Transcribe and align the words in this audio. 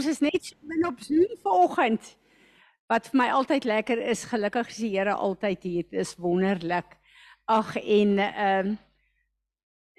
ons 0.00 0.08
is 0.08 0.22
net 0.24 0.40
so 0.40 0.56
min 0.64 0.86
op 0.88 1.00
Zoom 1.04 1.28
vanoggend. 1.44 2.14
Wat 2.88 3.10
vir 3.10 3.18
my 3.20 3.26
altyd 3.36 3.66
lekker 3.68 4.00
is, 4.08 4.24
gelukkig 4.30 4.70
is 4.72 4.78
die 4.80 4.94
Here 4.94 5.12
altyd 5.12 5.66
hier. 5.66 5.88
Dit 5.90 6.00
is 6.00 6.14
wonderlik. 6.16 6.96
Ag 7.50 7.74
en 7.80 8.16
ehm 8.24 8.70
uh, 8.72 8.78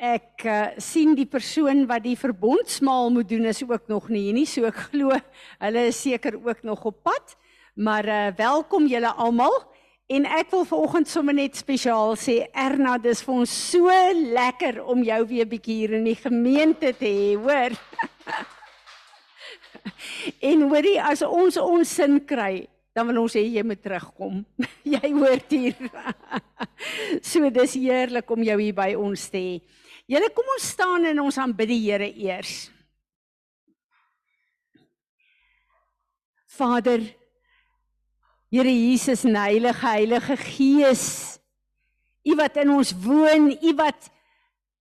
ek 0.02 0.44
uh, 0.50 0.62
sien 0.82 1.12
die 1.14 1.28
persoon 1.29 1.84
wat 1.86 2.02
die 2.02 2.16
verbondsmaal 2.18 3.12
moet 3.14 3.28
doen 3.29 3.44
is 3.46 3.60
ook 3.62 3.84
nog 3.92 4.08
nie 4.10 4.24
hier 4.24 4.34
nie. 4.34 4.48
So 4.50 4.66
ek 4.66 4.79
glo 4.90 5.14
hulle 5.62 5.83
is 5.92 6.00
seker 6.02 6.40
ook 6.42 6.63
nog 6.65 6.81
op 6.90 7.04
pad. 7.06 7.36
Maar 7.78 8.10
uh, 8.10 8.24
welkom 8.40 8.88
julle 8.90 9.12
almal. 9.13 9.54
En 10.10 10.26
ek 10.26 10.49
wil 10.56 10.65
vanoggend 10.65 11.12
sommer 11.12 11.38
net 11.38 11.60
spesiaal 11.62 12.18
sê 12.18 12.47
Erna, 12.49 12.97
dis 12.97 13.22
vir 13.22 13.44
ons 13.44 13.54
so 13.70 13.94
lekker 14.33 14.81
om 14.81 15.06
jou 15.06 15.22
weer 15.29 15.46
bietjie 15.54 15.78
hier 15.83 15.94
in 15.99 16.09
die 16.09 16.18
gemeente 16.18 16.95
te 16.98 17.13
hê, 17.13 17.38
hoor. 17.38 17.77
en 20.52 20.68
hoorie, 20.70 20.98
as 21.02 21.23
ons 21.26 21.58
ons 21.62 21.96
sin 22.00 22.20
kry, 22.28 22.68
dan 22.96 23.08
wil 23.08 23.22
ons 23.24 23.36
hê 23.38 23.44
jy 23.48 23.64
moet 23.66 23.80
terugkom. 23.82 24.42
jy 24.96 25.14
hoort 25.16 25.54
hier. 25.54 25.78
so 27.32 27.50
dis 27.54 27.78
heerlik 27.80 28.32
om 28.34 28.44
jou 28.44 28.58
hier 28.60 28.76
by 28.76 28.91
ons 29.00 29.30
te 29.32 29.40
hê. 29.40 29.55
Julle 30.12 30.28
kom 30.36 30.48
ons 30.58 30.70
staan 30.74 31.08
en 31.08 31.24
ons 31.24 31.38
aanbid 31.40 31.72
die 31.72 31.82
Here 31.86 32.10
eers. 32.10 32.70
Vader, 36.52 37.05
Here 38.52 38.72
Jesus 38.76 39.24
en 39.24 39.38
Heilige 39.40 39.88
Heilige 39.88 40.36
Gees, 40.36 41.05
U 42.27 42.36
wat 42.38 42.58
in 42.60 42.74
ons 42.74 42.91
woon, 43.05 43.48
U 43.55 43.72
wat 43.80 44.10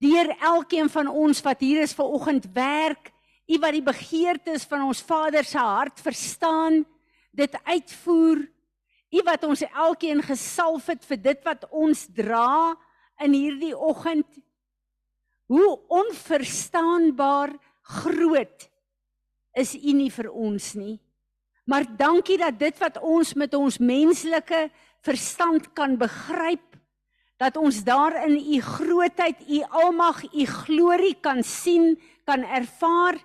deur 0.03 0.33
elkeen 0.35 0.91
van 0.91 1.09
ons 1.09 1.39
wat 1.47 1.63
hier 1.63 1.85
is 1.85 1.95
ver 1.95 2.11
oggend 2.11 2.49
werk, 2.57 3.13
U 3.51 3.59
wat 3.59 3.75
die 3.75 3.83
begeertes 3.83 4.65
van 4.71 4.85
ons 4.87 5.03
Vader 5.03 5.45
se 5.47 5.59
hart 5.59 5.99
verstaan, 5.99 6.85
dit 7.35 7.57
uitvoer. 7.67 8.45
U 9.11 9.23
wat 9.27 9.45
ons 9.49 9.65
elkeen 9.67 10.23
gesalf 10.23 10.87
het 10.93 11.03
vir 11.09 11.19
dit 11.25 11.45
wat 11.49 11.67
ons 11.75 12.05
dra 12.15 12.77
in 13.25 13.35
hierdie 13.35 13.75
oggend. 13.75 14.29
Hoe 15.51 15.81
onverstaanbaar 15.91 17.57
groot 18.01 18.69
is 19.59 19.75
U 19.75 19.95
nie 19.99 20.13
vir 20.15 20.31
ons 20.31 20.75
nie. 20.79 21.01
Maar 21.67 21.89
dankie 21.99 22.39
dat 22.39 22.59
dit 22.59 22.79
wat 22.83 22.99
ons 23.03 23.35
met 23.39 23.55
ons 23.55 23.79
menslike 23.83 24.69
verstand 25.07 25.73
kan 25.75 25.97
begryp, 25.99 26.65
dat 27.41 27.57
ons 27.57 27.79
daarin 27.87 28.37
u 28.37 28.59
grootheid, 28.61 29.39
u 29.49 29.63
almag, 29.83 30.23
u 30.35 30.45
glorie 30.45 31.15
kan 31.23 31.43
sien, 31.47 31.95
kan 32.27 32.43
ervaar 32.45 33.17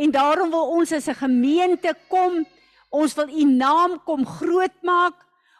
en 0.00 0.10
daarom 0.14 0.50
wil 0.50 0.68
ons 0.80 0.92
as 0.92 1.08
'n 1.08 1.14
gemeente 1.14 1.94
kom, 2.08 2.46
ons 2.88 3.14
wil 3.14 3.28
u 3.28 3.44
naam 3.44 4.02
kom 4.04 4.26
grootmaak. 4.26 5.14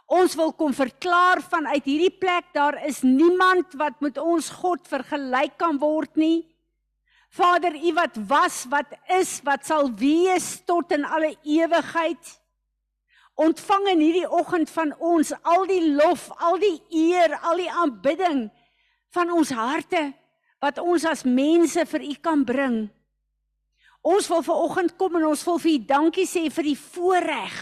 Ons 0.06 0.34
wil 0.34 0.52
kom 0.52 0.74
verklaar 0.74 1.38
vanuit 1.42 1.84
hierdie 1.84 2.18
plek 2.18 2.44
daar 2.52 2.84
is 2.86 3.02
niemand 3.02 3.72
wat 3.78 4.00
met 4.00 4.18
ons 4.18 4.48
God 4.50 4.82
vergelyk 4.88 5.54
kan 5.56 5.78
word 5.78 6.16
nie. 6.16 6.50
Vader, 7.30 7.76
U 7.76 7.92
wat 7.94 8.16
was, 8.26 8.64
wat 8.70 8.90
is, 9.06 9.38
wat 9.46 9.62
sal 9.66 9.86
wees 9.94 10.64
tot 10.66 10.90
in 10.90 11.04
alle 11.04 11.36
ewigheid. 11.46 12.40
Ontvang 13.38 13.86
in 13.92 14.02
hierdie 14.02 14.26
oggend 14.26 14.70
van 14.70 14.90
ons 14.98 15.30
al 15.46 15.62
die 15.70 15.92
lof, 15.94 16.26
al 16.42 16.58
die 16.58 16.82
eer, 16.90 17.38
al 17.46 17.62
die 17.62 17.70
aanbidding 17.70 18.48
van 19.14 19.30
ons 19.30 19.54
harte 19.54 20.10
wat 20.60 20.82
ons 20.82 21.06
as 21.06 21.22
mense 21.24 21.86
vir 21.86 22.02
U 22.10 22.14
kan 22.20 22.42
bring. 22.44 22.90
Ons 24.00 24.28
wil 24.32 24.42
ver 24.42 24.62
oggend 24.64 24.96
kom 24.96 25.18
en 25.18 25.26
ons 25.28 25.44
wil 25.44 25.58
vir 25.60 25.72
U 25.72 25.78
dankie 25.90 26.26
sê 26.28 26.46
vir 26.48 26.70
die 26.72 26.78
voorreg 26.78 27.56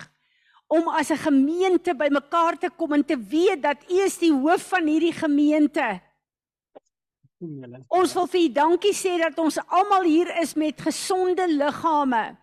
om 0.69 0.89
as 0.89 1.11
'n 1.11 1.17
gemeente 1.17 1.95
bymekaar 1.95 2.59
te 2.59 2.71
kom 2.71 2.93
en 2.93 3.05
te 3.05 3.17
weet 3.17 3.63
dat 3.63 3.79
U 3.91 3.97
is 4.05 4.19
die 4.19 4.33
hoof 4.33 4.69
van 4.69 4.87
hierdie 4.87 5.13
gemeente. 5.13 6.01
Ons 7.89 8.15
wil 8.15 8.27
vir 8.27 8.41
U 8.41 8.49
dankie 8.53 8.93
sê 8.93 9.19
dat 9.19 9.39
ons 9.39 9.59
almal 9.69 10.03
hier 10.03 10.31
is 10.41 10.55
met 10.55 10.81
gesonde 10.81 11.47
liggame. 11.47 12.37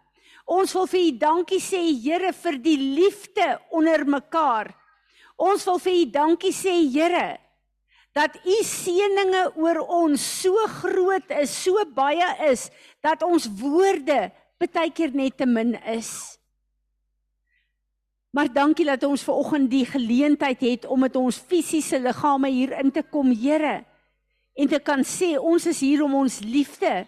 Ons 0.45 0.73
wil 0.73 0.87
vir 0.87 0.99
U 0.99 1.11
dankie 1.17 1.59
sê 1.59 1.81
Here 2.03 2.33
vir 2.33 2.57
die 2.57 2.77
liefde 2.77 3.59
onder 3.71 4.05
mekaar. 4.05 4.75
Ons 5.37 5.65
wil 5.65 5.79
vir 5.79 5.93
U 5.93 6.05
dankie 6.11 6.53
sê 6.53 6.75
Here 6.91 7.39
dat 8.15 8.37
U 8.47 8.57
seëninge 8.63 9.57
oor 9.59 9.81
ons 9.91 10.23
so 10.41 10.55
groot 10.79 11.31
is, 11.35 11.51
so 11.51 11.83
baie 11.97 12.29
is 12.47 12.69
dat 13.05 13.23
ons 13.23 13.47
woorde 13.59 14.31
baie 14.73 14.91
keer 14.91 15.13
net 15.13 15.37
te 15.37 15.45
min 15.45 15.75
is. 15.93 16.37
Maar 18.35 18.49
dankie 18.51 18.85
dat 18.87 19.03
ons 19.07 19.23
ver 19.23 19.37
oggend 19.39 19.69
die 19.71 19.85
geleentheid 19.87 20.63
het 20.65 20.87
om 20.91 21.05
met 21.05 21.15
ons 21.15 21.37
fisiese 21.39 21.99
liggame 22.01 22.49
hier 22.51 22.73
in 22.81 22.91
te 22.91 23.03
kom, 23.03 23.31
Here 23.31 23.83
en 24.55 24.71
te 24.71 24.79
kan 24.79 25.03
sê 25.03 25.35
ons 25.35 25.65
is 25.67 25.81
hier 25.83 26.03
om 26.05 26.13
ons 26.15 26.39
liefde 26.43 27.05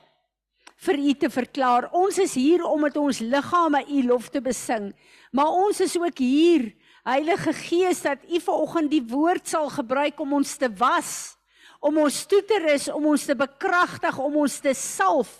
vir 0.84 0.97
u 1.00 1.13
te 1.16 1.30
verklaar. 1.31 1.88
Ons 1.96 2.19
is 2.19 2.34
hier 2.35 2.64
om 2.68 2.84
met 2.84 2.97
ons 3.00 3.22
liggame 3.24 3.85
u 3.88 4.03
lof 4.08 4.28
te 4.29 4.41
besing. 4.44 4.91
Maar 5.31 5.56
ons 5.64 5.79
is 5.84 5.96
ook 5.97 6.19
hier, 6.19 6.74
Heilige 7.08 7.53
Gees, 7.56 8.02
dat 8.03 8.19
u 8.28 8.40
vanoggend 8.44 8.91
die 8.91 9.03
woord 9.08 9.47
sal 9.47 9.69
gebruik 9.72 10.19
om 10.19 10.34
ons 10.41 10.58
te 10.59 10.68
was, 10.75 11.38
om 11.79 12.02
ons 12.03 12.25
toe 12.28 12.41
te 12.44 12.59
rus, 12.66 12.90
om 12.91 13.06
ons 13.14 13.24
te 13.29 13.35
bekragtig, 13.35 14.19
om 14.19 14.35
ons 14.44 14.59
te 14.59 14.74
salf 14.75 15.31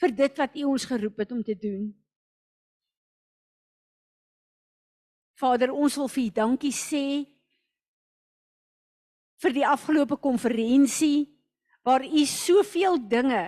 vir 0.00 0.14
dit 0.16 0.38
wat 0.40 0.56
u 0.56 0.64
ons 0.72 0.86
geroep 0.88 1.18
het 1.20 1.32
om 1.32 1.42
te 1.44 1.56
doen. 1.56 1.90
Vader, 5.40 5.72
ons 5.72 5.96
wil 5.96 6.08
vir 6.08 6.24
u 6.24 6.30
dankie 6.36 6.72
sê 6.76 7.04
vir 9.40 9.56
die 9.56 9.64
afgelope 9.64 10.18
konferensie 10.20 11.28
waar 11.86 12.04
u 12.04 12.24
soveel 12.28 12.98
dinge 13.08 13.44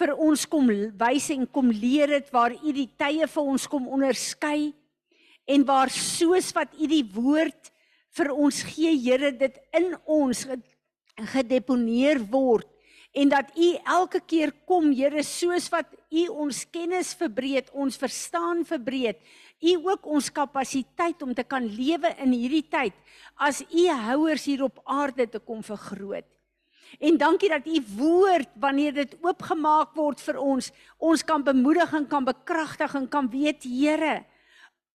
vir 0.00 0.12
ons 0.16 0.44
kom 0.48 0.68
wys 1.00 1.30
en 1.32 1.46
kom 1.48 1.70
leer 1.72 2.12
het 2.18 2.28
waar 2.32 2.52
u 2.52 2.72
die 2.76 2.88
tye 3.00 3.28
vir 3.28 3.52
ons 3.54 3.66
kom 3.68 3.88
onderskei 3.88 4.72
en 5.50 5.64
waar 5.66 5.92
soos 5.92 6.52
wat 6.56 6.76
u 6.76 6.88
die 6.88 7.04
woord 7.14 7.72
vir 8.16 8.32
ons 8.34 8.62
gee 8.74 8.92
Here 9.00 9.32
dit 9.32 9.56
in 9.76 9.94
ons 10.04 10.44
gedeponeer 11.32 12.20
word 12.32 12.68
en 13.12 13.28
dat 13.28 13.50
u 13.58 13.74
elke 13.84 14.20
keer 14.20 14.52
kom 14.66 14.92
Here 14.94 15.22
soos 15.22 15.68
wat 15.68 15.86
u 16.10 16.26
ons 16.28 16.64
kennis 16.70 17.14
verbreek 17.14 17.70
ons 17.72 17.96
verstaan 17.98 18.64
verbreek 18.64 19.18
u 19.60 19.76
ook 19.84 20.06
ons 20.06 20.30
kapasiteit 20.32 21.22
om 21.22 21.34
te 21.34 21.44
kan 21.44 21.64
lewe 21.64 22.12
in 22.24 22.32
hierdie 22.32 22.64
tyd 22.64 22.96
as 23.36 23.60
u 23.68 23.88
houers 23.88 24.46
hier 24.48 24.64
op 24.64 24.80
aarde 24.84 25.26
te 25.28 25.38
kom 25.38 25.62
vergroot. 25.62 26.26
En 26.98 27.16
dankie 27.20 27.50
dat 27.52 27.66
u 27.68 27.78
woord 27.96 28.48
wanneer 28.58 28.94
dit 28.94 29.12
oopgemaak 29.22 29.92
word 29.94 30.20
vir 30.24 30.40
ons, 30.40 30.70
ons 30.98 31.22
kan 31.22 31.44
bemoedig 31.44 31.92
en 31.94 32.08
kan 32.08 32.24
bekragtig 32.26 32.96
en 32.98 33.06
kan 33.08 33.28
weet 33.30 33.62
Here, 33.68 34.24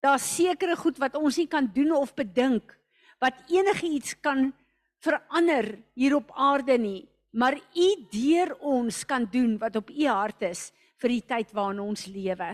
daar's 0.04 0.25
sekere 0.36 0.75
goed 0.75 0.98
wat 1.00 1.16
ons 1.16 1.38
nie 1.38 1.48
kan 1.48 1.70
doen 1.74 1.94
of 1.96 2.14
bedink 2.18 2.75
wat 3.24 3.38
enige 3.48 3.88
iets 3.88 4.14
kan 4.20 4.50
verander 5.02 5.78
hier 5.96 6.18
op 6.18 6.34
aarde 6.36 6.75
nie, 6.78 7.06
maar 7.35 7.57
u 7.59 7.88
deur 8.12 8.56
ons 8.63 9.03
kan 9.06 9.28
doen 9.31 9.57
wat 9.59 9.75
op 9.75 9.90
u 9.91 10.07
hart 10.07 10.46
is 10.47 10.69
vir 11.03 11.18
die 11.18 11.25
tyd 11.28 11.51
waarin 11.51 11.84
ons 11.84 12.06
lewe. 12.07 12.53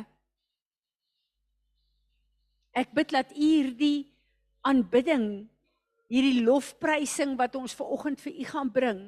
Ek 2.74 2.94
bid 2.96 3.14
dat 3.14 3.32
u 3.36 3.40
hierdie 3.42 4.10
aanbidding, 4.66 5.46
hierdie 6.10 6.42
lofprysing 6.44 7.38
wat 7.38 7.56
ons 7.60 7.76
ver 7.78 7.94
oggend 7.94 8.22
vir 8.24 8.34
u 8.34 8.48
gaan 8.50 8.72
bring, 8.74 9.02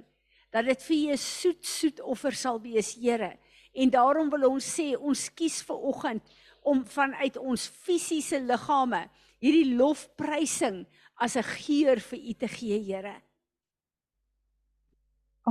dat 0.53 0.69
dit 0.69 0.85
vir 0.85 0.97
U 0.97 1.12
'n 1.13 1.17
soet 1.17 1.66
soet 1.66 2.00
offer 2.01 2.31
sal 2.31 2.62
wees, 2.62 2.94
Here. 2.95 3.38
En 3.73 3.89
daarom 3.89 4.29
wil 4.29 4.50
ons 4.50 4.66
sê 4.79 4.95
ons 4.95 5.29
kies 5.33 5.63
vir 5.63 5.75
oggend 5.75 6.22
om 6.62 6.85
vanuit 6.85 7.38
ons 7.38 7.68
fisiese 7.68 8.39
liggame 8.39 9.09
hierdie 9.42 9.75
lofprysing 9.75 10.86
as 11.15 11.36
'n 11.36 11.44
geur 11.44 12.00
vir 12.00 12.19
U 12.19 12.33
te 12.33 12.48
gee, 12.48 12.80
Here. 12.80 13.21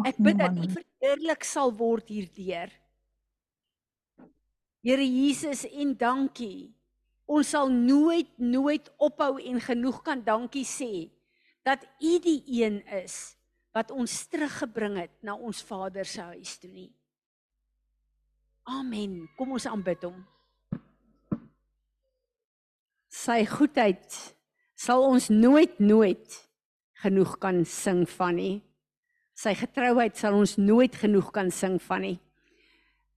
Ek 0.01 0.17
bid 0.17 0.39
dat 0.41 0.57
U 0.57 0.69
verheerlik 0.73 1.45
sal 1.45 1.75
word 1.77 2.09
hierdeur. 2.09 2.71
Here 4.83 5.05
Jesus 5.05 5.67
en 5.69 5.93
dankie. 5.99 6.73
Ons 7.29 7.53
sal 7.53 7.69
nooit 7.71 8.31
nooit 8.41 8.89
ophou 8.97 9.37
en 9.39 9.61
genoeg 9.63 10.01
kan 10.05 10.25
dankie 10.25 10.65
sê 10.67 11.13
dat 11.67 11.85
U 12.01 12.17
die 12.25 12.41
een 12.49 12.81
is 13.05 13.37
wat 13.77 13.93
ons 13.93 14.17
teruggebring 14.33 14.99
het 15.01 15.15
na 15.25 15.37
ons 15.37 15.63
Vader 15.65 16.09
se 16.09 16.25
huis 16.33 16.57
toe 16.61 16.73
nie. 16.73 16.91
Amen. 18.69 19.29
Kom 19.37 19.55
ons 19.57 19.67
aanbid 19.69 20.05
hom. 20.07 20.19
Sy 23.13 23.43
goedheid 23.49 24.19
sal 24.79 25.05
ons 25.05 25.29
nooit 25.33 25.79
nooit 25.81 26.37
genoeg 27.05 27.37
kan 27.43 27.65
sing 27.69 28.05
van 28.17 28.39
nie. 28.41 28.55
Sy 29.33 29.55
getrouheid 29.57 30.19
sal 30.21 30.37
ons 30.37 30.59
nooit 30.61 30.93
genoeg 30.93 31.31
kan 31.33 31.51
sing 31.51 31.79
van 31.89 32.05
nie. 32.05 32.17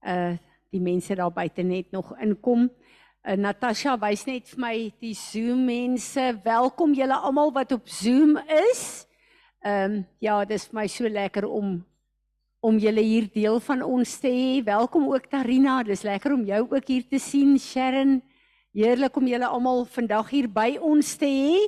Uh 0.00 0.36
die 0.74 0.80
mense 0.82 1.14
daar 1.16 1.30
buite 1.32 1.62
net 1.64 1.92
nog 1.94 2.10
inkom. 2.20 2.66
Uh, 3.24 3.36
Natasha 3.38 3.94
wys 4.02 4.24
net 4.26 4.48
vir 4.50 4.60
my 4.60 4.72
die 5.00 5.14
Zoom 5.16 5.62
mense. 5.64 6.24
Welkom 6.44 6.92
julle 6.92 7.16
almal 7.16 7.52
wat 7.54 7.72
op 7.72 7.86
Zoom 7.88 8.34
is. 8.58 9.06
Ehm 9.64 9.94
um, 9.94 9.94
ja, 10.20 10.44
dis 10.44 10.66
vir 10.68 10.80
my 10.80 10.86
so 10.90 11.08
lekker 11.08 11.46
om 11.48 11.78
om 12.60 12.78
julle 12.82 13.00
hier 13.00 13.28
deel 13.32 13.60
van 13.62 13.82
ons 13.86 14.18
te 14.20 14.28
hê. 14.28 14.60
Welkom 14.66 15.06
ook 15.12 15.30
Tarina. 15.30 15.82
Dis 15.86 16.02
lekker 16.02 16.34
om 16.34 16.44
jou 16.44 16.62
ook 16.66 16.88
hier 16.88 17.08
te 17.08 17.18
sien, 17.22 17.58
Sharon. 17.58 18.18
Heerlik 18.74 19.16
om 19.16 19.28
julle 19.28 19.46
almal 19.46 19.84
vandag 19.86 20.32
hier 20.34 20.48
by 20.48 20.76
ons 20.82 21.14
te 21.16 21.30
hê 21.30 21.60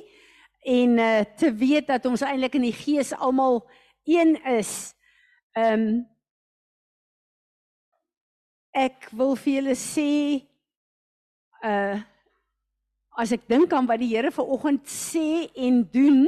en 0.69 0.97
uh, 0.99 1.21
te 1.39 1.53
weet 1.55 1.87
dat 1.87 2.05
ons 2.05 2.21
eintlik 2.21 2.59
in 2.59 2.67
die 2.67 2.75
gees 2.75 3.13
almal 3.15 3.63
een 4.09 4.35
is. 4.57 4.93
Ehm 5.53 5.73
um, 5.73 6.07
ek 8.79 9.09
wil 9.17 9.35
vir 9.35 9.53
julle 9.59 9.75
sê 9.75 10.11
uh 11.65 11.99
as 13.19 13.33
ek 13.35 13.49
dink 13.51 13.73
aan 13.75 13.87
wat 13.89 13.99
die 13.99 14.13
Here 14.13 14.29
vanoggend 14.31 14.85
sê 14.87 15.49
en 15.59 15.81
doen, 15.91 16.21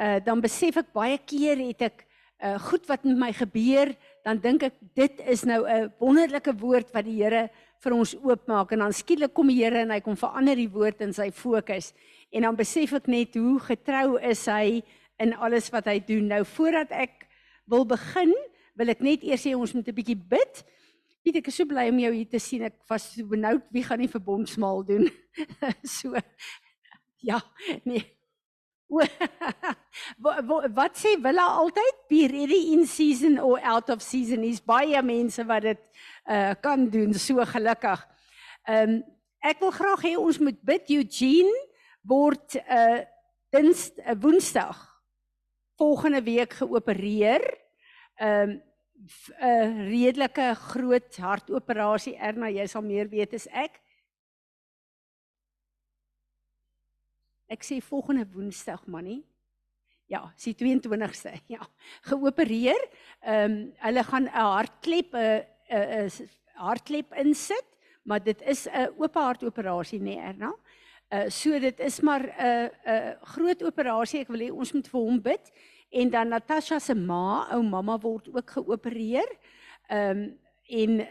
uh 0.00 0.16
dan 0.24 0.40
besef 0.40 0.78
ek 0.80 0.94
baie 0.96 1.18
keer 1.18 1.60
het 1.60 1.82
ek 1.90 2.06
uh 2.40 2.56
goed 2.70 2.86
wat 2.88 3.04
met 3.04 3.18
my 3.20 3.32
gebeur, 3.36 3.92
dan 4.24 4.40
dink 4.40 4.64
ek 4.70 4.78
dit 4.96 5.20
is 5.28 5.44
nou 5.44 5.66
'n 5.66 5.92
wonderlike 6.00 6.56
woord 6.56 6.92
wat 6.94 7.04
die 7.04 7.20
Here 7.20 7.50
vir 7.84 7.92
ons 7.92 8.14
oopmaak 8.16 8.72
en 8.72 8.78
dan 8.86 8.92
skielik 8.92 9.34
kom 9.34 9.48
die 9.48 9.62
Here 9.62 9.82
en 9.84 9.90
hy 9.90 10.00
kom 10.00 10.16
verander 10.16 10.56
die 10.56 10.70
woord 10.72 11.00
in 11.00 11.12
sy 11.12 11.30
fokus 11.30 11.92
en 12.32 12.42
dan 12.42 12.56
besef 12.56 12.92
ek 12.96 13.06
net 13.08 13.36
hoe 13.36 13.58
getrou 13.60 14.16
is 14.18 14.46
hy 14.46 14.82
in 15.22 15.34
alles 15.36 15.70
wat 15.72 15.88
hy 15.90 15.98
doen. 16.04 16.26
Nou 16.26 16.44
voordat 16.44 16.90
ek 16.90 17.26
wil 17.70 17.86
begin, 17.88 18.32
wil 18.76 18.92
ek 18.92 19.04
net 19.04 19.24
eers 19.24 19.46
sê 19.46 19.54
ons 19.56 19.72
moet 19.72 19.88
'n 19.88 19.96
bietjie 19.96 20.16
bid. 20.16 20.64
Piet, 21.24 21.36
ek 21.36 21.48
is 21.48 21.56
so 21.56 21.66
bly 21.66 21.88
om 21.90 21.98
jou 21.98 22.12
hier 22.12 22.28
te 22.28 22.38
sien. 22.38 22.62
Ek 22.62 22.76
was 22.88 23.14
so 23.14 23.26
benoud 23.26 23.64
wie 23.72 23.82
gaan 23.82 23.98
die 23.98 24.10
verbondsmaal 24.10 24.84
doen. 24.84 25.10
so 25.82 26.14
ja, 27.18 27.40
nee. 27.84 28.04
wat, 30.22 30.70
wat 30.70 30.94
sê 30.94 31.16
Willa 31.18 31.46
altyd? 31.58 31.96
Be 32.08 32.28
ready 32.30 32.72
in 32.72 32.86
season 32.86 33.40
or 33.40 33.58
out 33.58 33.90
of 33.90 34.02
season. 34.02 34.44
Is 34.44 34.62
baie 34.62 35.02
mense 35.02 35.42
wat 35.44 35.62
dit 35.62 35.82
uh 36.30 36.54
kan 36.62 36.88
doen. 36.90 37.14
So 37.14 37.44
gelukkig. 37.44 38.06
Ehm 38.66 38.90
um, 38.90 39.04
ek 39.46 39.60
wil 39.62 39.70
graag 39.70 40.02
hê 40.02 40.16
ons 40.18 40.38
moet 40.42 40.58
bid 40.66 40.90
Eugene 40.90 41.52
word 42.02 42.58
uh 42.62 43.02
dins 43.50 43.90
'n 43.94 44.10
uh, 44.10 44.16
Woensdag 44.22 44.95
volgende 45.76 46.22
week 46.22 46.52
geopereer. 46.52 47.44
Ehm 48.16 48.50
um, 48.50 48.62
'n 49.40 49.88
redelike 49.92 50.54
groot 50.54 51.16
hartoperasie. 51.16 52.16
Erna, 52.16 52.48
jy 52.48 52.66
sal 52.66 52.82
meer 52.82 53.08
weet 53.08 53.34
as 53.34 53.46
ek. 53.52 53.80
Ek 57.48 57.62
sê 57.62 57.80
volgende 57.84 58.24
Woensdag, 58.32 58.86
manie. 58.86 59.22
Ja, 60.08 60.32
sy 60.36 60.54
22ste. 60.54 61.34
Ja, 61.54 61.66
geopereer. 62.08 62.88
Ehm 63.20 63.52
um, 63.52 63.72
hulle 63.84 64.04
gaan 64.04 64.26
'n 64.26 64.34
hartklep 64.34 65.14
'n 65.14 65.44
'n 65.70 66.08
'n 66.08 66.30
hartklep 66.56 67.12
insit, 67.20 67.68
maar 68.04 68.22
dit 68.22 68.42
is 68.42 68.66
'n 68.66 68.88
oop 68.96 69.14
hartoperasie, 69.14 70.00
nee, 70.00 70.18
Erna. 70.18 70.54
Uh 71.08 71.28
so 71.30 71.58
dit 71.58 71.80
is 71.80 72.00
maar 72.00 72.22
'n 72.22 72.70
'n 72.86 73.16
groot 73.22 73.62
operasie. 73.62 74.20
Ek 74.20 74.28
wil 74.28 74.40
hê 74.40 74.50
ons 74.50 74.72
moet 74.72 74.88
vir 74.88 75.00
hom 75.00 75.20
bid 75.22 75.52
en 75.90 76.10
dan 76.10 76.28
Natasha 76.28 76.78
se 76.78 76.94
ma, 76.94 77.46
ou 77.54 77.62
mamma 77.62 77.98
word 77.98 78.28
ook 78.28 78.50
geopereer. 78.50 79.30
Ehm 79.88 80.10
um, 80.10 80.38
en 80.66 81.06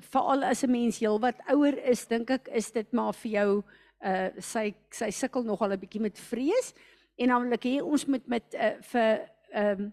veral 0.00 0.44
as 0.44 0.62
'n 0.64 0.70
mens 0.70 0.98
heelwat 0.98 1.36
ouer 1.46 1.76
is, 1.84 2.06
dink 2.06 2.30
ek 2.30 2.48
is 2.48 2.70
dit 2.72 2.92
maar 2.92 3.12
vir 3.12 3.30
jou 3.30 3.62
uh 4.00 4.28
sy 4.38 4.74
sy 4.90 5.10
sukkel 5.10 5.42
nogal 5.42 5.72
'n 5.72 5.80
bietjie 5.80 6.00
met 6.00 6.18
vrees 6.18 6.74
en 7.18 7.28
dan 7.28 7.42
wil 7.42 7.52
ek 7.52 7.64
hê 7.64 7.82
ons 7.82 8.06
moet 8.06 8.26
met 8.26 8.54
uh, 8.54 8.80
vir 8.80 9.28
ehm 9.52 9.80
um, 9.80 9.92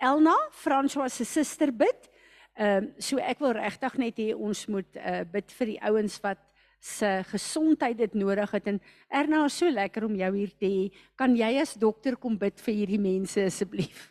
Elna, 0.00 0.36
François 0.50 1.12
se 1.12 1.24
suster 1.24 1.72
bid. 1.72 2.10
Ehm 2.54 2.84
um, 2.84 2.94
so 2.98 3.18
ek 3.18 3.38
wil 3.40 3.52
regtig 3.52 3.98
net 3.98 4.18
hê 4.18 4.34
ons 4.34 4.66
moet 4.66 4.96
uh 4.96 5.24
bid 5.24 5.52
vir 5.52 5.66
die 5.66 5.80
ouens 5.82 6.20
wat 6.22 6.38
se 6.80 7.22
gesondheid 7.28 7.98
dit 7.98 8.14
nodig 8.14 8.50
het 8.50 8.66
en 8.66 8.80
Erna 9.08 9.44
is 9.44 9.56
so 9.60 9.70
lekker 9.70 10.04
om 10.04 10.14
jou 10.16 10.30
hier 10.36 10.52
te 10.56 10.66
hê. 10.66 10.86
Kan 11.14 11.36
jy 11.36 11.52
as 11.60 11.74
dokter 11.76 12.16
kom 12.16 12.38
bid 12.40 12.60
vir 12.60 12.74
hierdie 12.74 13.00
mense 13.00 13.44
asseblief? 13.44 14.08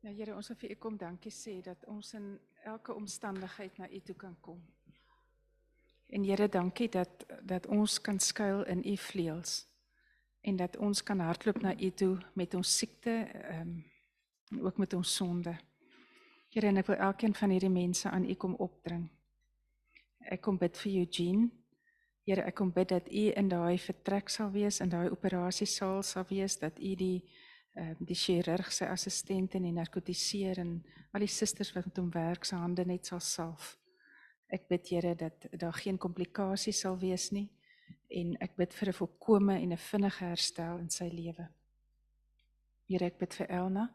Ja 0.00 0.12
Here, 0.16 0.34
ons 0.34 0.48
wil 0.48 0.56
vir 0.56 0.70
U 0.74 0.76
kom 0.80 0.96
dankie 0.96 1.32
sê 1.32 1.60
dat 1.64 1.84
ons 1.88 2.14
in 2.16 2.32
elke 2.64 2.94
omstandigheid 2.96 3.78
na 3.78 3.88
U 3.88 4.00
toe 4.00 4.16
kan 4.16 4.36
kom. 4.40 4.60
En 6.08 6.24
Here, 6.24 6.48
dankie 6.48 6.88
dat 6.88 7.24
dat 7.42 7.66
ons 7.66 8.00
kan 8.00 8.18
skuil 8.18 8.64
in 8.64 8.84
U 8.84 8.96
vleuels 8.96 9.66
en 10.40 10.56
dat 10.56 10.76
ons 10.76 11.02
kan 11.02 11.20
hardloop 11.20 11.60
na 11.62 11.74
U 11.76 11.90
toe 11.90 12.18
met 12.34 12.54
ons 12.54 12.76
siekte, 12.76 13.16
ehm 13.24 13.60
um, 13.60 13.78
en 14.50 14.62
ook 14.62 14.78
met 14.78 14.94
ons 14.94 15.14
sonde. 15.14 15.56
Here, 16.50 16.66
en 16.66 16.76
ek 16.76 16.86
wil 16.90 16.96
elkeen 16.96 17.34
van 17.34 17.50
hierdie 17.50 17.70
mense 17.70 18.10
aan 18.10 18.26
U 18.26 18.34
kom 18.34 18.54
opdring. 18.58 19.08
Ek 20.20 20.42
kom 20.42 20.58
bid 20.58 20.76
vir 20.82 20.96
Eugene. 21.04 21.48
Here, 22.26 22.42
ek 22.42 22.56
kom 22.58 22.72
bid 22.74 22.90
dat 22.90 23.06
U 23.08 23.22
in 23.30 23.48
daai 23.48 23.78
vertrek 23.78 24.28
sal 24.28 24.50
wees, 24.50 24.80
in 24.80 24.90
daai 24.90 25.10
operasiesaal 25.10 26.02
sal 26.02 26.26
wees, 26.28 26.58
dat 26.58 26.78
U 26.78 26.94
die 26.98 27.22
ehm 27.78 28.02
die 28.02 28.16
chirurg 28.18 28.72
se 28.74 28.88
assistent 28.90 29.54
en 29.54 29.62
die 29.62 29.72
narkotiseer 29.72 30.58
en 30.58 30.72
al 31.14 31.22
die 31.22 31.30
susters 31.30 31.70
wat 31.76 31.86
met 31.86 32.00
hom 32.00 32.08
werk 32.10 32.44
se 32.44 32.58
hande 32.58 32.84
net 32.84 33.06
sal 33.06 33.20
salf. 33.22 33.76
Ek 34.50 34.66
bid 34.68 34.88
Here 34.90 35.14
dat 35.14 35.46
daar 35.52 35.78
geen 35.78 35.98
komplikasies 35.98 36.80
sal 36.82 36.98
wees 36.98 37.30
nie 37.30 37.46
en 38.10 38.34
ek 38.42 38.56
bid 38.56 38.74
vir 38.74 38.88
'n 38.88 38.98
volkomme 38.98 39.54
en 39.54 39.72
'n 39.72 39.76
vinnige 39.76 40.24
herstel 40.24 40.78
in 40.78 40.90
sy 40.90 41.08
lewe. 41.08 41.48
Here, 42.88 43.06
ek 43.06 43.18
bid 43.18 43.34
vir 43.34 43.46
Elna. 43.46 43.92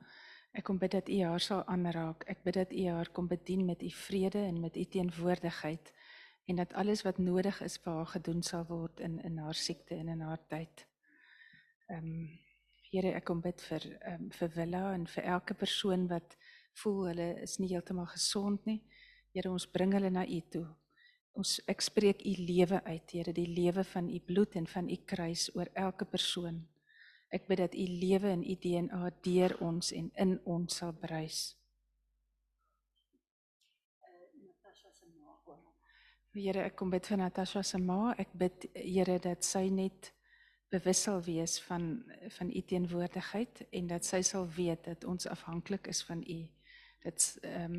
Ek 0.56 0.64
kom 0.64 0.78
bid 0.80 0.94
dat 0.96 1.10
U 1.12 1.18
haar 1.28 1.44
sal 1.44 1.66
aanraak. 1.68 2.24
Ek 2.32 2.44
bid 2.48 2.56
dat 2.56 2.72
U 2.72 2.84
haar 2.88 3.10
kom 3.12 3.28
bedien 3.28 3.66
met 3.68 3.82
U 3.84 3.90
vrede 3.92 4.40
en 4.40 4.60
met 4.64 4.78
U 4.78 4.86
teenwoordigheid 4.86 5.92
en 6.46 6.56
dat 6.62 6.74
alles 6.74 7.02
wat 7.04 7.18
nodig 7.18 7.62
is 7.66 7.76
vir 7.84 7.94
haar 7.94 8.12
gedoen 8.14 8.44
sal 8.44 8.64
word 8.70 9.00
in 9.00 9.18
in 9.28 9.38
haar 9.38 9.58
siekte 9.58 9.96
en 9.96 10.08
in 10.08 10.22
haar 10.22 10.42
tyd. 10.48 10.88
Ehm 11.88 12.10
um, 12.16 12.28
Here, 12.86 13.12
ek 13.18 13.26
kom 13.28 13.42
bid 13.44 13.60
vir 13.68 13.84
ehm 13.98 14.22
um, 14.24 14.30
vir 14.32 14.52
Willa 14.56 14.84
en 14.94 15.06
vir 15.12 15.26
elke 15.34 15.54
persoon 15.54 16.08
wat 16.08 16.38
voel 16.84 17.02
hulle 17.10 17.28
is 17.44 17.58
nie 17.60 17.74
heeltemal 17.74 18.08
gesond 18.14 18.66
nie. 18.66 18.80
Here, 19.34 19.52
ons 19.52 19.68
bring 19.68 19.92
hulle 19.94 20.10
na 20.10 20.24
U 20.24 20.40
toe. 20.50 20.66
Ons 21.36 21.58
ek 21.68 21.82
spreek 21.82 22.24
U 22.24 22.36
lewe 22.40 22.80
uit, 22.86 23.12
Here, 23.12 23.34
die 23.34 23.50
lewe 23.50 23.84
van 23.84 24.08
U 24.08 24.20
bloed 24.20 24.56
en 24.56 24.68
van 24.68 24.88
U 24.90 24.98
kruis 25.06 25.50
oor 25.56 25.68
elke 25.74 26.06
persoon. 26.06 26.64
Ek 27.36 27.48
bid 27.50 27.60
dat 27.60 27.76
u 27.76 27.86
lewe 28.00 28.32
en 28.32 28.44
u 28.44 28.56
DNA 28.64 29.12
deur 29.28 29.58
ons 29.60 29.92
en 29.92 30.12
in 30.24 30.36
ons 30.46 30.76
sal 30.82 30.94
bruis. 30.96 31.40
Here, 36.36 36.66
ek 36.68 36.76
kom 36.76 36.92
bid 36.92 37.08
vir 37.08 37.20
Natasha 37.22 37.62
se 37.64 37.80
ma. 37.80 38.12
Ek 38.20 38.34
bid 38.36 38.68
Here 38.76 39.16
dat 39.24 39.44
sy 39.48 39.70
net 39.72 40.12
bewus 40.72 41.06
sal 41.08 41.22
wees 41.24 41.60
van 41.64 42.04
van 42.38 42.50
u 42.52 42.62
teenwoordigheid 42.62 43.62
en 43.72 43.88
dat 43.88 44.06
sy 44.06 44.20
sal 44.28 44.48
weet 44.58 44.84
dat 44.90 45.06
ons 45.08 45.28
afhanklik 45.32 45.88
is 45.88 46.04
van 46.04 46.24
u. 46.24 46.40
Dit 47.06 47.28
ehm 47.44 47.76
um, 47.76 47.78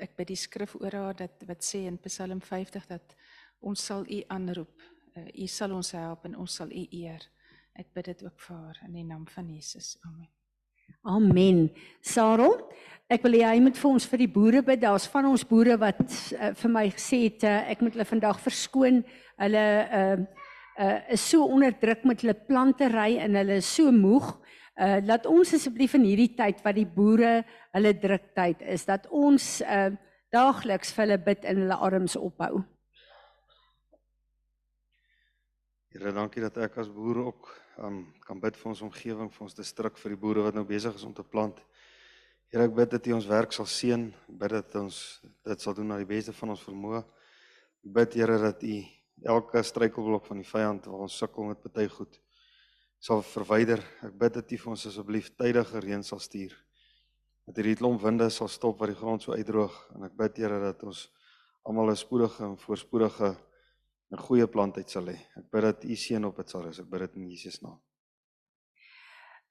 ek 0.00 0.16
bid 0.16 0.30
die 0.32 0.40
skrif 0.40 0.76
oor 0.80 0.94
haar 0.94 1.16
dat 1.16 1.44
wat 1.48 1.64
sê 1.64 1.84
in 1.90 1.98
Psalm 2.04 2.40
50 2.40 2.86
dat 2.86 3.16
ons 3.60 3.84
sal 3.84 4.06
u 4.06 4.22
aanroep. 4.28 4.84
Uh, 5.16 5.26
u 5.44 5.46
sal 5.46 5.74
ons 5.76 5.92
help 5.92 6.24
en 6.24 6.36
ons 6.36 6.54
sal 6.60 6.72
u 6.72 6.86
eer. 6.90 7.28
Ek 7.78 7.92
bid 7.94 8.08
dit 8.10 8.24
ook 8.26 8.40
vir 8.42 8.56
haar 8.56 8.78
in 8.88 8.94
die 8.96 9.04
naam 9.06 9.22
van 9.30 9.46
Jesus. 9.54 9.92
Amen. 10.02 10.26
Amen. 11.06 11.60
Sarel, 12.02 12.56
ek 13.06 13.22
wil 13.22 13.36
hê 13.38 13.44
jy 13.44 13.60
moet 13.62 13.76
vir 13.78 13.90
ons 13.92 14.06
vir 14.10 14.22
die 14.24 14.30
boere 14.34 14.62
bid. 14.66 14.80
Daar's 14.82 15.06
van 15.12 15.28
ons 15.30 15.44
boere 15.46 15.76
wat 15.78 16.00
uh, 16.02 16.50
vir 16.58 16.72
my 16.74 16.82
gesê 16.90 17.20
het 17.28 17.46
uh, 17.46 17.60
ek 17.70 17.84
moet 17.84 17.94
hulle 17.94 18.08
vandag 18.08 18.40
verskoon. 18.42 19.02
Hulle 19.38 19.64
uh 20.00 20.18
uh 20.78 20.96
is 21.14 21.22
so 21.26 21.46
onderdruk 21.46 22.04
met 22.06 22.20
hulle 22.22 22.36
plantery 22.48 23.16
en 23.22 23.38
hulle 23.38 23.60
is 23.62 23.70
so 23.78 23.94
moeg. 23.94 24.26
Uh 24.78 24.98
laat 25.06 25.30
ons 25.30 25.54
asseblief 25.54 25.94
in 25.98 26.06
hierdie 26.06 26.32
tyd 26.38 26.58
wat 26.66 26.78
die 26.78 26.86
boere 26.98 27.44
hulle 27.74 27.94
druktyd 27.94 28.66
is, 28.74 28.88
dat 28.90 29.06
ons 29.10 29.60
uh 29.62 29.92
daagliks 30.34 30.90
vir 30.96 31.06
hulle 31.06 31.22
bid 31.30 31.46
en 31.46 31.62
hulle 31.62 31.78
arms 31.88 32.18
ophou. 32.18 32.64
Here, 35.88 36.10
dankie 36.12 36.42
dat 36.44 36.58
ek 36.60 36.74
as 36.82 36.88
boer 36.92 37.22
ook 37.22 37.46
um, 37.80 38.02
kan 38.20 38.36
bid 38.42 38.58
vir 38.60 38.68
ons 38.68 38.82
omgewing, 38.84 39.30
vir 39.32 39.44
ons 39.46 39.54
distrik, 39.56 39.96
vir 39.96 40.12
die 40.12 40.18
boere 40.20 40.42
wat 40.44 40.58
nou 40.58 40.66
besig 40.68 40.92
is 40.98 41.06
om 41.08 41.14
te 41.16 41.24
plant. 41.24 41.62
Here, 42.52 42.66
ek 42.68 42.74
bid 42.76 42.92
dat 42.92 43.08
U 43.08 43.14
ons 43.16 43.28
werk 43.30 43.56
sal 43.56 43.64
seën, 43.72 44.04
bid 44.28 44.52
dat 44.52 44.76
ons 44.82 44.98
dit 45.48 45.64
sal 45.64 45.78
doen 45.78 45.88
na 45.88 45.96
die 45.96 46.10
beste 46.10 46.34
van 46.36 46.52
ons 46.52 46.66
vermoë. 46.66 47.00
Ek 47.88 47.94
bid 48.02 48.18
Here 48.20 48.36
dat 48.44 48.68
U 48.68 48.76
elke 49.32 49.64
struikelblok 49.64 50.28
van 50.28 50.44
die 50.44 50.50
vyand 50.50 50.92
waar 50.92 51.08
ons 51.08 51.16
sukkel 51.24 51.48
met 51.54 51.72
baie 51.72 51.88
goed 51.96 52.20
sal 53.00 53.24
verwyder. 53.32 53.80
Ek 54.04 54.12
bid 54.20 54.36
dat 54.42 54.52
U 54.52 54.62
vir 54.66 54.76
ons 54.76 54.86
asseblief 54.92 55.32
tydige 55.40 55.80
reën 55.88 56.04
sal 56.04 56.20
stuur 56.20 56.52
dat 57.48 57.62
hierdie 57.62 57.78
klomp 57.80 58.02
winde 58.04 58.28
sal 58.28 58.52
stop 58.52 58.76
wat 58.82 58.92
die 58.92 59.00
grond 59.00 59.24
so 59.24 59.32
uitdroog 59.32 59.72
en 59.96 60.04
ek 60.04 60.20
bid 60.20 60.44
Here 60.44 60.60
dat 60.68 60.84
ons 60.84 61.06
almal 61.64 61.96
'n 61.96 61.96
spoedige 61.96 62.44
en 62.44 62.58
voorspoedige 62.60 63.38
'n 64.10 64.16
goeie 64.16 64.46
plantheid 64.46 64.90
sal 64.90 65.06
hê. 65.06 65.18
Ek 65.36 65.50
bid 65.52 65.62
dat 65.62 65.84
U 65.84 65.94
seën 65.94 66.24
op 66.24 66.36
dit 66.36 66.50
sal 66.50 66.62
rus. 66.64 66.80
Ek 66.80 66.90
bid 66.90 67.00
dit 67.00 67.16
in 67.16 67.28
Jesus 67.28 67.60
naam. 67.62 67.78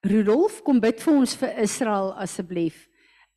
Rudolf, 0.01 0.61
kom 0.63 0.79
bid 0.79 1.01
vir 1.01 1.13
ons 1.13 1.35
vir 1.35 1.59
Israel 1.61 2.13
asseblief. 2.21 2.87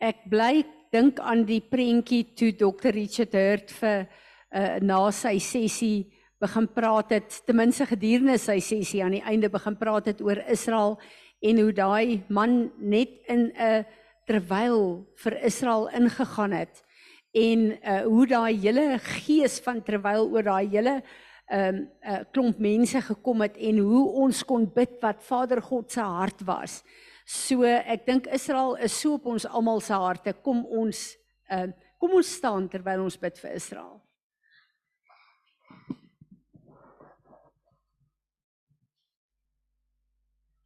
Ek 0.00 0.25
bly 0.31 0.65
dink 0.93 1.21
aan 1.21 1.45
die 1.45 1.61
prentjie 1.61 2.35
toe 2.35 2.53
Dr. 2.53 2.93
Richard 2.93 3.33
Hurt 3.33 3.71
vir 3.71 4.07
uh, 4.07 4.79
na 4.83 5.11
sy 5.11 5.39
sessie 5.39 6.11
begin 6.41 6.67
praat 6.73 7.12
het, 7.12 7.43
ten 7.47 7.57
minste 7.57 7.87
gedurende 7.87 8.39
sy 8.41 8.59
sessie 8.65 9.03
aan 9.05 9.19
die 9.19 9.25
einde 9.29 9.50
begin 9.53 9.77
praat 9.77 10.09
het 10.09 10.23
oor 10.25 10.41
Israel 10.49 10.97
en 11.45 11.61
hoe 11.61 11.73
daai 11.73 12.23
man 12.29 12.71
net 12.81 13.21
in 13.29 13.53
'n 13.53 13.85
terwyl 14.27 15.05
vir 15.17 15.37
Israel 15.45 15.89
ingegaan 15.89 16.53
het 16.53 16.83
en 17.31 17.61
uh, 17.79 18.03
hoe 18.03 18.27
daai 18.27 18.57
hele 18.59 18.99
gees 18.99 19.61
van 19.63 19.83
terwyl 19.83 20.31
oor 20.31 20.43
daai 20.43 20.67
hele 20.69 21.03
'n 21.51 21.59
um, 21.59 21.79
uh, 22.07 22.23
klomp 22.31 22.59
mense 22.59 23.01
gekom 23.03 23.41
het 23.43 23.57
en 23.57 23.79
hoe 23.79 24.09
ons 24.23 24.45
kon 24.45 24.67
bid 24.71 25.01
wat 25.03 25.23
Vader 25.23 25.63
God 25.63 25.91
se 25.91 26.01
hart 26.01 26.45
was. 26.47 26.85
So 27.27 27.63
ek 27.65 28.07
dink 28.07 28.27
Israel 28.27 28.77
is 28.77 29.01
so 29.01 29.15
op 29.15 29.27
ons 29.27 29.47
almal 29.47 29.81
se 29.81 29.93
harte. 29.93 30.33
Kom 30.33 30.65
ons 30.67 31.17
uh, 31.51 31.67
kom 31.99 32.15
ons 32.15 32.37
staan 32.37 32.69
terwyl 32.69 33.03
ons 33.03 33.19
bid 33.19 33.39
vir 33.39 33.51
Israel. 33.55 34.01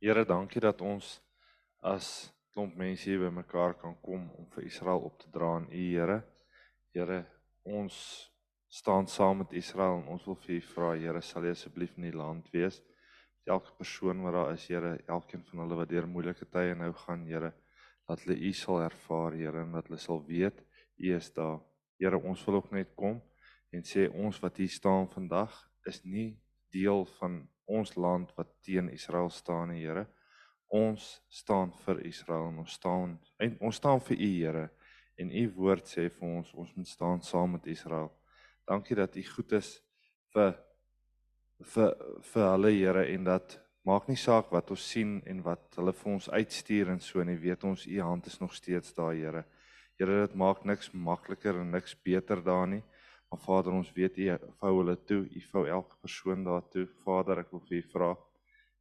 Here, 0.04 0.24
dankie 0.24 0.60
dat 0.60 0.80
ons 0.84 1.20
as 1.80 2.30
klomp 2.52 2.76
mense 2.76 3.08
hier 3.08 3.24
bymekaar 3.24 3.72
kan 3.80 3.96
kom 4.04 4.28
om 4.36 4.46
vir 4.52 4.66
Israel 4.68 5.00
op 5.08 5.16
te 5.18 5.30
dra 5.32 5.54
aan 5.56 5.68
U, 5.72 5.84
Here. 5.96 6.20
Here, 6.94 7.24
ons 7.66 7.94
staan 8.70 9.08
saam 9.10 9.40
met 9.42 9.52
Israel 9.58 9.96
en 9.98 10.12
ons 10.14 10.26
wil 10.28 10.36
vir 10.44 10.52
U 10.54 10.58
vra, 10.68 10.92
Here, 10.94 11.22
sal 11.26 11.42
U 11.42 11.48
asseblief 11.50 11.96
in 11.98 12.04
die 12.06 12.14
land 12.14 12.46
wees. 12.54 12.76
Elke 13.50 13.72
persoon 13.74 14.20
wat 14.22 14.36
daar 14.36 14.52
is, 14.52 14.68
Here, 14.70 14.92
elkeen 15.10 15.42
van 15.48 15.64
hulle 15.64 15.78
wat 15.80 15.90
deur 15.90 16.06
moeilike 16.06 16.46
tye 16.54 16.76
nou 16.78 16.92
gaan, 17.00 17.24
Here, 17.26 17.50
dat 18.06 18.22
hulle 18.22 18.36
U 18.38 18.52
sal 18.54 18.84
ervaar, 18.84 19.34
Here, 19.34 19.64
en 19.64 19.74
dat 19.74 19.90
hulle 19.90 19.98
sal 19.98 20.22
weet 20.28 20.62
U 21.02 21.10
is 21.16 21.32
daar. 21.34 21.58
Here, 21.98 22.22
ons 22.30 22.46
wil 22.46 22.60
ook 22.60 22.70
net 22.78 22.94
kom 22.94 23.18
en 23.74 23.82
sê 23.82 24.06
ons 24.14 24.38
wat 24.44 24.62
hier 24.62 24.70
staan 24.70 25.10
vandag 25.10 25.50
is 25.90 25.98
nie 26.06 26.28
deel 26.70 27.02
van 27.18 27.40
ons 27.66 27.96
land 27.98 28.30
wat 28.38 28.54
teen 28.62 28.92
Israel 28.94 29.34
staan 29.34 29.74
nie, 29.74 29.82
Here. 29.82 30.06
Ons 30.70 31.10
staan 31.26 31.74
vir 31.82 32.06
Israel 32.06 32.52
en 32.52 32.62
ons 32.62 32.78
staan 32.78 33.18
en 33.42 33.58
ons 33.58 33.82
staan 33.82 33.98
vir 34.12 34.20
U, 34.20 34.32
Here. 34.38 34.66
En 35.16 35.30
u 35.30 35.44
woord 35.56 35.86
sê 35.86 36.08
vir 36.10 36.28
ons 36.28 36.54
ons 36.54 36.76
moet 36.76 36.88
staan 36.88 37.22
saam 37.22 37.56
met 37.56 37.66
Israel. 37.66 38.10
Dankie 38.66 38.96
dat 38.96 39.16
u 39.16 39.22
goed 39.34 39.52
is 39.52 39.76
vir 40.34 40.56
vir 41.74 41.92
vir 42.32 42.48
hulle 42.50 42.72
Here 42.74 43.04
en 43.14 43.24
dat 43.24 43.58
maak 43.84 44.08
nie 44.08 44.18
saak 44.18 44.50
wat 44.52 44.70
ons 44.74 44.86
sien 44.90 45.20
en 45.26 45.42
wat 45.44 45.76
hulle 45.78 45.92
vir 45.92 46.12
ons 46.12 46.28
uitstuur 46.28 46.90
en 46.90 47.00
so 47.00 47.22
nie, 47.22 47.36
weet 47.36 47.64
ons 47.64 47.86
u 47.86 48.00
hand 48.00 48.26
is 48.26 48.40
nog 48.40 48.54
steeds 48.54 48.94
daar 48.96 49.14
Here. 49.14 49.44
Here 49.98 50.26
dit 50.26 50.34
maak 50.34 50.64
niks 50.64 50.90
makliker 50.92 51.60
en 51.60 51.70
niks 51.70 51.94
beter 51.94 52.42
daar 52.42 52.66
nie. 52.66 52.82
Maar 53.30 53.40
Vader, 53.40 53.72
ons 53.72 53.92
weet 53.92 54.18
u 54.18 54.26
vou 54.60 54.72
hulle 54.78 54.96
toe, 55.06 55.24
u 55.26 55.40
vou 55.52 55.66
elke 55.66 55.96
persoon 56.00 56.44
daar 56.44 56.62
toe. 56.70 56.86
Vader, 57.04 57.40
ek 57.44 57.50
wil 57.50 57.62
vir 57.68 57.78
u 57.78 57.82
vra. 57.92 58.10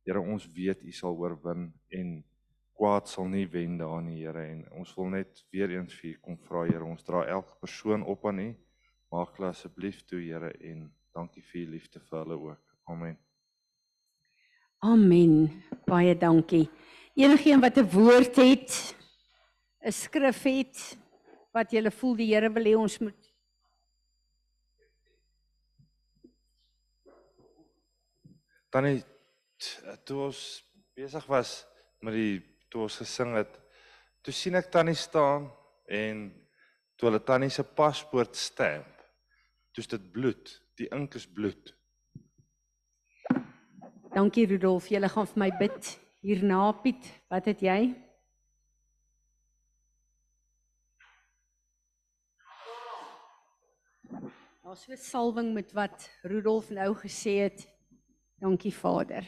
Here, 0.06 0.22
ons 0.22 0.46
weet 0.54 0.84
u 0.84 0.92
sal 0.94 1.18
oorwin 1.18 1.72
en 1.90 2.12
kwaad 2.77 3.10
sal 3.10 3.27
nie 3.30 3.46
wen 3.51 3.77
daar 3.77 4.01
nie, 4.01 4.24
Here, 4.24 4.46
en 4.50 4.63
ons 4.80 4.94
wil 4.98 5.12
net 5.13 5.44
weer 5.51 5.72
eens 5.77 5.94
vir 6.00 6.13
U 6.13 6.15
kom 6.27 6.39
vra, 6.48 6.65
Here, 6.70 6.84
ons 6.84 7.03
dra 7.03 7.25
elke 7.25 7.56
persoon 7.62 8.03
op 8.03 8.25
aan 8.25 8.39
U. 8.39 8.50
Maak 9.13 9.38
hulle 9.38 9.51
asseblief 9.53 10.01
toe, 10.10 10.22
Here, 10.22 10.51
en 10.60 10.88
dankie 11.13 11.44
vir 11.51 11.68
U 11.68 11.70
liefde 11.75 12.01
vir 12.01 12.20
hulle 12.24 12.39
ook. 12.50 12.75
Amen. 12.89 13.18
Amen. 14.84 15.63
Baie 15.88 16.18
dankie. 16.18 16.68
Enigeen 17.15 17.62
wat 17.62 17.77
'n 17.77 17.89
woord 17.89 18.36
het, 18.36 18.96
'n 19.86 19.92
skrif 19.92 20.44
het 20.44 20.98
wat 21.53 21.72
jy 21.72 21.92
voel 21.92 22.15
die 22.15 22.32
Here 22.34 22.50
wil 22.50 22.65
hê 22.65 22.75
ons 22.77 22.98
moet 23.00 23.34
Tannie 28.74 29.03
toe 30.08 30.18
ons 30.32 30.39
besig 30.98 31.25
was 31.30 31.51
met 32.01 32.15
die 32.18 32.52
toe 32.74 32.88
ons 32.88 32.98
gesing 33.03 33.36
het, 33.38 33.53
toe 34.25 34.34
sien 34.34 34.58
ek 34.58 34.72
tannie 34.74 34.98
staan 34.98 35.46
en 35.86 36.25
toe 36.98 37.12
hulle 37.12 37.22
tannie 37.22 37.51
se 37.53 37.62
paspoort 37.62 38.34
stamp. 38.39 38.89
Toe's 39.74 39.89
dit 39.92 40.06
bloed, 40.13 40.50
die 40.82 40.89
ink 40.94 41.13
is 41.20 41.27
bloed. 41.30 41.74
Dankie 44.13 44.48
Rudolf, 44.50 44.89
jy 44.89 45.01
gaan 45.10 45.30
vir 45.30 45.42
my 45.42 45.50
bid 45.60 45.92
hierna 46.25 46.72
Piet. 46.82 47.06
Wat 47.30 47.50
het 47.50 47.62
jy? 47.65 47.77
Ons 54.63 54.88
het 54.89 55.01
salwing 55.01 55.53
met 55.53 55.74
wat 55.77 56.10
Rudolf 56.25 56.74
nou 56.74 56.94
gesê 56.98 57.38
het. 57.44 57.68
Dankie 58.42 58.74
Vader. 58.74 59.25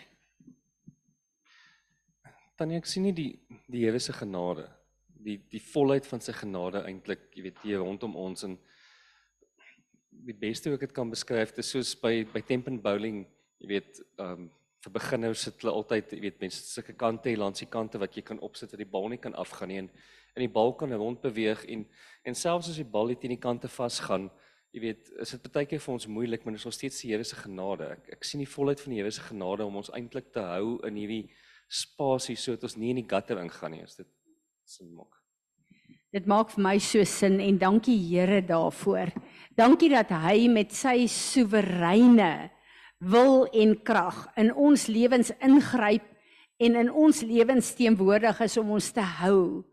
Tannie 2.55 2.79
ek 2.79 2.87
sien 2.87 3.03
nie 3.03 3.15
die 3.15 3.31
die 3.67 3.83
Here 3.83 3.99
se 3.99 4.13
genade, 4.15 4.69
die 5.25 5.37
die 5.51 5.59
volheid 5.59 6.05
van 6.07 6.21
sy 6.23 6.35
genade 6.35 6.85
eintlik, 6.87 7.27
jy 7.35 7.49
weet, 7.49 7.63
hier 7.65 7.81
rondom 7.83 8.15
ons 8.15 8.45
en 8.47 8.55
die 10.25 10.35
beste 10.39 10.69
hoe 10.69 10.77
ek 10.77 10.87
dit 10.87 10.93
kan 10.95 11.11
beskryf, 11.11 11.51
dit 11.51 11.65
is 11.65 11.71
soos 11.73 11.95
by 11.99 12.21
by 12.31 12.41
Tempen 12.47 12.79
Bowling, 12.83 13.25
jy 13.59 13.75
weet, 13.75 13.99
ehm 14.19 14.45
um, 14.45 14.53
vir 14.85 14.93
beginners 14.93 15.41
sit 15.47 15.63
hulle 15.63 15.71
altyd, 15.73 16.11
jy 16.13 16.21
weet, 16.21 16.35
mense 16.43 16.59
sulke 16.61 16.93
kante 16.93 17.31
hier 17.31 17.39
langs 17.41 17.63
die 17.63 17.71
kante 17.73 17.97
wat 17.97 18.13
jy 18.13 18.21
kan 18.21 18.37
opsit 18.45 18.69
dat 18.69 18.77
die 18.77 18.85
bal 18.85 19.07
nie 19.09 19.17
kan 19.17 19.33
afgaan 19.41 19.71
nie 19.71 19.79
en 19.81 19.87
in 20.35 20.43
die 20.43 20.51
bal 20.51 20.75
kan 20.77 20.93
rond 20.93 21.23
beweeg 21.23 21.63
en 21.73 21.87
en 22.29 22.37
selfs 22.37 22.69
as 22.69 22.77
die 22.77 22.85
bal 22.95 23.09
net 23.09 23.25
in 23.25 23.33
die 23.33 23.41
kante 23.41 23.71
vasgaan, 23.71 24.29
jy 24.75 24.83
weet, 24.83 25.09
is 25.23 25.33
dit 25.33 25.49
baie 25.55 25.65
keer 25.71 25.81
vir 25.81 25.93
ons 25.95 26.07
moeilik, 26.07 26.45
maar 26.45 26.53
dit 26.53 26.61
is 26.61 26.67
nog 26.69 26.77
steeds 26.77 27.01
die 27.01 27.11
Here 27.11 27.25
se 27.25 27.37
genade. 27.39 27.89
Ek 27.97 28.13
ek 28.19 28.29
sien 28.29 28.43
die 28.43 28.49
volheid 28.49 28.81
van 28.83 28.93
die 28.93 29.01
Here 29.01 29.11
se 29.11 29.25
genade 29.25 29.65
om 29.65 29.81
ons 29.81 29.91
eintlik 29.97 30.29
te 30.35 30.45
hou 30.45 30.77
in 30.87 31.01
hierdie 31.01 31.25
spasie 31.67 32.37
sodat 32.39 32.69
ons 32.69 32.77
nie 32.77 32.93
in 32.93 33.01
die 33.01 33.09
gutter 33.09 33.39
ingaan 33.41 33.75
nie 33.75 33.83
as 33.83 33.97
dit 33.99 34.09
sin 34.65 34.91
maak. 34.95 35.11
Dit 36.15 36.27
maak 36.31 36.53
vir 36.53 36.63
my 36.63 36.77
so 36.79 37.03
sin 37.03 37.41
en 37.43 37.57
dankie 37.59 37.97
Here 37.99 38.39
daarvoor. 38.45 39.11
Dankie 39.57 39.89
dat 39.91 40.13
hy 40.15 40.47
met 40.47 40.71
sy 40.71 41.09
soewereine 41.11 42.49
wil 43.03 43.45
en 43.51 43.75
krag 43.83 44.21
in 44.39 44.53
ons 44.53 44.87
lewens 44.87 45.33
ingryp 45.43 46.05
en 46.63 46.77
in 46.79 46.91
ons 46.91 47.19
lewens 47.27 47.73
teenwoordig 47.75 48.39
is 48.45 48.55
om 48.61 48.71
ons 48.77 48.91
te 48.95 49.03
hou 49.19 49.65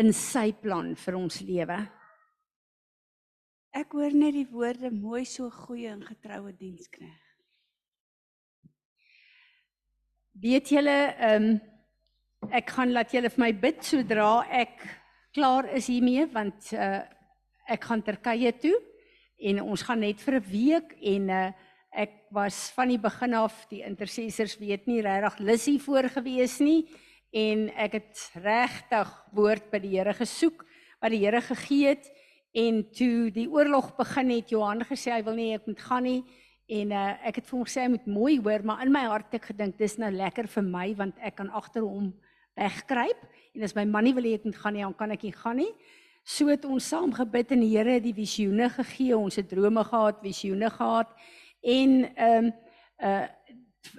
in 0.00 0.10
sy 0.10 0.50
plan 0.58 0.94
vir 0.98 1.18
ons 1.18 1.38
lewe. 1.46 1.78
Ek 3.74 3.94
hoor 3.94 4.14
net 4.14 4.34
die 4.34 4.48
woorde 4.50 4.90
mooi 4.94 5.24
so 5.26 5.50
goeie 5.50 5.90
en 5.90 6.02
getroue 6.06 6.52
diensknegt. 6.58 7.23
Weet 10.34 10.68
julle, 10.74 11.14
ehm 11.14 11.44
um, 11.46 11.60
ek 12.50 12.72
gaan 12.74 12.90
laat 12.92 13.12
julle 13.14 13.30
vir 13.30 13.40
my 13.40 13.52
bid 13.56 13.84
sodra 13.86 14.42
ek 14.50 14.82
klaar 15.32 15.68
is 15.78 15.86
hiermee 15.86 16.26
want 16.32 16.72
uh 16.74 17.04
ek 17.70 17.86
gaan 17.86 18.02
Turkye 18.04 18.50
toe 18.60 18.74
en 19.38 19.62
ons 19.62 19.84
gaan 19.86 20.02
net 20.02 20.18
vir 20.20 20.34
'n 20.40 20.50
week 20.50 20.90
en 21.00 21.30
uh 21.30 21.52
ek 21.94 22.26
was 22.34 22.72
van 22.74 22.90
die 22.90 22.98
begin 22.98 23.34
af 23.38 23.54
die 23.70 23.84
intercessors 23.86 24.58
weet 24.58 24.88
nie 24.90 25.00
regtig 25.06 25.38
lussie 25.38 25.78
voor 25.78 26.10
gewees 26.10 26.58
nie 26.60 26.82
en 27.32 27.70
ek 27.70 27.92
het 28.00 28.30
regtig 28.34 29.08
woord 29.32 29.70
by 29.70 29.78
die 29.78 29.94
Here 29.96 30.14
gesoek 30.18 30.66
wat 31.00 31.14
die 31.14 31.22
Here 31.22 31.40
gegee 31.40 31.94
het 31.94 32.10
en 32.52 32.82
toe 32.90 33.30
die 33.30 33.46
oorlog 33.46 33.94
begin 33.96 34.34
het 34.34 34.50
Johan 34.50 34.82
gesê 34.82 35.14
hy 35.14 35.22
wil 35.22 35.38
nie 35.38 35.54
ek 35.54 35.66
moet 35.66 35.80
gaan 35.80 36.02
nie 36.02 36.24
En 36.66 36.92
uh, 36.96 37.08
ek 37.28 37.42
het 37.42 37.48
vir 37.48 37.58
hom 37.58 37.64
gesê 37.66 37.82
hy 37.84 37.90
moet 37.92 38.06
mooi 38.08 38.36
hoor, 38.40 38.62
maar 38.64 38.80
in 38.86 38.92
my 38.92 39.02
hart 39.10 39.34
ek 39.36 39.50
gedink 39.50 39.76
dis 39.76 39.98
nou 40.00 40.08
lekker 40.14 40.48
vir 40.48 40.64
my 40.64 40.86
want 40.96 41.18
ek 41.20 41.36
kan 41.42 41.50
agter 41.52 41.84
hom 41.84 42.14
wegkruip 42.56 43.26
en 43.54 43.66
as 43.66 43.74
my 43.76 43.84
man 43.84 44.06
nie 44.08 44.14
wil 44.16 44.24
hê 44.24 44.38
ek 44.38 44.46
moet 44.48 44.56
gaan 44.62 44.74
nie, 44.76 44.84
dan 44.86 44.96
kan 44.96 45.12
ek 45.12 45.26
nie 45.26 45.34
gaan 45.36 45.60
nie. 45.60 45.72
So 46.24 46.48
het 46.48 46.64
ons 46.64 46.86
saam 46.88 47.12
gebid 47.12 47.52
en 47.52 47.60
die 47.60 47.74
Here 47.74 47.98
het 47.98 48.06
die 48.06 48.16
visioene 48.16 48.70
gegee, 48.72 49.12
ons 49.12 49.36
het 49.36 49.50
drome 49.50 49.84
gehad, 49.84 50.22
visioene 50.24 50.70
gehad 50.72 51.12
en 51.60 52.00
ehm 52.14 52.48
um, 52.48 52.52
uh, 53.04 53.26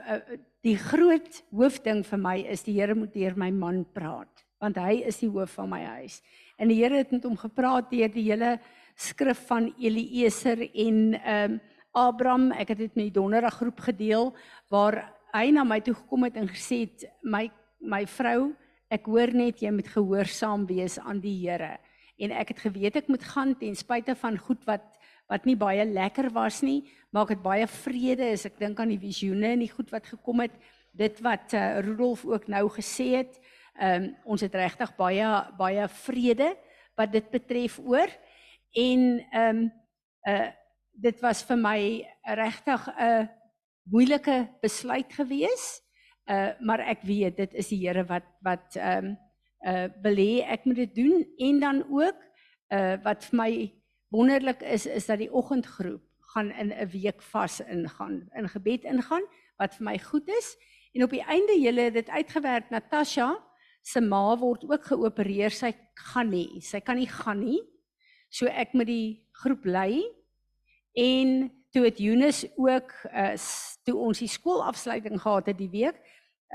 uh 0.10 0.22
die 0.66 0.80
groot 0.82 1.44
hoofding 1.54 2.00
vir 2.02 2.18
my 2.18 2.40
is 2.50 2.64
die 2.66 2.74
Here 2.80 2.96
moet 2.98 3.14
deur 3.14 3.36
my 3.38 3.52
man 3.54 3.84
praat 3.94 4.42
want 4.58 4.80
hy 4.82 5.04
is 5.06 5.20
die 5.22 5.30
hoof 5.30 5.60
van 5.60 5.70
my 5.70 5.84
huis. 6.00 6.24
En 6.58 6.72
die 6.72 6.80
Here 6.80 6.98
het 6.98 7.12
met 7.14 7.28
hom 7.28 7.38
gepraat 7.38 7.92
deur 7.92 8.10
die 8.10 8.26
hele 8.26 8.56
skrif 8.98 9.46
van 9.52 9.70
Eliezer 9.78 10.66
en 10.66 11.14
ehm 11.22 11.60
um, 11.60 11.62
Abraham, 11.96 12.50
ek 12.52 12.74
het 12.74 12.82
dit 12.84 12.96
met 12.98 13.08
die 13.08 13.16
donderdag 13.16 13.56
groep 13.62 13.80
gedeel 13.88 14.34
waar 14.74 15.00
hy 15.36 15.48
na 15.56 15.64
my 15.64 15.80
toe 15.84 15.96
gekom 15.96 16.26
het 16.28 16.36
en 16.40 16.50
gesê 16.52 16.84
het 16.86 17.08
my 17.24 17.48
my 17.86 18.02
vrou 18.10 18.56
ek 18.90 19.08
hoor 19.10 19.32
net 19.36 19.62
jy 19.62 19.72
moet 19.74 19.88
gehoorsaam 19.94 20.66
wees 20.70 20.98
aan 21.00 21.20
die 21.22 21.36
Here. 21.44 21.76
En 22.20 22.32
ek 22.36 22.54
het 22.54 22.64
geweet 22.66 22.98
ek 23.00 23.10
moet 23.12 23.24
gaan 23.24 23.54
ten 23.60 23.76
spyte 23.78 24.16
van 24.20 24.38
goed 24.38 24.64
wat 24.68 24.86
wat 25.26 25.48
nie 25.50 25.56
baie 25.58 25.82
lekker 25.90 26.28
was 26.36 26.60
nie, 26.62 26.84
maar 27.10 27.26
ek 27.26 27.32
het 27.34 27.42
baie 27.42 27.66
vrede 27.66 28.28
as 28.36 28.44
ek 28.46 28.60
dink 28.62 28.78
aan 28.80 28.92
die 28.94 29.02
visioene 29.02 29.56
en 29.56 29.64
die 29.64 29.72
goed 29.72 29.90
wat 29.90 30.06
gekom 30.06 30.44
het, 30.44 30.54
dit 30.94 31.22
wat 31.26 31.56
uh, 31.58 31.80
Rudolf 31.82 32.28
ook 32.30 32.46
nou 32.48 32.68
gesê 32.76 33.08
het. 33.24 33.40
Ehm 33.80 34.04
um, 34.04 34.12
ons 34.36 34.44
het 34.46 34.54
regtig 34.56 34.94
baie 35.00 35.32
baie 35.58 35.88
vrede 36.06 36.52
wat 36.96 37.12
dit 37.12 37.26
betref 37.32 37.80
oor 37.80 38.12
en 38.76 39.02
ehm 39.32 39.64
um, 39.64 39.66
uh 40.28 40.52
dit 41.02 41.20
was 41.22 41.44
vir 41.44 41.58
my 41.58 41.80
regtig 42.24 42.88
'n 42.98 43.30
moeilike 43.92 44.50
besluit 44.62 45.14
gewees. 45.14 45.82
Uh 46.26 46.52
maar 46.60 46.80
ek 46.80 47.02
weet 47.04 47.38
dit 47.38 47.54
is 47.54 47.68
die 47.70 47.88
Here 47.88 48.06
wat 48.06 48.26
wat 48.42 48.76
ehm 48.76 49.06
um, 49.06 49.18
uh 49.66 49.88
belê 50.02 50.42
ek 50.44 50.66
moet 50.66 50.76
dit 50.76 50.96
doen 50.96 51.26
en 51.38 51.60
dan 51.60 51.84
ook 51.90 52.18
uh 52.72 52.98
wat 53.04 53.26
vir 53.26 53.38
my 53.38 53.52
wonderlik 54.10 54.62
is 54.62 54.86
is 54.86 55.06
dat 55.06 55.20
die 55.20 55.32
oggendgroep 55.32 56.02
gaan 56.36 56.52
in 56.52 56.74
'n 56.74 56.90
week 56.90 57.22
vas 57.22 57.60
ingaan, 57.60 58.30
in 58.36 58.50
gebed 58.50 58.84
ingaan 58.84 59.24
wat 59.58 59.76
vir 59.76 59.84
my 59.84 59.98
goed 59.98 60.28
is. 60.28 60.58
En 60.94 61.04
op 61.04 61.10
die 61.10 61.24
einde 61.24 61.60
julle 61.60 61.82
het 61.82 61.94
dit 61.94 62.10
uitgewerk 62.10 62.70
Natasha 62.70 63.38
se 63.82 64.02
ma 64.02 64.38
word 64.38 64.64
ook 64.64 64.84
geopereer. 64.84 65.52
Sy 65.52 65.74
gaan 65.94 66.30
nie, 66.30 66.62
sy 66.62 66.80
kan 66.80 66.96
nie 66.96 67.08
gaan 67.08 67.40
nie. 67.40 67.62
So 68.30 68.46
ek 68.46 68.74
moet 68.74 68.88
die 68.88 69.28
groep 69.32 69.66
lei 69.66 70.04
en 70.96 71.52
toe 71.76 71.84
het 71.84 72.00
Eunice 72.00 72.52
ook 72.56 72.92
uh, 73.12 73.36
toe 73.84 73.96
ons 74.00 74.20
die 74.24 74.32
skoolafsluiting 74.32 75.20
gehad 75.22 75.52
het 75.52 75.58
die 75.60 75.70
week 75.70 76.00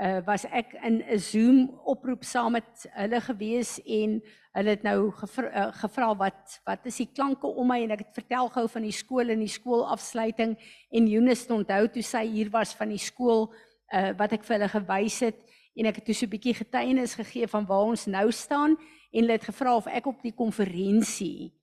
uh, 0.01 0.19
was 0.25 0.45
ek 0.49 0.73
in 0.81 1.03
'n 1.05 1.19
Zoom 1.19 1.79
oproep 1.85 2.23
saam 2.23 2.51
met 2.51 2.89
hulle 2.91 3.21
gewees 3.21 3.77
en 3.85 4.21
hulle 4.51 4.69
het 4.69 4.83
nou 4.83 5.11
gevra, 5.11 5.67
uh, 5.67 5.73
gevra 5.73 6.15
wat 6.15 6.61
wat 6.65 6.85
is 6.85 6.97
die 6.97 7.09
klanke 7.13 7.47
om 7.47 7.67
my 7.67 7.83
en 7.83 7.91
ek 7.91 8.05
het 8.05 8.13
vertel 8.13 8.49
gou 8.49 8.67
van 8.67 8.81
die 8.81 8.95
skool 8.95 9.29
en 9.29 9.39
die 9.39 9.51
skoolafsluiting 9.51 10.57
en 10.89 11.07
Eunice 11.07 11.53
onthou 11.53 11.87
toe 11.87 12.03
sy 12.03 12.25
hier 12.25 12.49
was 12.49 12.73
van 12.73 12.89
die 12.89 13.01
skool 13.01 13.53
uh, 13.93 14.11
wat 14.17 14.33
ek 14.33 14.43
vir 14.43 14.57
hulle 14.57 14.73
gewys 14.73 15.19
het 15.19 15.37
en 15.75 15.85
ek 15.85 15.95
het 15.95 16.05
toe 16.05 16.15
so 16.15 16.25
'n 16.25 16.33
bietjie 16.33 16.53
getuienis 16.53 17.15
gegee 17.15 17.47
van 17.47 17.65
waar 17.65 17.93
ons 17.93 18.07
nou 18.07 18.31
staan 18.31 18.77
en 19.11 19.21
hulle 19.21 19.37
het 19.37 19.49
gevra 19.49 19.75
of 19.75 19.87
ek 19.87 20.07
op 20.07 20.21
die 20.23 20.35
konferensie 20.35 21.53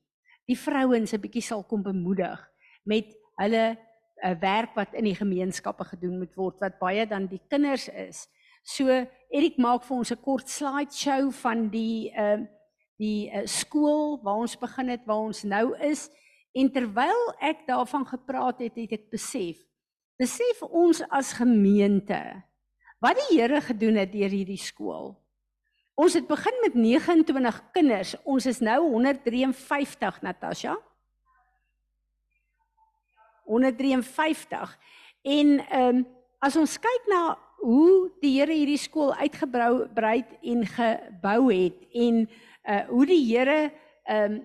die 0.47 0.57
vrouens 0.57 1.13
'n 1.13 1.21
bietjie 1.21 1.43
sal 1.43 1.65
kom 1.65 1.83
bemoedig 1.83 2.39
met 2.88 3.12
hulle 3.38 3.76
'n 3.76 3.78
eh, 4.23 4.35
werk 4.40 4.75
wat 4.75 4.95
in 4.95 5.04
die 5.04 5.14
gemeenskappe 5.14 5.85
gedoen 5.85 6.18
moet 6.18 6.35
word 6.35 6.59
wat 6.61 6.78
baie 6.78 7.07
dan 7.07 7.26
die 7.26 7.42
kinders 7.49 7.88
is. 7.88 8.26
So 8.62 8.88
Erik 9.30 9.59
maak 9.59 9.85
vir 9.85 9.97
ons 9.97 10.11
'n 10.11 10.23
kort 10.23 10.49
slide 10.49 10.92
show 10.92 11.30
van 11.30 11.68
die 11.68 12.12
uh 12.16 12.47
die 12.99 13.30
uh, 13.30 13.47
skool 13.47 14.18
waar 14.25 14.42
ons 14.42 14.59
begin 14.59 14.88
het, 14.88 15.07
waar 15.07 15.23
ons 15.30 15.45
nou 15.45 15.76
is 15.78 16.11
en 16.52 16.66
terwyl 16.73 17.21
ek 17.40 17.62
daarvan 17.68 18.04
gepraat 18.07 18.59
het, 18.59 18.75
het 18.75 18.92
ek 18.92 19.11
besef 19.11 19.62
besef 20.18 20.62
ons 20.66 21.02
as 21.14 21.33
gemeente 21.38 22.18
wat 22.99 23.14
die 23.14 23.38
Here 23.38 23.61
gedoen 23.62 24.00
het 24.02 24.11
deur 24.12 24.33
hierdie 24.35 24.59
skool. 24.59 25.14
Ons 25.95 26.14
het 26.14 26.26
begin 26.26 26.54
met 26.62 26.75
29 26.75 27.61
kinders. 27.75 28.14
Ons 28.26 28.47
is 28.47 28.59
nou 28.59 28.80
153 28.90 30.21
Natasha. 30.23 30.75
153. 33.49 34.78
En 35.25 35.59
ehm 35.59 35.97
um, 35.97 36.07
as 36.38 36.55
ons 36.57 36.76
kyk 36.78 37.09
na 37.11 37.23
hoe 37.59 38.11
die 38.23 38.37
Here 38.37 38.55
hierdie 38.55 38.78
skool 38.78 39.11
uitgebrou 39.19 39.88
breed 39.95 40.37
en 40.47 40.62
gebou 40.71 41.49
het 41.50 41.81
en 41.99 42.23
uh 42.69 42.85
hoe 42.93 43.07
die 43.09 43.25
Here 43.26 43.73
ehm 44.07 44.38
um, 44.38 44.40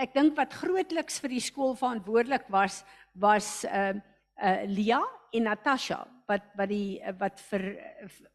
ek 0.00 0.14
dink 0.16 0.34
wat 0.34 0.56
grootliks 0.58 1.20
vir 1.22 1.30
die 1.36 1.44
skool 1.44 1.76
verantwoordelik 1.78 2.48
was 2.48 2.82
was 3.12 3.50
ehm 3.68 4.00
uh, 4.00 4.02
uh 4.48 4.64
Lia 4.66 5.02
en 5.34 5.46
Natasha 5.50 6.00
wat 6.28 6.48
wat 6.56 6.70
die 6.72 7.00
wat 7.20 7.40
vir 7.50 7.68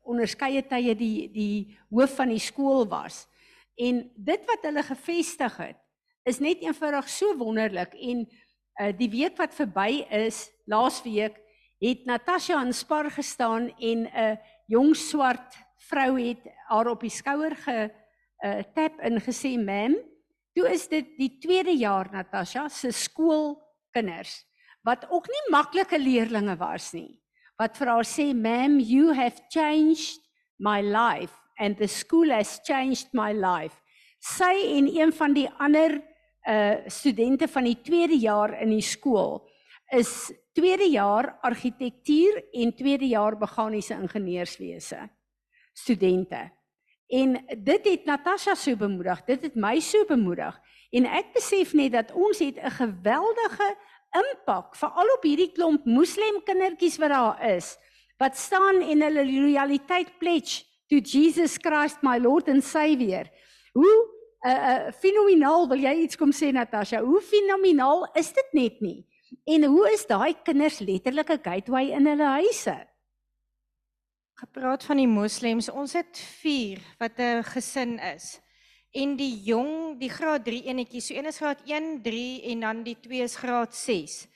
onderskeie 0.06 0.62
tye 0.70 0.96
die 0.96 1.28
die 1.34 1.78
hoof 1.90 2.16
van 2.22 2.30
die 2.34 2.44
skool 2.44 2.86
was. 2.90 3.26
En 3.80 4.04
dit 4.16 4.46
wat 4.52 4.66
hulle 4.68 4.84
gevestig 4.84 5.58
het 5.58 5.80
is 6.30 6.42
net 6.44 6.62
eenvoudig 6.62 7.08
so 7.10 7.34
wonderlik 7.40 7.96
en 7.96 8.26
uh, 8.80 8.92
die 8.96 9.10
week 9.12 9.38
wat 9.38 9.56
verby 9.56 10.06
is, 10.10 10.48
laasweek, 10.70 11.38
het 11.80 12.06
Natasha 12.08 12.58
aan 12.60 12.74
Spar 12.74 13.12
gestaan 13.12 13.70
en 13.80 14.08
'n 14.08 14.40
jong 14.68 14.96
swart 14.96 15.56
vrou 15.90 16.20
het 16.20 16.44
haar 16.68 16.88
op 16.88 17.02
die 17.02 17.10
skouer 17.10 17.56
ge 17.56 17.90
uh, 18.46 18.62
tap 18.76 19.00
en 19.00 19.22
gesê, 19.22 19.58
"Ma'am, 19.58 19.96
toe 20.54 20.70
is 20.70 20.88
dit 20.88 21.06
die 21.18 21.38
tweede 21.40 21.76
jaar 21.78 22.10
Natasha 22.12 22.68
se 22.70 22.92
skoolkinders 22.92 24.46
wat 24.84 25.06
ook 25.10 25.28
nie 25.28 25.52
maklike 25.52 26.00
leerlinge 26.00 26.56
was 26.58 26.94
nie. 26.94 27.20
Wat 27.60 27.78
vir 27.78 27.88
haar 27.88 28.08
sê, 28.08 28.34
"Ma'am, 28.34 28.80
you 28.80 29.14
have 29.14 29.42
changed 29.50 30.22
my 30.58 30.82
life 30.82 31.34
and 31.58 31.78
the 31.78 31.88
school 31.88 32.30
has 32.32 32.60
changed 32.64 33.14
my 33.14 33.34
life." 33.34 33.76
Sy 34.20 34.78
en 34.78 34.88
een 34.88 35.14
van 35.14 35.34
die 35.34 35.50
ander 35.60 36.02
uh 36.50 36.90
studente 36.90 37.48
van 37.48 37.64
die 37.64 37.78
tweede 37.82 38.18
jaar 38.18 38.56
in 38.62 38.70
die 38.74 38.86
skool 38.86 39.44
is 39.94 40.32
tweede 40.54 40.90
jaar 40.90 41.38
argitektuur 41.42 42.44
en 42.52 42.76
tweede 42.76 43.08
jaar 43.08 43.38
meganiese 43.38 43.94
ingenieurswese 43.94 45.10
studente. 45.74 46.50
En 47.08 47.38
dit 47.58 47.86
het 47.86 48.06
Natasha 48.06 48.56
so 48.56 48.76
bemoedig, 48.76 49.24
dit 49.26 49.42
het 49.42 49.56
my 49.56 49.80
so 49.80 50.06
bemoedig 50.06 50.58
en 50.92 51.06
ek 51.06 51.34
besef 51.34 51.74
net 51.74 51.94
dat 51.94 52.12
ons 52.14 52.40
het 52.40 52.58
'n 52.58 52.78
geweldige 52.82 53.70
impak 54.14 54.76
veral 54.76 55.10
op 55.18 55.24
hierdie 55.24 55.52
klomp 55.52 55.86
moslem 55.86 56.42
kindertjies 56.46 56.98
wat 56.98 57.10
daar 57.10 57.56
is 57.56 57.78
wat 58.18 58.38
staan 58.38 58.82
en 58.82 59.02
hulle 59.02 59.26
loyaliteit 59.26 60.18
pledge 60.20 60.66
to 60.90 61.00
Jesus 61.00 61.58
Christ 61.58 62.02
my 62.02 62.18
Lord 62.18 62.50
and 62.50 62.64
Savior. 62.64 63.30
Hoe 63.74 64.19
uh, 64.46 64.52
uh 64.52 64.92
fenomenaal 64.92 65.68
wil 65.68 65.80
jy 65.80 65.94
iets 66.04 66.18
kom 66.20 66.32
sê 66.32 66.52
Natasha? 66.52 67.02
Hoe 67.02 67.22
fenomenaal 67.22 68.08
is 68.20 68.34
dit 68.34 68.54
net 68.54 68.82
nie? 68.82 69.06
En 69.46 69.64
hoe 69.64 69.90
is 69.94 70.06
daai 70.10 70.34
kinders 70.44 70.80
letterlik 70.80 71.30
'n 71.30 71.44
gateway 71.44 71.92
in 71.92 72.08
hulle 72.08 72.30
huise? 72.42 72.78
Gepraat 74.40 74.84
van 74.84 74.98
die 74.98 75.08
moslems, 75.08 75.70
ons 75.70 75.94
het 75.94 76.18
4 76.42 76.80
wat 77.00 77.20
'n 77.20 77.44
gesin 77.44 78.00
is. 78.00 78.40
En 78.92 79.16
die 79.16 79.44
jong, 79.44 80.00
die 80.00 80.10
graad 80.10 80.46
3 80.46 80.64
enetjie, 80.64 81.02
so 81.02 81.14
een 81.14 81.26
is 81.26 81.38
graad 81.38 81.62
1, 81.66 82.02
3 82.02 82.42
en 82.52 82.60
dan 82.60 82.84
die 82.84 82.98
twee 83.00 83.22
is 83.22 83.36
graad 83.36 83.76
6. 83.76 84.28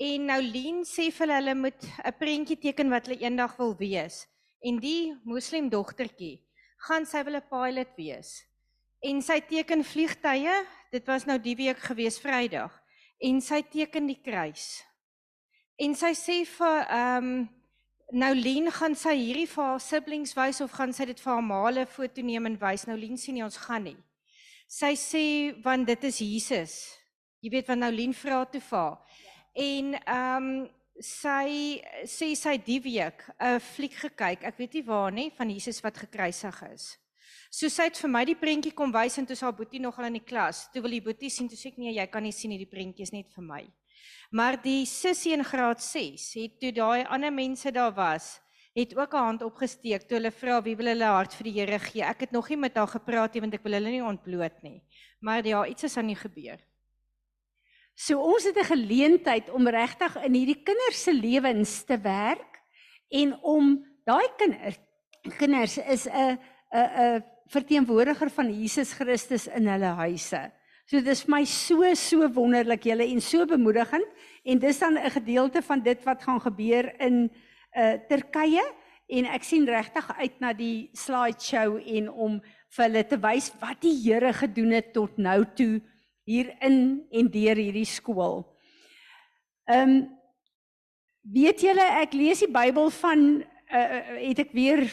En 0.00 0.24
nou 0.24 0.40
Lien 0.42 0.84
sê 0.88 1.10
vir 1.12 1.26
hulle 1.26 1.34
hulle 1.34 1.54
moet 1.54 1.82
'n 1.84 2.14
prentjie 2.18 2.56
teken 2.56 2.88
wat 2.88 3.06
hulle 3.06 3.20
eendag 3.20 3.56
wil 3.56 3.76
wees. 3.76 4.26
En 4.62 4.78
die 4.78 5.12
moslem 5.24 5.68
dogtertjie 5.68 6.40
gaan 6.86 7.04
sy 7.06 7.22
wil 7.24 7.36
'n 7.36 7.48
pilot 7.50 7.92
wees. 7.96 8.49
En 9.00 9.22
sy 9.24 9.38
teken 9.48 9.80
vliegtye, 9.86 10.52
dit 10.92 11.06
was 11.08 11.24
nou 11.24 11.38
die 11.40 11.56
week 11.56 11.78
gewees 11.88 12.18
Vrydag. 12.20 12.74
En 13.20 13.40
sy 13.40 13.62
teken 13.64 14.08
die 14.10 14.18
kruis. 14.20 14.82
En 15.80 15.94
sy 15.96 16.12
sê 16.16 16.42
vir 16.44 16.84
ehm 16.84 17.30
um, 17.30 17.48
nou 18.10 18.32
Lien 18.34 18.66
gaan 18.74 18.96
sy 18.98 19.12
hierdie 19.14 19.46
vir 19.46 19.62
haar 19.62 19.80
siblings 19.80 20.32
wys 20.34 20.58
of 20.64 20.72
gaan 20.74 20.90
sy 20.92 21.04
dit 21.06 21.20
vir 21.22 21.30
haar 21.30 21.44
maale 21.46 21.84
foto 21.86 22.24
neem 22.26 22.48
en 22.50 22.56
wys. 22.58 22.84
Nou 22.88 22.96
Lien 22.98 23.14
sê 23.14 23.32
nie 23.32 23.44
ons 23.46 23.60
gaan 23.68 23.86
nie. 23.86 23.96
Sy 24.66 24.96
sê 24.98 25.24
want 25.62 25.86
dit 25.86 26.06
is 26.08 26.18
Jesus. 26.18 26.74
Jy 27.40 27.54
weet 27.54 27.70
wat 27.70 27.78
nou 27.78 27.92
Lien 27.94 28.12
vra 28.12 28.42
toe 28.50 28.60
vir 28.66 28.78
haar. 28.80 28.98
En 29.54 29.94
ehm 30.00 30.50
um, 30.50 30.68
sy 31.00 31.80
sê 32.04 32.34
sy 32.36 32.58
die 32.60 32.80
week 32.84 33.24
'n 33.38 33.60
fliek 33.60 33.94
gekyk. 34.02 34.44
Ek 34.44 34.58
weet 34.58 34.74
nie 34.74 34.84
waar 34.84 35.12
nie 35.12 35.30
van 35.30 35.48
Jesus 35.48 35.80
wat 35.80 35.96
gekruisig 35.96 36.62
is. 36.74 36.98
So 37.50 37.68
sy 37.68 37.88
het 37.88 37.98
vir 37.98 38.10
my 38.10 38.24
die 38.24 38.38
prentjie 38.38 38.72
kom 38.72 38.92
wys 38.92 39.18
en 39.18 39.26
toe 39.26 39.36
sy 39.36 39.44
haar 39.46 39.56
boetie 39.56 39.80
nogal 39.80 40.06
in 40.06 40.18
die 40.18 40.24
klas. 40.24 40.68
Toe 40.72 40.82
wil 40.82 40.90
die 40.90 41.04
boetie 41.04 41.30
sien, 41.30 41.48
toe 41.48 41.58
sê 41.58 41.72
ek 41.72 41.78
nee, 41.78 41.92
jy 41.96 42.06
kan 42.06 42.22
nie 42.22 42.32
sien 42.32 42.50
hierdie 42.50 42.70
prentjie 42.70 43.02
is 43.02 43.12
net 43.12 43.30
vir 43.34 43.44
my. 43.44 43.64
Maar 44.30 44.56
die 44.62 44.86
sussie 44.86 45.32
in 45.34 45.44
graad 45.44 45.82
6 45.82 46.28
het 46.38 46.60
toe 46.62 46.70
daai 46.72 47.04
ander 47.10 47.32
mense 47.34 47.72
daar 47.74 47.92
was, 47.96 48.38
het 48.74 48.94
ook 48.96 49.14
'n 49.14 49.24
hand 49.26 49.42
opgesteek 49.42 50.06
toe 50.06 50.18
hulle 50.18 50.30
vra 50.30 50.62
wie 50.62 50.76
wil 50.76 50.86
hulle 50.86 51.04
hart 51.04 51.34
vir 51.34 51.44
die 51.44 51.58
Here 51.58 51.78
gee. 51.78 52.02
Ek 52.02 52.20
het 52.20 52.32
nog 52.32 52.48
nie 52.48 52.56
met 52.56 52.76
haar 52.76 52.86
gepraat 52.86 53.34
nie 53.34 53.40
want 53.40 53.54
ek 53.54 53.64
wil 53.64 53.72
hulle 53.72 53.90
nie 53.90 54.04
ontbloot 54.04 54.62
nie. 54.62 54.82
Maar 55.20 55.46
ja, 55.46 55.66
iets 55.66 55.84
is 55.84 55.96
aan 55.96 56.06
die 56.06 56.16
gebeur. 56.16 56.58
So 57.94 58.20
ons 58.20 58.44
het 58.44 58.56
'n 58.56 58.64
geleentheid 58.64 59.50
om 59.50 59.68
regtig 59.68 60.16
in 60.24 60.34
hierdie 60.34 60.62
kinders 60.62 61.02
se 61.02 61.12
lewens 61.12 61.84
te 61.84 61.98
werk 61.98 62.62
en 63.10 63.34
om 63.42 63.84
daai 64.04 64.28
kinders 64.38 64.78
kinders 65.36 65.78
is 65.78 66.06
'n 66.06 66.38
'n 66.72 67.18
'n 67.18 67.24
verteenwoordiger 67.50 68.30
van 68.30 68.48
Jesus 68.60 68.92
Christus 68.92 69.46
in 69.46 69.66
hulle 69.66 69.94
huise. 69.98 70.50
So 70.86 71.00
dis 71.00 71.22
vir 71.22 71.30
my 71.30 71.44
so 71.44 71.86
so 71.94 72.28
wonderlik 72.34 72.84
julle 72.84 73.06
en 73.06 73.20
so 73.20 73.46
bemoedigend 73.46 74.06
en 74.44 74.58
dis 74.58 74.78
dan 74.78 74.98
'n 74.98 75.10
gedeelte 75.10 75.62
van 75.62 75.82
dit 75.82 76.04
wat 76.04 76.22
gaan 76.22 76.40
gebeur 76.40 76.94
in 77.00 77.30
uh 77.76 77.94
Turkye 78.08 78.62
en 79.08 79.26
ek 79.26 79.44
sien 79.44 79.66
regtig 79.66 80.06
uit 80.18 80.40
na 80.40 80.52
die 80.52 80.90
slideshow 80.92 81.78
en 81.78 82.10
om 82.10 82.40
vir 82.76 82.84
hulle 82.84 83.04
te 83.06 83.18
wys 83.18 83.50
wat 83.60 83.80
die 83.82 83.94
Here 84.02 84.32
gedoen 84.32 84.70
het 84.70 84.92
tot 84.92 85.18
nou 85.18 85.44
toe 85.54 85.80
hier 86.24 86.54
in 86.60 87.02
en 87.10 87.30
deur 87.30 87.56
hierdie 87.56 87.86
skool. 87.88 88.44
Um, 89.66 90.10
weet 91.22 91.62
julle 91.62 91.86
ek 92.00 92.14
lees 92.14 92.42
die 92.44 92.50
Bybel 92.50 92.90
van 92.90 93.42
uh, 93.70 94.00
het 94.18 94.38
ek 94.38 94.54
weer 94.54 94.86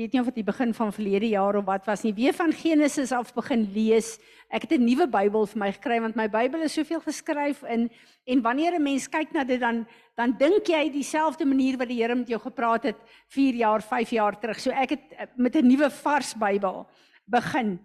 weet 0.00 0.14
nie 0.14 0.20
of 0.22 0.28
dit 0.30 0.38
die 0.40 0.46
begin 0.46 0.70
van 0.72 0.92
verlede 0.96 1.28
jaar 1.28 1.58
of 1.58 1.66
wat 1.66 1.84
was 1.84 2.02
nie 2.06 2.14
weer 2.16 2.32
van 2.32 2.52
Genesis 2.56 3.12
af 3.12 3.34
begin 3.36 3.66
lees. 3.74 4.14
Ek 4.48 4.64
het 4.64 4.72
'n 4.72 4.84
nuwe 4.84 5.06
Bybel 5.06 5.46
vir 5.46 5.58
my 5.58 5.72
gekry 5.72 6.00
want 6.00 6.16
my 6.16 6.28
Bybel 6.28 6.62
is 6.62 6.72
soveel 6.72 7.00
geskryf 7.00 7.62
in 7.68 7.90
en 8.26 8.42
wanneer 8.42 8.74
'n 8.74 8.82
mens 8.82 9.08
kyk 9.08 9.32
na 9.32 9.44
dit 9.44 9.60
dan 9.60 9.86
dan 10.16 10.36
dink 10.38 10.66
jy 10.66 10.90
dieselfde 10.90 11.44
manier 11.44 11.76
wat 11.76 11.88
die 11.88 12.02
Here 12.02 12.14
met 12.14 12.28
jou 12.28 12.40
gepraat 12.40 12.82
het 12.82 12.96
4 13.28 13.54
jaar, 13.54 13.82
5 13.82 14.10
jaar 14.10 14.40
terug. 14.40 14.60
So 14.60 14.70
ek 14.70 14.90
het 14.90 15.00
eh, 15.10 15.26
met 15.36 15.56
'n 15.56 15.66
nuwe 15.66 15.90
vars 15.90 16.34
Bybel 16.34 16.86
begin. 17.26 17.78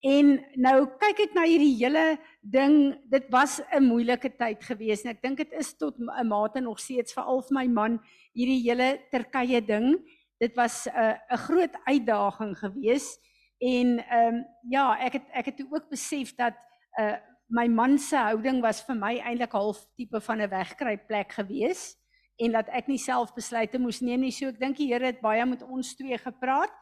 En 0.00 0.44
nou 0.56 0.86
kyk 0.96 1.18
ek 1.20 1.34
na 1.34 1.42
hierdie 1.44 1.76
hele 1.76 2.18
ding, 2.40 2.96
dit 3.10 3.26
was 3.30 3.60
'n 3.72 3.84
moeilike 3.84 4.36
tyd 4.36 4.64
gewees 4.64 5.04
en 5.04 5.10
ek 5.10 5.22
dink 5.22 5.36
dit 5.36 5.52
is 5.52 5.74
tot 5.74 5.94
'n 5.98 6.26
mate 6.26 6.60
nog 6.60 6.80
steeds 6.80 7.12
vir 7.12 7.24
my 7.50 7.66
man 7.66 8.00
hierdie 8.34 8.62
hele 8.62 8.98
Turkye 9.10 9.60
ding. 9.60 10.00
Dit 10.40 10.56
was 10.56 10.86
'n 10.88 10.96
uh, 10.96 11.16
'n 11.28 11.42
groot 11.46 11.74
uitdaging 11.84 12.58
gewees 12.58 13.18
en 13.58 13.98
ehm 14.08 14.34
um, 14.34 14.46
ja, 14.68 14.96
ek 14.98 15.12
het 15.12 15.26
ek 15.32 15.44
het 15.44 15.66
ook 15.70 15.88
besef 15.88 16.34
dat 16.34 16.56
uh 17.00 17.16
my 17.50 17.66
man 17.66 17.98
se 17.98 18.16
houding 18.16 18.60
was 18.62 18.82
vir 18.86 18.94
my 18.96 19.16
eintlik 19.18 19.52
half 19.52 19.82
tipe 19.98 20.20
van 20.20 20.40
'n 20.40 20.48
wegkruipplek 20.48 21.32
gewees 21.32 21.96
en 22.38 22.52
dat 22.52 22.68
ek 22.68 22.86
nie 22.86 22.98
self 22.98 23.34
besluite 23.34 23.78
moes 23.78 24.00
neem 24.00 24.20
nie. 24.20 24.30
So 24.30 24.48
ek 24.48 24.60
dink 24.60 24.76
die 24.76 24.92
Here 24.92 25.04
het 25.04 25.20
baie 25.20 25.46
met 25.46 25.62
ons 25.62 25.94
twee 25.96 26.18
gepraat. 26.18 26.72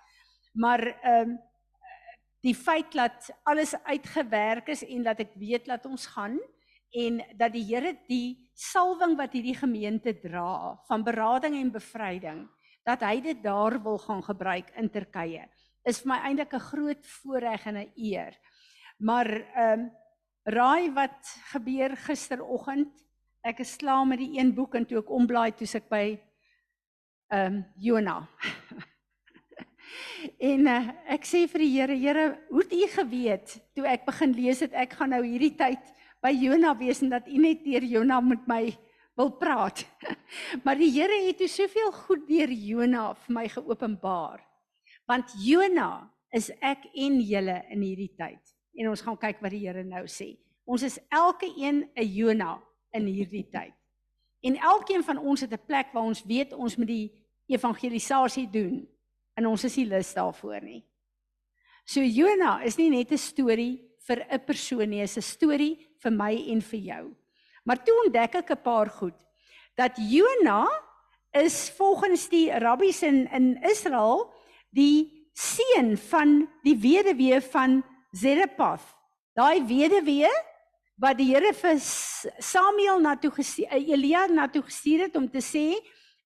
Maar 0.54 0.86
ehm 1.02 1.30
um, 1.30 1.38
die 2.40 2.54
feit 2.54 2.92
dat 2.92 3.30
alles 3.42 3.74
uitgewerk 3.82 4.68
is 4.68 4.84
en 4.84 5.02
dat 5.02 5.18
ek 5.20 5.34
weet 5.34 5.66
dat 5.66 5.86
ons 5.86 6.06
gaan 6.06 6.38
en 6.94 7.18
dat 7.36 7.52
die 7.52 7.64
Here 7.64 7.96
die 8.06 8.50
salwing 8.54 9.16
wat 9.16 9.32
hierdie 9.32 9.56
gemeente 9.56 10.14
dra 10.20 10.78
van 10.86 11.04
berading 11.04 11.56
en 11.58 11.72
bevryding 11.72 12.48
dat 12.88 13.04
hy 13.04 13.20
dit 13.20 13.42
daar 13.44 13.76
wil 13.82 13.98
gaan 14.00 14.22
gebruik 14.24 14.72
in 14.80 14.88
Turkye 14.88 15.44
is 15.88 16.02
vir 16.02 16.10
my 16.12 16.18
eintlik 16.28 16.54
'n 16.54 16.68
groot 16.70 17.06
voorreg 17.06 17.66
en 17.66 17.76
'n 17.76 17.92
eer. 17.96 18.34
Maar 18.98 19.28
ehm 19.32 19.80
um, 19.80 19.90
raai 20.44 20.90
wat 20.92 21.20
gebeur 21.52 21.96
gisteroggend? 21.96 22.92
Ek 23.44 23.60
is 23.60 23.76
klaar 23.76 24.06
met 24.06 24.18
die 24.18 24.38
een 24.38 24.54
boek 24.54 24.74
en 24.74 24.86
toe 24.86 24.98
ek 24.98 25.10
omblaai 25.10 25.52
toe 25.52 25.68
ek 25.74 25.88
by 25.88 26.18
ehm 27.28 27.54
um, 27.54 27.64
Jona. 27.76 28.28
en 30.52 30.66
uh, 30.66 30.88
ek 31.06 31.24
sê 31.24 31.46
vir 31.48 31.58
die 31.58 31.72
Here, 31.72 31.96
Here, 31.96 32.38
hoe 32.50 32.62
het 32.62 32.72
U 32.72 32.86
geweet 32.86 33.60
toe 33.74 33.86
ek 33.86 34.04
begin 34.06 34.32
lees 34.32 34.60
het 34.60 34.72
ek 34.72 34.92
gaan 34.92 35.10
nou 35.10 35.22
hierdie 35.24 35.56
tyd 35.56 35.80
by 36.22 36.32
Jona 36.32 36.74
wees 36.74 37.02
en 37.02 37.10
dat 37.10 37.28
U 37.28 37.38
net 37.38 37.64
deur 37.64 37.84
Jona 37.84 38.20
met 38.20 38.46
my 38.46 38.62
wil 39.18 39.32
praat. 39.34 39.82
maar 40.64 40.78
die 40.78 40.92
Here 40.94 41.16
het 41.26 41.40
toe 41.40 41.50
soveel 41.50 41.90
goed 42.04 42.26
deur 42.28 42.52
Jona 42.52 43.10
vir 43.24 43.34
my 43.34 43.46
geopenbaar. 43.50 44.44
Want 45.10 45.34
Jona 45.42 46.06
is 46.34 46.50
ek 46.60 46.86
en 46.94 47.18
julle 47.24 47.56
in 47.72 47.82
hierdie 47.82 48.12
tyd. 48.16 48.54
En 48.78 48.92
ons 48.92 49.02
gaan 49.02 49.18
kyk 49.18 49.42
wat 49.42 49.54
die 49.54 49.64
Here 49.66 49.82
nou 49.84 50.04
sê. 50.06 50.36
Ons 50.68 50.84
is 50.86 50.98
elke 51.10 51.48
een 51.56 51.88
'n 51.96 52.06
Jona 52.14 52.58
in 52.94 53.06
hierdie 53.06 53.48
tyd. 53.50 53.74
En 54.44 54.54
elkeen 54.54 55.02
van 55.02 55.18
ons 55.18 55.40
het 55.40 55.52
'n 55.52 55.66
plek 55.66 55.92
waar 55.92 56.04
ons 56.04 56.22
weet 56.22 56.52
ons 56.52 56.76
moet 56.76 56.86
die 56.86 57.10
evangelisasie 57.46 58.46
doen. 58.50 58.86
En 59.34 59.46
ons 59.46 59.64
is 59.64 59.76
nie 59.76 59.86
lus 59.86 60.14
daarvoor 60.14 60.60
nie. 60.62 60.84
So 61.86 62.00
Jona 62.00 62.62
is 62.62 62.76
nie 62.76 62.90
net 62.90 63.12
'n 63.12 63.18
storie 63.18 63.80
vir 64.06 64.26
'n 64.30 64.44
persoon 64.44 64.90
nie, 64.90 65.00
is 65.00 65.16
'n 65.16 65.22
storie 65.22 65.88
vir 65.98 66.12
my 66.12 66.34
en 66.52 66.60
vir 66.60 66.80
jou. 66.80 67.16
Maar 67.68 67.82
toe 67.84 67.96
ontdek 68.06 68.38
ek 68.40 68.50
'n 68.50 68.62
paar 68.64 68.88
goed. 68.88 69.18
Dat 69.76 69.92
Jona 69.96 70.64
is 71.30 71.70
volgens 71.76 72.28
die 72.28 72.48
rabbies 72.50 73.02
in 73.02 73.28
in 73.30 73.62
Israel 73.62 74.32
die 74.70 75.28
seun 75.32 75.96
van 75.96 76.48
die 76.62 76.76
weduwee 76.76 77.40
van 77.40 77.84
Zerepath. 78.10 78.96
Daai 79.34 79.60
weduwee 79.66 80.30
wat 80.96 81.18
die 81.18 81.34
Here 81.34 81.52
vir 81.52 81.76
Samuel 82.38 83.00
na 83.00 83.16
toe 83.16 83.30
gestuur, 83.30 83.68
eh, 83.70 83.88
Elia 83.88 84.26
na 84.26 84.48
toe 84.48 84.62
gestuur 84.62 85.00
het 85.00 85.16
om 85.16 85.30
te 85.30 85.38
sê, 85.40 85.76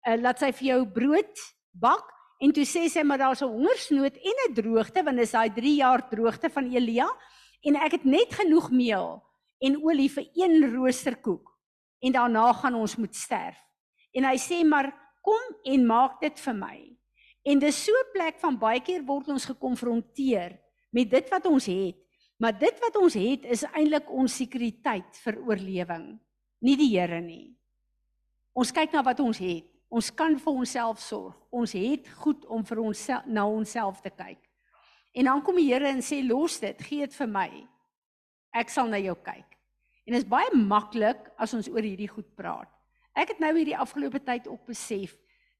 uh, 0.06 0.16
laat 0.16 0.38
sy 0.38 0.52
vir 0.52 0.66
jou 0.68 0.86
brood 0.86 1.38
bak. 1.72 2.08
En 2.40 2.52
toe 2.52 2.64
sê 2.64 2.88
sy 2.88 3.02
maar 3.02 3.18
daar's 3.18 3.42
'n 3.42 3.48
hongersnood 3.48 4.16
en 4.16 4.36
'n 4.48 4.54
droogte 4.54 5.02
want 5.02 5.16
dis 5.16 5.30
daai 5.30 5.50
3 5.50 5.76
jaar 5.76 6.08
droogte 6.08 6.50
van 6.50 6.72
Elia 6.72 7.08
en 7.62 7.76
ek 7.76 7.92
het 7.92 8.04
net 8.04 8.32
genoeg 8.32 8.70
meel 8.70 9.31
en 9.62 9.78
olie 9.82 10.10
vir 10.10 10.26
een 10.34 10.58
roosterkoek 10.74 11.50
en 12.02 12.12
daarna 12.12 12.52
gaan 12.58 12.74
ons 12.74 12.96
moet 12.98 13.14
sterf. 13.14 13.58
En 14.12 14.26
hy 14.26 14.36
sê 14.40 14.62
maar 14.66 14.90
kom 15.22 15.42
en 15.64 15.86
maak 15.86 16.20
dit 16.20 16.40
vir 16.46 16.56
my. 16.58 16.78
En 17.46 17.58
dis 17.58 17.84
so 17.84 17.92
'n 17.92 18.12
plek 18.12 18.38
van 18.40 18.58
baie 18.58 18.80
keer 18.80 19.02
word 19.04 19.28
ons 19.28 19.44
gekonfronteer 19.44 20.58
met 20.90 21.10
dit 21.10 21.30
wat 21.30 21.46
ons 21.46 21.66
het, 21.66 21.96
maar 22.38 22.58
dit 22.58 22.78
wat 22.80 22.96
ons 22.96 23.14
het 23.14 23.44
is 23.44 23.64
eintlik 23.64 24.10
ons 24.10 24.36
sekuriteit 24.36 25.16
vir 25.24 25.38
oorlewing, 25.38 26.20
nie 26.60 26.76
die 26.76 26.98
Here 26.98 27.20
nie. 27.20 27.56
Ons 28.52 28.72
kyk 28.72 28.92
na 28.92 29.02
wat 29.02 29.20
ons 29.20 29.38
het. 29.38 29.64
Ons 29.92 30.10
kan 30.10 30.38
vir 30.38 30.52
onsself 30.52 31.00
sorg. 31.00 31.36
Ons 31.50 31.72
het 31.72 32.08
goed 32.08 32.44
om 32.46 32.64
vir 32.64 32.78
ons 32.80 33.08
na 33.26 33.46
onsself 33.46 34.00
te 34.00 34.10
kyk. 34.10 34.38
En 35.12 35.24
dan 35.24 35.42
kom 35.42 35.56
die 35.56 35.68
Here 35.68 35.88
en 35.88 36.00
sê 36.00 36.22
los 36.26 36.60
dit, 36.60 36.82
gee 36.82 37.06
dit 37.06 37.14
vir 37.14 37.28
my. 37.28 37.48
Ek 38.52 38.70
sal 38.72 38.88
na 38.88 39.00
jou 39.00 39.14
kyk. 39.24 39.51
En 40.06 40.14
dit 40.14 40.22
is 40.22 40.28
baie 40.28 40.50
maklik 40.56 41.28
as 41.38 41.54
ons 41.54 41.68
oor 41.70 41.84
hierdie 41.84 42.10
goed 42.10 42.28
praat. 42.38 42.70
Ek 43.14 43.34
het 43.34 43.42
nou 43.42 43.52
hierdie 43.54 43.76
afgelope 43.78 44.22
tyd 44.24 44.48
op 44.50 44.64
besef. 44.66 45.14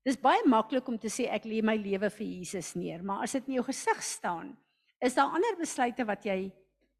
Dis 0.06 0.18
baie 0.18 0.42
maklik 0.50 0.88
om 0.90 0.96
te 0.98 1.10
sê 1.12 1.28
ek 1.30 1.46
lê 1.46 1.60
my 1.62 1.76
lewe 1.78 2.10
vir 2.10 2.26
Jesus 2.26 2.72
neer, 2.74 3.04
maar 3.06 3.22
as 3.22 3.36
dit 3.36 3.52
in 3.52 3.60
jou 3.60 3.66
gesig 3.68 4.00
staan, 4.02 4.56
is 5.02 5.14
daar 5.14 5.34
ander 5.36 5.54
besluite 5.58 6.06
wat 6.08 6.26
jy 6.26 6.50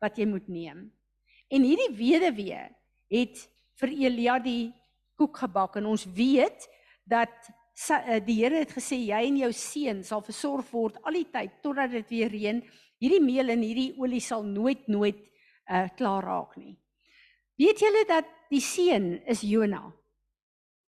wat 0.03 0.19
jy 0.19 0.27
moet 0.27 0.47
neem. 0.51 0.87
En 1.47 1.63
hierdie 1.63 1.93
weduwee 1.95 2.63
het 3.13 3.43
vir 3.79 3.91
Elia 3.95 4.39
die 4.43 4.73
koek 5.19 5.45
gebak 5.45 5.77
en 5.79 5.87
ons 5.93 6.09
weet 6.11 6.67
dat 7.07 7.31
Eh, 7.91 8.21
die 8.21 8.37
Here 8.43 8.61
het 8.61 8.73
gesê 8.77 8.99
jy 9.01 9.19
en 9.27 9.39
jou 9.41 9.51
seun 9.57 10.03
sal 10.05 10.23
versorg 10.23 10.69
word 10.71 10.99
al 11.09 11.17
die 11.17 11.29
tyd 11.33 11.55
totdat 11.65 11.91
dit 11.91 12.11
weer 12.13 12.31
reën. 12.31 12.61
Hierdie 13.01 13.23
meel 13.25 13.51
en 13.51 13.63
hierdie 13.65 13.95
olie 13.99 14.21
sal 14.21 14.45
nooit 14.45 14.87
nooit 14.93 15.19
uh 15.73 15.89
klaar 15.97 16.27
raak 16.27 16.57
nie. 16.61 16.77
Weet 17.61 17.83
julle 17.85 18.05
dat 18.09 18.29
die 18.53 18.63
seun 18.65 19.21
is 19.29 19.43
Jona? 19.45 19.83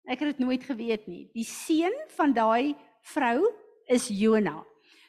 Ek 0.05 0.19
het 0.19 0.35
dit 0.35 0.43
nooit 0.43 0.63
geweet 0.63 1.07
nie. 1.07 1.29
Die 1.33 1.47
seun 1.47 1.95
van 2.17 2.33
daai 2.35 2.75
vrou 3.13 3.47
is 3.91 4.09
Jona. 4.11 4.59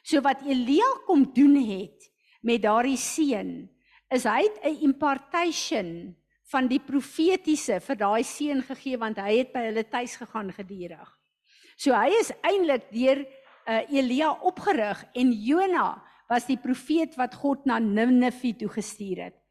So 0.05 0.21
wat 0.25 0.43
Elia 0.45 0.87
kom 1.07 1.25
doen 1.35 1.55
het 1.59 2.09
met 2.45 2.63
daardie 2.63 2.99
seun 3.01 3.67
is 4.13 4.25
hy 4.29 4.45
'n 4.63 4.81
impartation 4.85 6.15
van 6.51 6.67
die 6.67 6.79
profetiese 6.79 7.79
vir 7.81 7.97
daai 7.97 8.23
seun 8.23 8.61
gegee 8.61 8.97
want 8.97 9.17
hy 9.17 9.37
het 9.39 9.53
by 9.53 9.65
hulle 9.69 9.83
tuis 9.83 10.15
gegaan 10.15 10.51
gedurig. 10.53 11.09
So 11.77 11.91
hy 11.91 12.13
is 12.21 12.31
eintlik 12.43 12.91
deur 12.91 13.25
uh, 13.67 13.81
Elia 13.89 14.31
opgerig 14.41 15.05
en 15.13 15.33
Jona 15.33 16.03
was 16.29 16.45
die 16.45 16.57
profeet 16.57 17.17
wat 17.17 17.35
God 17.35 17.65
na 17.65 17.79
Ninive 17.79 18.53
toe 18.57 18.69
gestuur 18.69 19.23
het. 19.23 19.44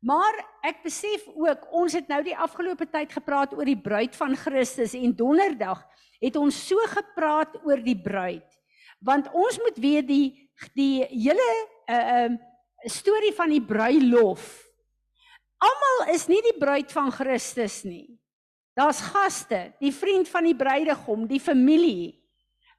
Maar 0.00 0.38
ek 0.64 0.80
besef 0.84 1.26
ook 1.28 1.66
ons 1.76 1.92
het 1.92 2.08
nou 2.08 2.22
die 2.24 2.36
afgelope 2.36 2.86
tyd 2.88 3.12
gepraat 3.12 3.52
oor 3.52 3.68
die 3.68 3.78
bruid 3.78 4.16
van 4.16 4.32
Christus 4.36 4.94
en 4.96 5.12
donderdag 5.16 5.82
het 6.20 6.36
ons 6.40 6.56
so 6.56 6.80
gepraat 6.88 7.58
oor 7.68 7.82
die 7.84 7.98
bruid. 8.00 8.46
Want 9.04 9.28
ons 9.32 9.58
moet 9.60 9.76
weet 9.80 10.08
die 10.08 10.28
die 10.76 11.04
hele 11.08 11.50
uh 11.88 12.00
uh 12.24 12.30
storie 12.88 13.32
van 13.36 13.50
die 13.52 13.60
bruilof. 13.60 14.44
Almal 15.60 16.14
is 16.14 16.24
nie 16.32 16.40
die 16.46 16.56
bruid 16.56 16.88
van 16.92 17.10
Christus 17.12 17.82
nie. 17.84 18.16
Daar's 18.72 19.02
gaste, 19.04 19.74
die 19.82 19.92
vriend 19.92 20.30
van 20.32 20.46
die 20.48 20.56
bruidegom, 20.56 21.26
die 21.28 21.42
familie. 21.42 22.14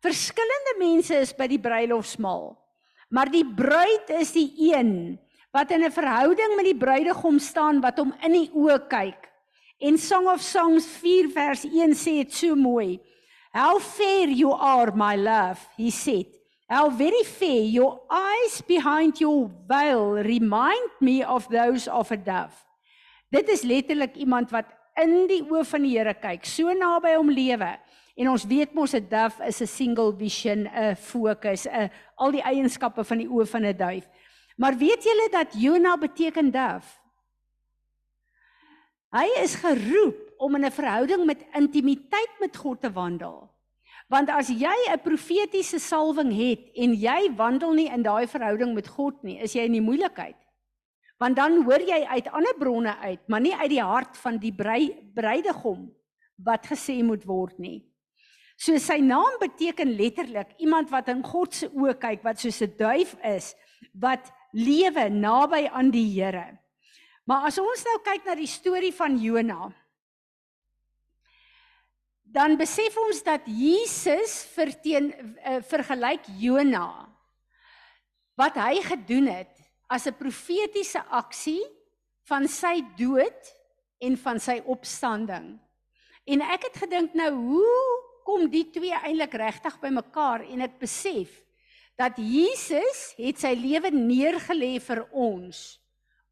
Verskillende 0.02 0.74
mense 0.80 1.20
is 1.22 1.36
by 1.38 1.46
die 1.52 1.62
bruilofsmaal. 1.62 2.56
Maar 3.14 3.30
die 3.30 3.46
bruid 3.46 4.10
is 4.18 4.32
die 4.34 4.48
een 4.72 5.20
wat 5.52 5.72
in 5.72 5.84
'n 5.84 5.92
verhouding 5.92 6.56
met 6.56 6.66
die 6.66 6.78
bruidegom 6.78 7.40
staan 7.40 7.82
wat 7.82 7.98
hom 7.98 8.14
in 8.24 8.32
die 8.32 8.52
oë 8.54 8.88
kyk. 8.88 9.30
En 9.80 9.98
Song 9.98 10.28
of 10.28 10.42
Songs 10.42 10.86
4 10.86 11.30
vers 11.30 11.64
1 11.66 11.94
sê 11.94 12.24
dit 12.24 12.34
so 12.34 12.56
mooi. 12.56 13.00
How 13.54 13.80
fair 13.80 14.30
you 14.30 14.54
are 14.54 14.92
my 14.96 15.16
love, 15.16 15.60
he 15.78 15.90
said. 15.90 16.28
How 16.70 16.90
very 16.90 17.24
fair 17.24 17.64
your 17.64 18.02
eyes 18.10 18.62
behind 18.62 19.20
your 19.20 19.50
veil 19.68 20.24
remind 20.24 20.92
me 21.00 21.26
of 21.26 21.48
those 21.48 21.92
of 21.92 22.12
a 22.12 22.18
dove. 22.18 22.56
Dit 23.30 23.50
is 23.50 23.62
letterlik 23.62 24.16
iemand 24.16 24.52
wat 24.52 24.66
in 24.96 25.28
die 25.28 25.44
oë 25.44 25.66
van 25.66 25.82
die 25.82 25.98
Here 25.98 26.14
kyk, 26.14 26.46
so 26.46 26.74
naby 26.74 27.16
hom 27.16 27.30
lewe 27.30 27.78
En 28.22 28.30
ons 28.30 28.44
weet 28.46 28.74
mos 28.78 28.94
'n 28.94 29.08
dove 29.10 29.46
is 29.48 29.62
'n 29.62 29.68
single 29.68 30.12
vision, 30.12 30.68
'n 30.68 30.96
fokus, 30.96 31.66
'n 31.68 31.90
al 32.16 32.32
die 32.32 32.44
eienskappe 32.44 33.04
van 33.04 33.18
die 33.18 33.28
oë 33.28 33.48
van 33.48 33.66
'n 33.66 33.78
duif. 33.78 34.06
Maar 34.62 34.78
weet 34.78 35.04
julle 35.04 35.28
dat 35.34 35.56
Jona 35.58 35.96
beteken 35.98 36.52
dove? 36.54 37.00
Hy 39.12 39.26
is 39.42 39.58
geroep 39.60 40.20
om 40.38 40.56
in 40.56 40.66
'n 40.66 40.72
verhouding 40.72 41.26
met 41.26 41.46
intimiteit 41.58 42.34
met 42.40 42.58
God 42.58 42.82
te 42.82 42.92
wandel. 42.92 43.50
Want 44.08 44.30
as 44.30 44.48
jy 44.48 44.78
'n 44.92 45.02
profetiese 45.02 45.80
salwing 45.80 46.32
het 46.32 46.70
en 46.76 46.94
jy 46.94 47.36
wandel 47.36 47.74
nie 47.74 47.90
in 47.90 48.04
daai 48.04 48.28
verhouding 48.28 48.74
met 48.74 48.88
God 48.88 49.24
nie, 49.24 49.40
is 49.40 49.54
jy 49.54 49.66
in 49.66 49.72
die 49.72 49.88
moeilikheid. 49.90 50.38
Want 51.18 51.36
dan 51.36 51.64
hoor 51.64 51.82
jy 51.82 52.06
uit 52.06 52.32
ander 52.32 52.56
bronne 52.58 52.98
uit, 52.98 53.28
maar 53.28 53.42
nie 53.42 53.56
uit 53.56 53.70
die 53.70 53.84
hart 53.84 54.18
van 54.18 54.38
die 54.38 54.54
bruidegom 55.14 55.92
wat 56.36 56.68
gesê 56.68 57.04
moet 57.04 57.24
word 57.24 57.60
nie. 57.60 57.86
So 58.56 58.78
sy 58.78 58.98
naam 58.98 59.40
beteken 59.40 59.96
letterlik 59.96 60.54
iemand 60.58 60.90
wat 60.90 61.08
in 61.08 61.24
God 61.24 61.54
se 61.54 61.68
oë 61.68 61.98
kyk 61.98 62.24
wat 62.24 62.40
soos 62.40 62.62
'n 62.62 62.74
duif 62.78 63.16
is 63.24 63.56
wat 63.94 64.32
lewe 64.52 65.10
naby 65.10 65.68
aan 65.72 65.92
die 65.92 66.08
Here. 66.14 66.58
Maar 67.26 67.48
as 67.52 67.60
ons 67.62 67.86
nou 67.86 68.00
kyk 68.04 68.26
na 68.26 68.36
die 68.36 68.50
storie 68.50 68.94
van 68.96 69.18
Jona, 69.22 69.70
dan 72.32 72.56
besef 72.60 72.96
ons 72.96 73.20
dat 73.28 73.44
Jesus 73.46 74.42
verteen 74.56 75.12
uh, 75.12 75.60
vergelyk 75.68 76.30
Jona 76.40 76.88
wat 78.40 78.56
hy 78.56 78.80
gedoen 78.86 79.28
het 79.28 79.52
as 79.92 80.08
'n 80.08 80.16
profetiese 80.16 81.04
aksie 81.12 81.62
van 82.24 82.48
sy 82.48 82.80
dood 82.96 83.52
en 84.00 84.16
van 84.18 84.40
sy 84.40 84.62
opstanding. 84.66 85.60
En 86.26 86.42
ek 86.42 86.64
het 86.70 86.78
gedink 86.88 87.14
nou 87.14 87.32
hoe 87.36 87.82
kom 88.24 88.48
die 88.50 88.70
twee 88.72 88.96
eintlik 88.96 89.34
regtig 89.34 89.80
bymekaar 89.82 90.46
en 90.48 90.62
ek 90.62 90.80
besef 90.80 91.41
dat 92.02 92.18
Jesus 92.18 93.12
het 93.20 93.40
sy 93.42 93.54
lewe 93.58 93.92
neergelê 93.94 94.78
vir 94.82 95.04
ons 95.14 95.62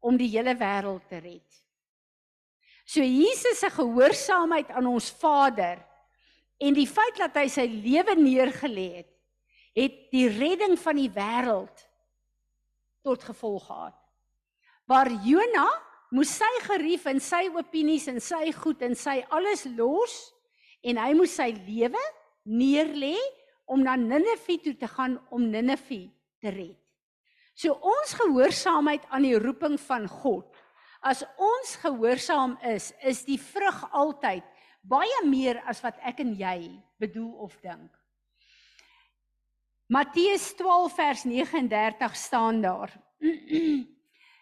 om 0.02 0.16
die 0.18 0.30
hele 0.32 0.56
wêreld 0.58 1.04
te 1.10 1.20
red. 1.22 1.46
So 2.90 3.04
Jesus 3.04 3.60
se 3.60 3.70
gehoorsaamheid 3.70 4.72
aan 4.74 4.88
ons 4.90 5.12
Vader 5.20 5.78
en 6.60 6.74
die 6.74 6.88
feit 6.90 7.20
dat 7.20 7.36
hy 7.38 7.46
sy 7.52 7.68
lewe 7.70 8.16
neergelê 8.18 8.88
het, 9.00 9.12
het 9.78 10.00
die 10.10 10.26
redding 10.32 10.74
van 10.80 10.98
die 10.98 11.10
wêreld 11.14 11.86
tot 13.06 13.22
gevolg 13.24 13.68
gehad. 13.68 13.96
Waar 14.90 15.12
Jona 15.22 15.68
moes 16.10 16.32
sy 16.40 16.50
gerief 16.66 17.06
en 17.06 17.22
sy 17.22 17.44
opinies 17.54 18.08
en 18.10 18.18
sy 18.20 18.50
goed 18.56 18.82
en 18.82 18.96
sy 18.98 19.20
alles 19.30 19.62
los 19.78 20.16
en 20.82 20.98
hy 20.98 21.12
moes 21.14 21.36
sy 21.38 21.52
lewe 21.54 22.02
neerlê 22.50 23.14
om 23.70 23.84
na 23.86 23.94
Ninive 23.96 24.58
toe 24.64 24.74
te 24.76 24.88
gaan 24.90 25.18
om 25.30 25.46
Ninive 25.50 26.08
te 26.42 26.50
red. 26.50 26.78
So 27.54 27.76
ons 27.76 28.14
gehoorsaamheid 28.18 29.04
aan 29.12 29.26
die 29.26 29.38
roeping 29.38 29.76
van 29.84 30.08
God. 30.08 30.48
As 31.00 31.22
ons 31.38 31.76
gehoorsaam 31.82 32.56
is, 32.72 32.90
is 33.06 33.22
die 33.28 33.38
vrug 33.40 33.82
altyd 33.92 34.44
baie 34.82 35.22
meer 35.28 35.60
as 35.68 35.82
wat 35.84 36.00
ek 36.08 36.22
en 36.24 36.34
jy 36.38 36.70
bedoel 37.00 37.32
of 37.44 37.56
dink. 37.64 37.90
Matteus 39.90 40.52
12 40.56 40.94
vers 40.96 41.24
39 41.26 42.16
staan 42.16 42.60
daar. 42.62 42.92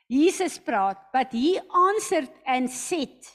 Jesus 0.09 0.59
praat, 0.64 1.01
but 1.12 1.33
he 1.33 1.59
answered 1.75 2.31
and 2.47 2.71
said 2.71 3.27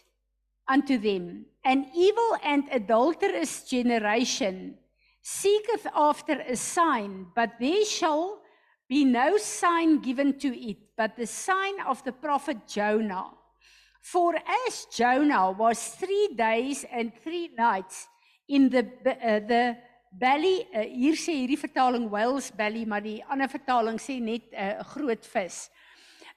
unto 0.67 0.97
them, 0.97 1.45
an 1.65 1.85
evil 1.93 2.37
and 2.43 2.69
adulterous 2.71 3.63
generation 3.69 4.77
seeketh 5.23 5.87
after 5.95 6.41
a 6.41 6.55
sign, 6.55 7.27
but 7.33 7.51
there 7.59 7.85
shall 7.85 8.39
be 8.89 9.05
no 9.05 9.37
sign 9.37 9.99
given 9.99 10.37
to 10.39 10.49
it, 10.49 10.77
but 10.97 11.15
the 11.15 11.25
sign 11.25 11.79
of 11.87 12.03
the 12.03 12.11
prophet 12.11 12.67
Jonah. 12.67 13.31
For 14.01 14.35
as 14.35 14.85
Jonah 14.91 15.51
was 15.51 15.79
3 15.95 16.35
days 16.35 16.85
and 16.91 17.13
3 17.23 17.51
nights 17.57 18.09
in 18.49 18.69
the 18.69 18.79
uh, 18.79 19.39
the 19.39 19.77
belly 20.11 20.67
uh, 20.75 20.83
hier 20.83 21.15
sê 21.15 21.33
hierdie 21.39 21.57
vertaling 21.57 22.09
whales 22.11 22.51
belly 22.51 22.83
maar 22.85 23.01
die 23.01 23.23
ander 23.31 23.47
vertaling 23.47 23.97
sê 23.97 24.19
net 24.19 24.51
'n 24.51 24.75
uh, 24.75 24.83
groot 24.91 25.25
vis. 25.25 25.69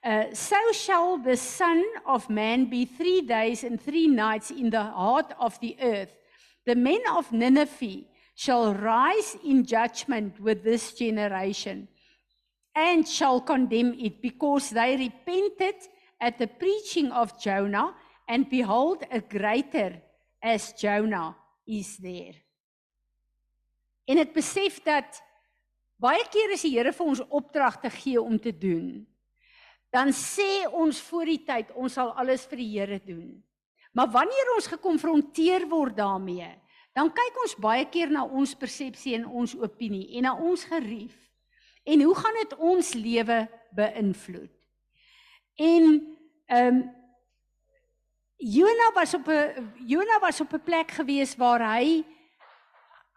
Uh, 0.04 0.32
so 0.32 0.56
shall 0.72 1.18
the 1.18 1.36
son 1.36 1.82
of 2.06 2.30
man 2.30 2.70
be 2.70 2.86
3 2.86 3.26
days 3.26 3.64
and 3.64 3.82
3 3.82 4.06
nights 4.06 4.50
in 4.50 4.70
the 4.70 4.84
heart 4.94 5.34
of 5.38 5.58
the 5.58 5.76
earth. 5.82 6.14
The 6.64 6.76
men 6.76 7.02
of 7.10 7.32
Nineveh 7.32 8.06
shall 8.36 8.74
rise 8.74 9.34
in 9.42 9.64
judgment 9.64 10.38
with 10.38 10.62
this 10.62 10.92
generation 10.92 11.88
and 12.76 13.08
shall 13.08 13.40
condemn 13.40 13.96
it 13.98 14.20
because 14.20 14.68
they 14.68 14.94
repented 14.96 15.74
at 16.20 16.38
the 16.38 16.46
preaching 16.46 17.10
of 17.10 17.40
Jonah, 17.40 17.94
and 18.28 18.48
behold, 18.50 19.04
a 19.10 19.20
greater 19.20 19.96
as 20.42 20.74
Jonah 20.74 21.34
is 21.66 21.96
there. 21.96 22.36
En 24.06 24.20
ek 24.22 24.36
besef 24.36 24.78
dat 24.84 25.18
baie 25.98 26.22
keer 26.30 26.52
as 26.54 26.62
die 26.62 26.76
Here 26.76 26.92
vir 26.94 27.08
ons 27.08 27.24
opdragte 27.26 27.90
gee 27.90 28.20
om 28.20 28.36
te 28.38 28.52
doen, 28.52 29.00
dan 29.90 30.12
sê 30.14 30.66
ons 30.68 31.00
voor 31.08 31.32
die 31.32 31.40
tyd 31.48 31.72
ons 31.74 31.96
sal 31.96 32.12
alles 32.20 32.44
vir 32.46 32.60
die 32.60 32.70
Here 32.76 33.00
doen. 33.02 33.40
Maar 33.96 34.12
wanneer 34.12 34.52
ons 34.54 34.68
gekonfronteer 34.68 35.64
word 35.72 35.96
daarmee, 35.96 36.52
dan 36.96 37.12
kyk 37.12 37.40
ons 37.44 37.56
baie 37.60 37.84
keer 37.92 38.08
na 38.12 38.24
ons 38.24 38.54
persepsie 38.56 39.14
en 39.18 39.26
ons 39.28 39.52
opinie 39.60 40.16
en 40.16 40.30
na 40.30 40.34
ons 40.40 40.64
gerief. 40.64 41.16
En 41.84 42.02
hoe 42.02 42.14
gaan 42.16 42.38
dit 42.40 42.54
ons 42.56 42.92
lewe 42.96 43.40
beïnvloed? 43.76 44.52
En 45.60 45.90
ehm 46.46 46.76
um, 46.76 46.84
Jona 48.36 48.90
was 48.92 49.14
op 49.14 49.28
'n 49.28 49.72
Jona 49.88 50.18
was 50.20 50.40
op 50.40 50.52
'n 50.52 50.62
plek 50.62 50.90
gewees 50.90 51.36
waar 51.36 51.60
hy 51.60 52.04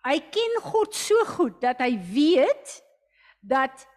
hy 0.03 0.19
ken 0.31 0.61
God 0.61 0.95
so 0.95 1.25
goed 1.25 1.61
dat 1.61 1.77
hy 1.79 1.99
weet 2.13 2.83
dat 3.41 3.87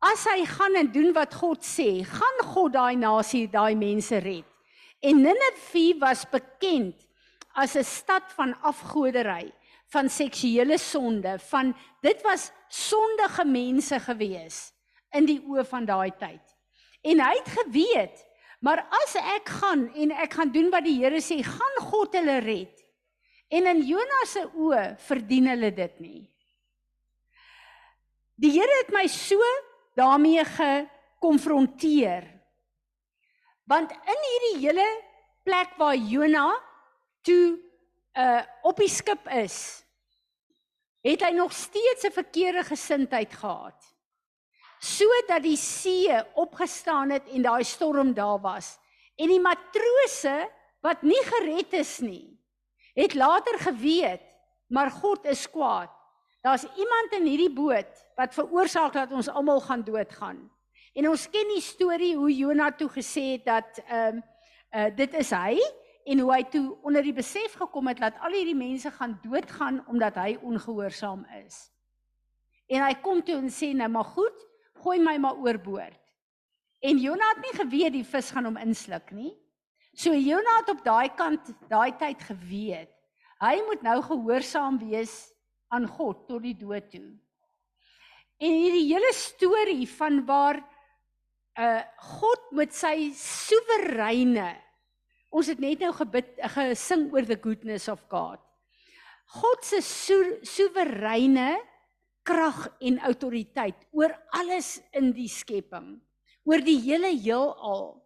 as 0.00 0.24
hy 0.24 0.44
gaan 0.44 0.74
en 0.74 0.92
doen 0.92 1.12
wat 1.12 1.34
God 1.34 1.62
sê, 1.62 2.02
gaan 2.04 2.38
God 2.54 2.72
daai 2.72 2.96
nasie, 2.96 3.46
daai 3.50 3.74
mense 3.78 4.18
red. 4.18 4.44
En 5.00 5.22
Ninive 5.22 5.98
was 5.98 6.24
bekend 6.30 7.06
as 7.54 7.76
'n 7.76 7.84
stad 7.84 8.32
van 8.32 8.54
afgodery, 8.62 9.52
van 9.92 10.08
seksuele 10.08 10.78
sonde, 10.78 11.38
van 11.38 11.74
dit 12.00 12.22
was 12.22 12.50
sondige 12.68 13.44
mense 13.44 14.00
gewees 14.00 14.72
in 15.12 15.26
die 15.28 15.40
oë 15.44 15.64
van 15.64 15.84
daai 15.84 16.10
tyd. 16.16 16.44
En 17.02 17.20
hy 17.20 17.34
het 17.36 17.48
geweet, 17.48 18.26
maar 18.60 18.86
as 19.02 19.16
ek 19.18 19.48
gaan 19.60 19.88
en 19.94 20.10
ek 20.10 20.32
gaan 20.38 20.52
doen 20.52 20.70
wat 20.70 20.84
die 20.84 20.96
Here 21.02 21.20
sê, 21.20 21.42
gaan 21.42 21.76
God 21.90 22.14
hulle 22.14 22.38
red. 22.40 22.78
En 23.52 23.66
in 23.66 23.82
Jonas 23.84 24.32
se 24.32 24.46
oë 24.54 24.96
verdien 24.98 25.50
hulle 25.52 25.72
dit 25.76 26.00
nie. 26.00 26.22
Die 28.40 28.54
Here 28.54 28.78
het 28.80 28.92
my 28.94 29.06
so 29.12 29.38
daarmee 29.98 30.44
gekonfronteer. 30.44 32.24
Want 33.68 33.92
in 33.92 34.24
hierdie 34.28 34.56
hele 34.64 34.86
plek 35.44 35.76
waar 35.76 35.96
Jona 35.96 36.48
toe 37.22 37.58
uh 38.18 38.42
op 38.62 38.76
die 38.76 38.90
skip 38.92 39.28
is, 39.28 39.56
het 41.02 41.22
hy 41.24 41.32
nog 41.34 41.52
steeds 41.52 42.04
'n 42.04 42.12
verkeerde 42.12 42.64
gesindheid 42.64 43.32
gehad 43.32 43.92
sodat 44.82 45.44
die 45.44 45.56
see 45.56 46.10
opgestaan 46.34 47.14
het 47.14 47.28
en 47.30 47.44
daai 47.46 47.62
storm 47.64 48.12
daar 48.14 48.40
was. 48.42 48.78
En 49.14 49.30
die 49.30 49.40
matrose 49.40 50.48
wat 50.82 51.04
nie 51.06 51.20
gered 51.28 51.72
is 51.78 52.00
nie, 52.02 52.34
het 52.98 53.14
later 53.14 53.58
geweet, 53.62 54.24
maar 54.66 54.90
God 54.90 55.24
is 55.30 55.46
kwaad. 55.50 55.90
Daar's 56.42 56.64
iemand 56.74 57.14
in 57.14 57.28
hierdie 57.30 57.52
boot 57.54 58.00
wat 58.18 58.34
veroorsaak 58.34 58.92
dat 58.92 59.12
ons 59.14 59.28
almal 59.30 59.60
gaan 59.62 59.84
doodgaan. 59.86 60.40
En 60.98 61.08
ons 61.08 61.28
ken 61.30 61.54
die 61.54 61.62
storie 61.62 62.16
hoe 62.16 62.32
Jonah 62.34 62.72
toe 62.76 62.90
gesê 62.90 63.36
het 63.36 63.46
dat 63.46 63.78
ehm 63.86 64.18
um, 64.18 64.22
uh, 64.72 64.88
dit 64.96 65.14
is 65.14 65.30
hy 65.30 65.60
en 66.04 66.22
hoe 66.22 66.32
hy 66.32 66.42
toe 66.50 66.64
onder 66.82 67.04
die 67.04 67.14
besef 67.14 67.54
gekom 67.60 67.90
het 67.90 68.00
dat 68.02 68.18
al 68.24 68.34
hierdie 68.34 68.58
mense 68.58 68.90
gaan 68.90 69.18
doodgaan 69.22 69.82
omdat 69.90 70.18
hy 70.18 70.36
ongehoorsaam 70.42 71.24
is. 71.44 71.68
En 72.72 72.82
hy 72.82 72.94
kom 73.04 73.20
toe 73.22 73.38
en 73.38 73.50
sê 73.52 73.72
nou 73.76 73.88
maar 73.92 74.08
goed, 74.14 74.38
gooi 74.82 74.98
my 75.02 75.16
maar 75.22 75.38
oorboord. 75.38 76.00
En 76.82 76.98
Jona 76.98 77.28
het 77.34 77.42
nie 77.44 77.54
geweet 77.60 77.94
die 77.94 78.06
vis 78.06 78.32
gaan 78.34 78.48
hom 78.48 78.58
insluk 78.58 79.12
nie. 79.14 79.30
So 79.94 80.14
Jona 80.16 80.58
het 80.62 80.72
op 80.72 80.82
daai 80.84 81.12
kant 81.14 81.52
daai 81.70 81.92
tyd 82.00 82.22
geweet. 82.26 82.90
Hy 83.42 83.56
moet 83.66 83.82
nou 83.84 83.98
gehoorsaam 84.06 84.78
wees 84.80 85.14
aan 85.72 85.86
God 85.86 86.26
tot 86.28 86.42
die 86.42 86.56
dood 86.58 86.88
toe. 86.90 87.10
En 88.42 88.54
hierdie 88.58 88.88
hele 88.90 89.12
storie 89.14 89.86
van 89.98 90.22
waar 90.26 90.62
uh 91.60 91.82
God 92.18 92.46
met 92.56 92.72
sy 92.74 93.12
soewereine 93.14 94.54
ons 95.32 95.48
het 95.48 95.60
net 95.62 95.80
nou 95.80 95.92
gebid 95.96 96.36
gesing 96.54 97.06
oor 97.12 97.26
the 97.26 97.38
goodness 97.40 97.88
of 97.88 98.04
God. 98.12 98.40
God 99.32 99.64
se 99.64 99.80
so, 99.80 100.18
soewereine 100.44 101.56
krag 102.26 102.66
en 102.84 103.00
autoriteit 103.08 103.86
oor 103.96 104.12
alles 104.36 104.76
in 104.94 105.10
die 105.16 105.30
skepping, 105.32 105.96
oor 106.44 106.62
die 106.62 106.78
hele 106.84 107.10
heelal, 107.14 107.96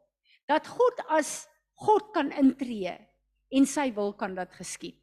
dat 0.47 0.69
God 0.71 1.03
as 1.13 1.45
God 1.83 2.13
kan 2.15 2.31
intree 2.39 2.95
en 3.53 3.67
sy 3.69 3.91
wil 3.97 4.15
kan 4.17 4.37
dat 4.37 4.55
geskied. 4.57 4.97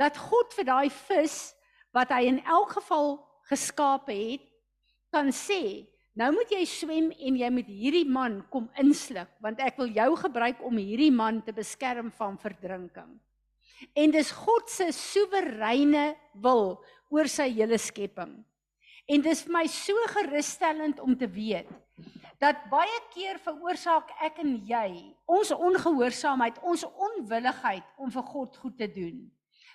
Dat 0.00 0.16
God 0.16 0.54
vir 0.56 0.68
daai 0.70 0.88
vis 1.10 1.50
wat 1.92 2.12
hy 2.14 2.22
in 2.30 2.38
elk 2.46 2.78
geval 2.78 3.18
geskape 3.50 4.14
het, 4.14 4.46
kan 5.10 5.32
sê, 5.34 5.90
nou 6.20 6.30
moet 6.36 6.52
jy 6.52 6.60
swem 6.68 7.08
en 7.16 7.40
jy 7.40 7.48
moet 7.54 7.68
hierdie 7.72 8.06
man 8.08 8.40
kom 8.52 8.68
insluk 8.80 9.30
want 9.44 9.60
ek 9.64 9.78
wil 9.80 9.90
jou 9.96 10.10
gebruik 10.20 10.60
om 10.66 10.80
hierdie 10.80 11.12
man 11.14 11.40
te 11.46 11.54
beskerm 11.56 12.10
van 12.18 12.36
verdrinking. 12.40 13.14
En 13.96 14.12
dis 14.12 14.30
God 14.36 14.68
se 14.68 14.90
soewereine 14.92 16.10
wil 16.44 16.76
oor 17.10 17.28
sy 17.32 17.48
hele 17.56 17.78
skepping. 17.80 18.34
En 19.10 19.22
dis 19.24 19.44
vir 19.46 19.54
my 19.54 19.64
so 19.72 20.08
gerusstellend 20.12 21.00
om 21.02 21.16
te 21.18 21.28
weet 21.30 21.70
dat 22.40 22.60
baie 22.72 23.00
keer 23.12 23.36
veroorsaak 23.42 24.12
ek 24.24 24.38
en 24.40 24.54
jy 24.64 24.86
ons 25.28 25.50
ongehoorsaamheid, 25.52 26.60
ons 26.64 26.86
onwilligheid 26.88 27.84
om 28.00 28.12
vir 28.12 28.26
God 28.30 28.56
goed 28.62 28.76
te 28.80 28.88
doen. 28.88 29.18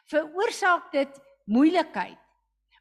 Veroorsaak 0.10 0.90
dit 0.94 1.20
moeilikheid. 1.46 2.18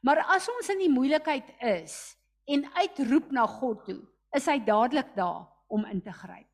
Maar 0.04 0.22
as 0.36 0.48
ons 0.52 0.70
in 0.72 0.84
die 0.84 0.92
moeilikheid 0.92 1.50
is 1.64 2.14
en 2.44 2.64
uitroep 2.74 3.30
na 3.32 3.46
God 3.46 3.84
toe, 3.84 4.00
is 4.36 4.46
hy 4.50 4.58
dadelik 4.64 5.14
daar 5.16 5.46
om 5.72 5.84
in 5.88 6.02
te 6.02 6.12
gryp. 6.12 6.48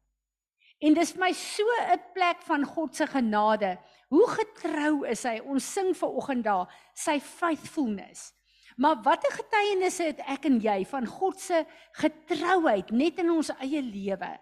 En 0.80 0.94
dis 0.96 1.12
vir 1.12 1.20
my 1.20 1.32
so 1.36 1.64
'n 1.92 2.00
plek 2.14 2.42
van 2.42 2.64
God 2.64 2.94
se 2.96 3.06
genade. 3.06 3.78
Hoe 4.08 4.28
getrou 4.28 5.06
is 5.06 5.22
hy? 5.22 5.38
Ons 5.40 5.72
sing 5.72 5.96
ver 5.96 6.08
oggend 6.08 6.44
daar 6.44 6.68
sy 6.94 7.20
faithfulness. 7.20 8.32
Maar 8.76 9.02
watter 9.02 9.32
getuienisse 9.32 10.02
het 10.02 10.20
ek 10.24 10.44
en 10.44 10.60
jy 10.60 10.84
van 10.86 11.06
God 11.06 11.40
se 11.40 11.66
getrouheid 11.92 12.90
net 12.90 13.18
in 13.18 13.30
ons 13.30 13.50
eie 13.60 13.82
lewe? 13.82 14.40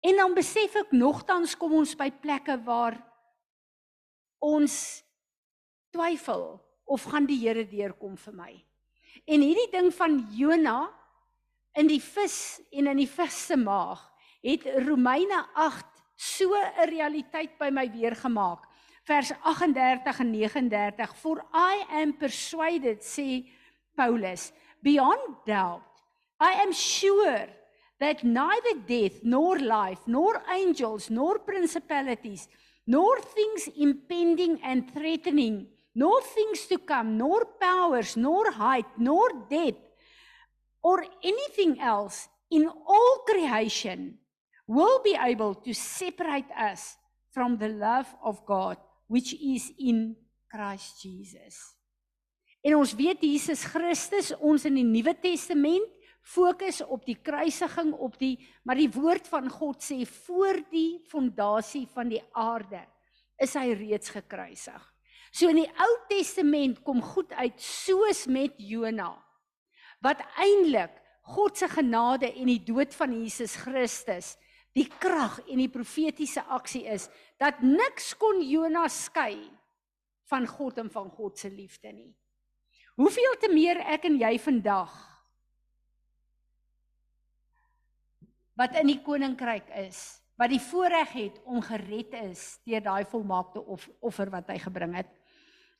En 0.00 0.16
dan 0.16 0.34
besef 0.34 0.76
ek 0.76 0.92
nogtans 0.92 1.56
kom 1.56 1.72
ons 1.72 1.96
by 1.96 2.10
plekke 2.10 2.62
waar 2.62 3.02
ons 4.38 5.02
twyfel 5.90 6.60
of 6.84 7.02
gaan 7.02 7.26
die 7.26 7.40
Here 7.40 7.64
deurkom 7.66 8.16
vir 8.16 8.32
my. 8.32 8.65
En 9.24 9.40
hierdie 9.40 9.70
ding 9.70 9.94
van 9.94 10.26
Jona 10.36 10.90
in 11.76 11.88
die 11.90 12.00
vis 12.00 12.60
en 12.72 12.86
in 12.92 13.00
die 13.02 13.10
vis 13.10 13.36
se 13.48 13.56
maag 13.56 14.00
het 14.46 14.64
Romeine 14.86 15.42
8 15.54 15.84
so 16.16 16.54
'n 16.54 16.88
realiteit 16.88 17.58
by 17.58 17.68
my 17.70 17.90
weer 17.92 18.16
gemaak 18.16 18.64
vers 19.04 19.32
38 19.42 20.18
en 20.20 20.30
39 20.30 21.16
for 21.16 21.44
I 21.52 21.84
am 21.90 22.16
persuaded 22.16 23.02
sê 23.02 23.44
Paulus 23.94 24.52
beyond 24.80 25.44
doubt 25.44 25.82
I 26.40 26.52
am 26.64 26.72
sure 26.72 27.48
that 27.98 28.22
neither 28.22 28.74
death 28.86 29.22
nor 29.22 29.58
life 29.58 30.02
nor 30.06 30.42
angels 30.48 31.08
nor 31.08 31.40
principalities 31.40 32.48
nor 32.84 33.20
things 33.20 33.68
impending 33.76 34.62
and 34.62 34.92
threatening 34.92 35.66
nor 35.96 36.20
things 36.20 36.66
to 36.68 36.76
come 36.76 37.16
nor 37.16 37.56
powers 37.56 38.16
nor 38.20 38.52
height 38.52 38.86
nor 39.00 39.32
depth 39.48 39.80
or 40.84 41.00
anything 41.24 41.80
else 41.80 42.28
in 42.52 42.68
all 42.68 43.24
creation 43.24 44.20
will 44.68 45.00
be 45.00 45.16
able 45.16 45.54
to 45.54 45.72
separate 45.72 46.50
us 46.52 47.00
from 47.32 47.56
the 47.56 47.68
love 47.68 48.06
of 48.22 48.44
God 48.44 48.76
which 49.08 49.32
is 49.40 49.72
in 49.78 50.16
Christ 50.52 51.00
Jesus. 51.00 51.76
En 52.60 52.76
ons 52.76 52.92
weet 52.98 53.22
Jesus 53.22 53.62
Christus 53.64 54.32
ons 54.36 54.66
in 54.68 54.76
die 54.76 54.86
Nuwe 54.86 55.14
Testament 55.22 55.86
fokus 56.26 56.82
op 56.82 57.06
die 57.06 57.16
kruisiging 57.22 57.94
op 57.94 58.18
die 58.18 58.34
maar 58.66 58.76
die 58.76 58.90
woord 58.90 59.30
van 59.30 59.48
God 59.48 59.80
sê 59.86 60.02
voor 60.04 60.58
die 60.72 60.98
fondasie 61.08 61.86
van 61.94 62.10
die 62.10 62.22
aarde 62.34 62.82
is 63.40 63.54
hy 63.56 63.70
reeds 63.78 64.10
gekruisig. 64.12 64.82
So 65.32 65.50
in 65.50 65.62
die 65.62 65.70
Ou 65.70 65.92
Testament 66.10 66.82
kom 66.86 67.02
goed 67.02 67.32
uit 67.36 67.60
soos 67.62 68.26
met 68.30 68.56
Jona 68.58 69.14
wat 70.04 70.20
eintlik 70.38 70.92
God 71.26 71.56
se 71.58 71.66
genade 71.72 72.28
en 72.28 72.50
die 72.50 72.60
dood 72.62 72.92
van 72.94 73.14
Jesus 73.16 73.56
Christus 73.58 74.34
die 74.76 74.86
krag 75.00 75.38
en 75.48 75.62
die 75.62 75.72
profetiese 75.72 76.44
aksie 76.52 76.84
is 76.92 77.08
dat 77.40 77.62
niks 77.64 78.12
kon 78.20 78.42
Jonas 78.44 79.06
skei 79.08 79.38
van 80.28 80.46
God 80.50 80.82
en 80.82 80.90
van 80.92 81.08
God 81.16 81.38
se 81.38 81.48
liefde 81.50 81.92
nie. 81.94 82.12
Hoeveel 82.96 83.36
te 83.40 83.48
meer 83.52 83.80
ek 83.94 84.06
en 84.08 84.18
jy 84.20 84.34
vandag 84.40 84.92
wat 88.56 88.76
in 88.80 88.88
die 88.88 89.00
koninkryk 89.04 89.68
is, 89.84 89.98
wat 90.36 90.52
die 90.52 90.60
voorreg 90.60 91.12
het 91.16 91.38
om 91.44 91.62
gered 91.64 92.12
is 92.26 92.58
deur 92.68 92.82
daai 92.84 93.04
volmaakte 93.08 93.62
offer 94.00 94.30
wat 94.30 94.50
hy 94.52 94.58
gebring 94.60 94.96
het. 94.98 95.08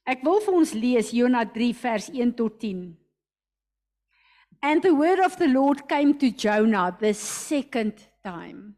Ek 0.06 0.22
wil 0.24 0.40
vir 0.40 0.54
ons 0.54 0.72
lees 0.76 1.10
Jonas 1.12 1.50
3 1.54 1.72
vers 1.76 2.08
1 2.14 2.32
tot 2.38 2.60
10. 2.62 2.86
And 4.62 4.82
the 4.82 4.94
word 4.94 5.20
of 5.20 5.36
the 5.36 5.48
Lord 5.48 5.84
came 5.88 6.16
to 6.18 6.30
Jonah 6.30 6.96
the 6.98 7.12
second 7.12 8.00
time 8.24 8.76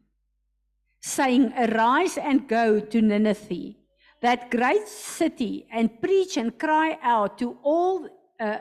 saying, 0.99 1.53
Arise 1.55 2.17
and 2.17 2.47
go 2.47 2.79
to 2.79 3.01
Nineveh, 3.01 3.75
that 4.21 4.51
great 4.51 4.87
city, 4.87 5.65
and 5.71 6.01
preach 6.01 6.35
and 6.37 6.57
cry 6.59 6.97
out 7.01 7.37
to 7.39 7.57
all 7.63 8.07
uh, 8.39 8.57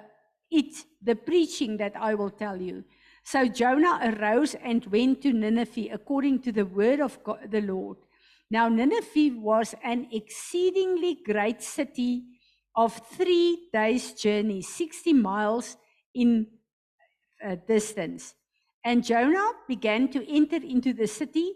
it 0.50 0.84
the 1.02 1.14
preaching 1.14 1.76
that 1.78 1.94
I 1.96 2.14
will 2.14 2.30
tell 2.30 2.60
you. 2.60 2.84
So 3.30 3.44
Jonah 3.44 4.00
arose 4.02 4.54
and 4.54 4.86
went 4.86 5.20
to 5.20 5.34
Nineveh 5.34 5.92
according 5.92 6.40
to 6.44 6.50
the 6.50 6.64
word 6.64 7.00
of 7.00 7.22
God, 7.22 7.50
the 7.50 7.60
Lord. 7.60 7.98
Now, 8.50 8.70
Nineveh 8.70 9.38
was 9.38 9.74
an 9.84 10.08
exceedingly 10.10 11.18
great 11.26 11.62
city 11.62 12.22
of 12.74 12.98
three 13.12 13.68
days' 13.70 14.14
journey, 14.14 14.62
60 14.62 15.12
miles 15.12 15.76
in 16.14 16.46
uh, 17.46 17.56
distance. 17.66 18.34
And 18.82 19.04
Jonah 19.04 19.52
began 19.68 20.08
to 20.12 20.26
enter 20.34 20.56
into 20.56 20.94
the 20.94 21.06
city 21.06 21.52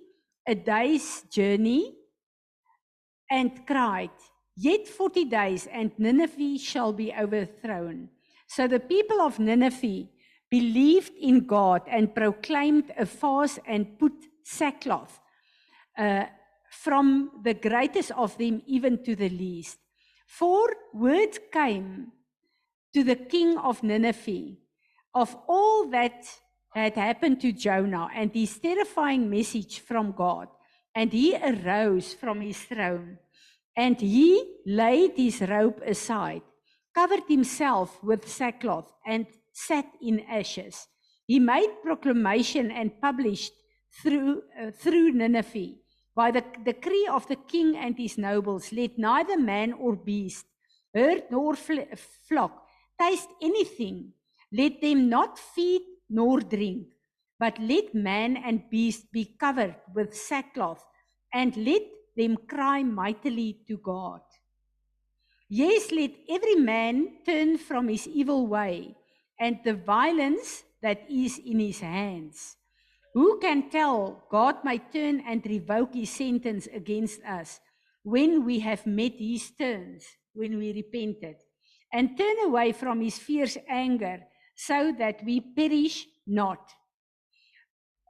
a 0.46 0.54
day's 0.54 1.22
journey 1.30 1.94
and 3.30 3.66
cried, 3.66 4.10
Yet 4.58 4.88
40 4.88 5.24
days 5.24 5.66
and 5.72 5.90
Nineveh 5.96 6.58
shall 6.58 6.92
be 6.92 7.14
overthrown. 7.14 8.10
So 8.46 8.68
the 8.68 8.80
people 8.80 9.22
of 9.22 9.38
Nineveh 9.38 10.08
believed 10.52 11.14
in 11.18 11.46
God 11.46 11.80
and 11.88 12.14
proclaimed 12.14 12.92
a 12.98 13.06
fast 13.06 13.58
and 13.66 13.98
put 13.98 14.12
sackcloth 14.44 15.18
uh, 15.96 16.24
from 16.70 17.30
the 17.42 17.54
greatest 17.54 18.10
of 18.10 18.36
them 18.36 18.60
even 18.66 19.02
to 19.02 19.16
the 19.16 19.30
least. 19.30 19.78
For 20.26 20.68
word 20.92 21.38
came 21.50 22.12
to 22.92 23.02
the 23.02 23.16
king 23.16 23.56
of 23.56 23.82
Nineveh 23.82 24.56
of 25.14 25.34
all 25.48 25.88
that 25.88 26.28
had 26.74 26.96
happened 26.96 27.40
to 27.40 27.52
Jonah 27.52 28.08
and 28.14 28.30
his 28.34 28.58
terrifying 28.58 29.30
message 29.30 29.80
from 29.80 30.12
God. 30.12 30.48
And 30.94 31.10
he 31.12 31.34
arose 31.34 32.12
from 32.12 32.42
his 32.42 32.58
throne 32.58 33.16
and 33.74 33.98
he 33.98 34.58
laid 34.66 35.12
his 35.16 35.40
robe 35.40 35.80
aside, 35.86 36.42
covered 36.94 37.24
himself 37.26 38.02
with 38.04 38.28
sackcloth, 38.28 38.92
and 39.06 39.26
sat 39.52 39.86
in 40.00 40.20
ashes. 40.20 40.88
He 41.26 41.38
made 41.38 41.82
proclamation 41.82 42.70
and 42.70 43.00
published 43.00 43.52
through, 44.02 44.42
uh, 44.60 44.70
through 44.70 45.12
Nineveh 45.12 45.74
by 46.14 46.30
the 46.30 46.44
decree 46.64 47.08
of 47.10 47.26
the 47.28 47.36
king 47.36 47.76
and 47.76 47.96
his 47.96 48.18
nobles 48.18 48.72
let 48.72 48.98
neither 48.98 49.38
man 49.38 49.72
or 49.72 49.96
beast, 49.96 50.46
herd 50.94 51.24
nor 51.30 51.54
flock 51.56 52.66
taste 53.00 53.28
anything. 53.40 54.12
Let 54.52 54.80
them 54.80 55.08
not 55.08 55.38
feed 55.38 55.82
nor 56.10 56.40
drink, 56.40 56.88
but 57.38 57.58
let 57.58 57.94
man 57.94 58.36
and 58.36 58.68
beast 58.70 59.10
be 59.10 59.24
covered 59.24 59.76
with 59.94 60.16
sackcloth, 60.16 60.84
and 61.32 61.56
let 61.56 61.82
them 62.14 62.36
cry 62.46 62.82
mightily 62.82 63.60
to 63.68 63.78
God. 63.78 64.20
Yes, 65.48 65.90
let 65.90 66.10
every 66.28 66.56
man 66.56 67.24
turn 67.24 67.56
from 67.56 67.88
his 67.88 68.06
evil 68.06 68.46
way 68.46 68.94
and 69.42 69.58
the 69.64 69.74
violence 69.74 70.62
that 70.82 71.02
is 71.10 71.40
in 71.44 71.58
his 71.58 71.80
hands. 71.80 72.56
Who 73.12 73.40
can 73.40 73.70
tell 73.70 74.22
God 74.30 74.62
might 74.62 74.92
turn 74.92 75.20
and 75.26 75.44
revoke 75.44 75.94
his 75.94 76.10
sentence 76.10 76.68
against 76.72 77.20
us 77.24 77.58
when 78.04 78.44
we 78.44 78.60
have 78.60 78.86
met 78.86 79.14
his 79.18 79.50
terms, 79.50 80.04
when 80.32 80.58
we 80.58 80.72
repented, 80.72 81.36
and 81.92 82.16
turn 82.16 82.36
away 82.44 82.70
from 82.70 83.00
his 83.00 83.18
fierce 83.18 83.58
anger 83.68 84.20
so 84.54 84.94
that 84.96 85.24
we 85.24 85.40
perish 85.40 86.06
not. 86.24 86.70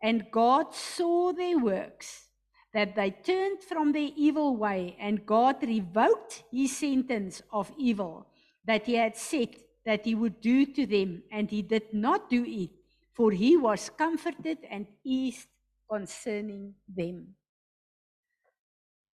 And 0.03 0.27
God 0.31 0.75
saw 0.75 1.33
their 1.33 1.59
works, 1.59 2.29
that 2.75 2.95
they 2.95 3.11
turned 3.11 3.63
from 3.63 3.93
their 3.93 4.11
evil 4.17 4.57
way 4.57 4.97
and 5.01 5.25
God 5.25 5.57
revoked 5.63 6.45
his 6.53 6.77
sentence 6.77 7.41
of 7.51 7.73
evil 7.79 8.27
that 8.67 8.85
he 8.85 8.97
had 8.97 9.17
said 9.17 9.57
that 9.85 10.05
he 10.05 10.15
would 10.15 10.41
do 10.41 10.67
to 10.67 10.87
them 10.87 11.23
and 11.31 11.51
he 11.51 11.63
did 11.63 11.93
not 11.93 12.31
do 12.31 12.45
it 12.47 12.71
for 13.13 13.31
he 13.31 13.57
was 13.57 13.91
comforted 13.91 14.59
and 14.71 14.87
eased 15.05 15.49
concerning 15.89 16.75
them. 16.89 17.35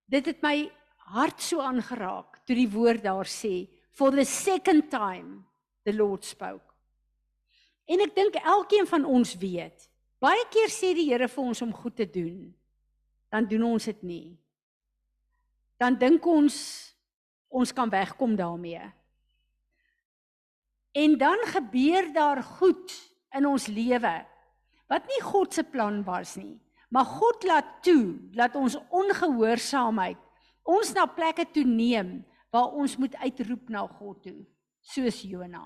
Dit 0.10 0.26
het 0.26 0.42
my 0.42 0.70
hart 1.14 1.42
so 1.44 1.62
aangeraak 1.62 2.40
toe 2.48 2.56
die 2.58 2.70
woord 2.72 3.04
daar 3.06 3.28
sê 3.30 3.68
for 3.92 4.14
the 4.16 4.26
second 4.26 4.90
time 4.90 5.44
the 5.86 5.94
Lord 5.94 6.24
spoke. 6.26 6.66
En 7.90 8.02
ek 8.06 8.14
dink 8.16 8.38
elkeen 8.40 8.88
van 8.90 9.06
ons 9.10 9.34
weet, 9.42 9.88
baie 10.22 10.46
keer 10.54 10.70
sê 10.72 10.94
die 10.94 11.10
Here 11.10 11.28
vir 11.28 11.50
ons 11.52 11.62
om 11.66 11.74
goed 11.74 11.98
te 11.98 12.06
doen, 12.06 12.52
dan 13.34 13.48
doen 13.50 13.66
ons 13.74 13.90
dit 13.90 14.04
nie. 14.06 14.38
Dan 15.82 15.98
dink 15.98 16.26
ons 16.30 16.56
ons 17.50 17.72
kan 17.74 17.90
wegkom 17.90 18.36
daarmee. 18.38 18.84
En 21.00 21.16
dan 21.18 21.40
gebeur 21.54 22.10
daar 22.14 22.42
goed 22.60 22.96
in 23.38 23.48
ons 23.48 23.68
lewe 23.72 24.16
wat 24.90 25.06
nie 25.06 25.22
God 25.22 25.54
se 25.54 25.64
plan 25.64 26.02
was 26.04 26.34
nie. 26.36 26.58
Maar 26.90 27.06
God 27.06 27.44
laat 27.46 27.68
toe 27.86 28.18
dat 28.34 28.56
ons 28.58 28.78
ongehoorsaamheid 28.90 30.18
ons 30.70 30.94
na 30.94 31.06
plekke 31.06 31.46
toe 31.54 31.66
neem 31.66 32.20
waar 32.54 32.74
ons 32.74 32.98
moet 32.98 33.16
uitroep 33.22 33.70
na 33.70 33.86
God 34.00 34.22
toe, 34.26 34.40
soos 34.82 35.22
Jona. 35.26 35.64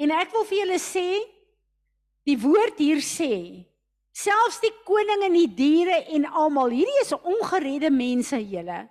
En 0.00 0.12
ek 0.14 0.32
wil 0.34 0.46
vir 0.48 0.62
julle 0.62 0.78
sê 0.82 1.06
die 2.26 2.38
woord 2.40 2.78
hier 2.82 3.02
sê 3.04 3.32
selfs 4.10 4.58
die 4.62 4.72
koning 4.86 5.26
en 5.28 5.36
die 5.38 5.50
diere 5.54 6.00
en 6.16 6.26
almal 6.26 6.72
hierdie 6.74 7.02
is 7.04 7.14
ongeredde 7.14 7.92
mense 7.94 8.38
julle. 8.42 8.82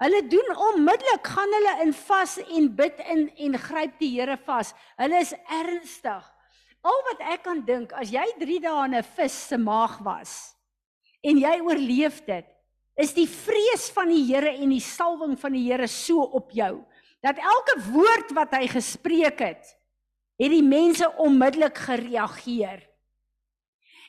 Hulle 0.00 0.20
doen 0.32 0.54
onmiddellik 0.56 1.26
gaan 1.28 1.56
hulle 1.58 1.74
in 1.84 1.92
vas 1.92 2.38
en 2.40 2.68
bid 2.76 3.00
in 3.12 3.26
en 3.36 3.58
gryp 3.60 3.98
die 4.00 4.14
Here 4.14 4.38
vas. 4.46 4.72
Hulle 4.96 5.20
is 5.20 5.34
ernstig. 5.52 6.24
Al 6.80 7.02
wat 7.10 7.20
ek 7.34 7.42
kan 7.44 7.60
dink 7.66 7.92
as 7.92 8.12
jy 8.14 8.24
3 8.40 8.60
dae 8.64 8.84
in 8.86 8.94
'n 8.96 9.04
vis 9.16 9.36
se 9.48 9.58
maag 9.58 9.98
was 10.00 10.56
en 11.22 11.36
jy 11.36 11.60
oorleef 11.60 12.24
dit, 12.24 12.46
is 12.96 13.12
die 13.12 13.28
vrees 13.28 13.90
van 13.92 14.08
die 14.08 14.24
Here 14.24 14.56
en 14.56 14.70
die 14.70 14.80
salwing 14.80 15.36
van 15.38 15.52
die 15.52 15.66
Here 15.68 15.88
so 15.88 16.22
op 16.22 16.50
jou 16.50 16.80
dat 17.20 17.36
elke 17.36 17.76
woord 17.92 18.32
wat 18.32 18.54
hy 18.56 18.66
gespreek 18.66 19.40
het, 19.44 19.76
het 20.40 20.50
die 20.50 20.64
mense 20.64 21.04
onmiddellik 21.20 21.76
gereageer. 21.76 22.80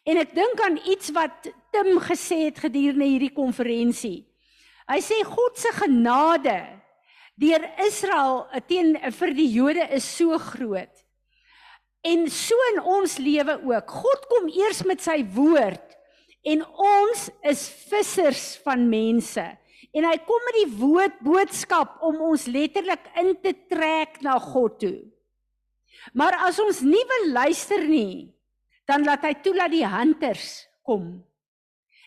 En 0.08 0.18
ek 0.18 0.32
dink 0.34 0.62
aan 0.64 0.80
iets 0.88 1.12
wat 1.12 1.52
Tim 1.76 2.00
gesê 2.00 2.48
het 2.48 2.64
gedurende 2.64 3.06
hierdie 3.06 3.34
konferensie. 3.36 4.31
Hy 4.92 5.00
sê 5.00 5.22
God 5.24 5.56
se 5.56 5.72
genade 5.78 6.58
deur 7.40 7.64
Israel 7.86 8.44
teen 8.68 8.98
vir 9.00 9.32
die 9.38 9.48
Jode 9.54 9.86
is 9.96 10.04
so 10.04 10.36
groot. 10.52 10.92
En 12.04 12.26
so 12.34 12.58
in 12.74 12.82
ons 12.82 13.16
lewe 13.22 13.56
ook. 13.70 13.94
God 14.04 14.28
kom 14.28 14.50
eers 14.52 14.82
met 14.90 15.04
sy 15.04 15.22
woord 15.36 15.96
en 16.44 16.64
ons 16.66 17.28
is 17.48 17.64
vissers 17.88 18.44
van 18.66 18.84
mense. 18.90 19.46
En 19.96 20.08
hy 20.08 20.18
kom 20.26 20.44
met 20.48 20.60
die 20.60 20.70
woord 20.82 21.18
boodskap 21.24 22.02
om 22.08 22.20
ons 22.32 22.48
letterlik 22.52 23.08
in 23.22 23.34
te 23.44 23.54
trek 23.72 24.20
na 24.26 24.38
God 24.42 24.80
toe. 24.82 25.00
Maar 26.18 26.40
as 26.48 26.60
ons 26.64 26.82
nie 26.84 27.04
wil 27.08 27.28
luister 27.36 27.84
nie, 27.86 28.32
dan 28.90 29.06
laat 29.06 29.24
hy 29.28 29.36
toe 29.44 29.54
dat 29.56 29.72
die 29.72 29.86
hunters 29.88 30.66
kom. 30.88 31.22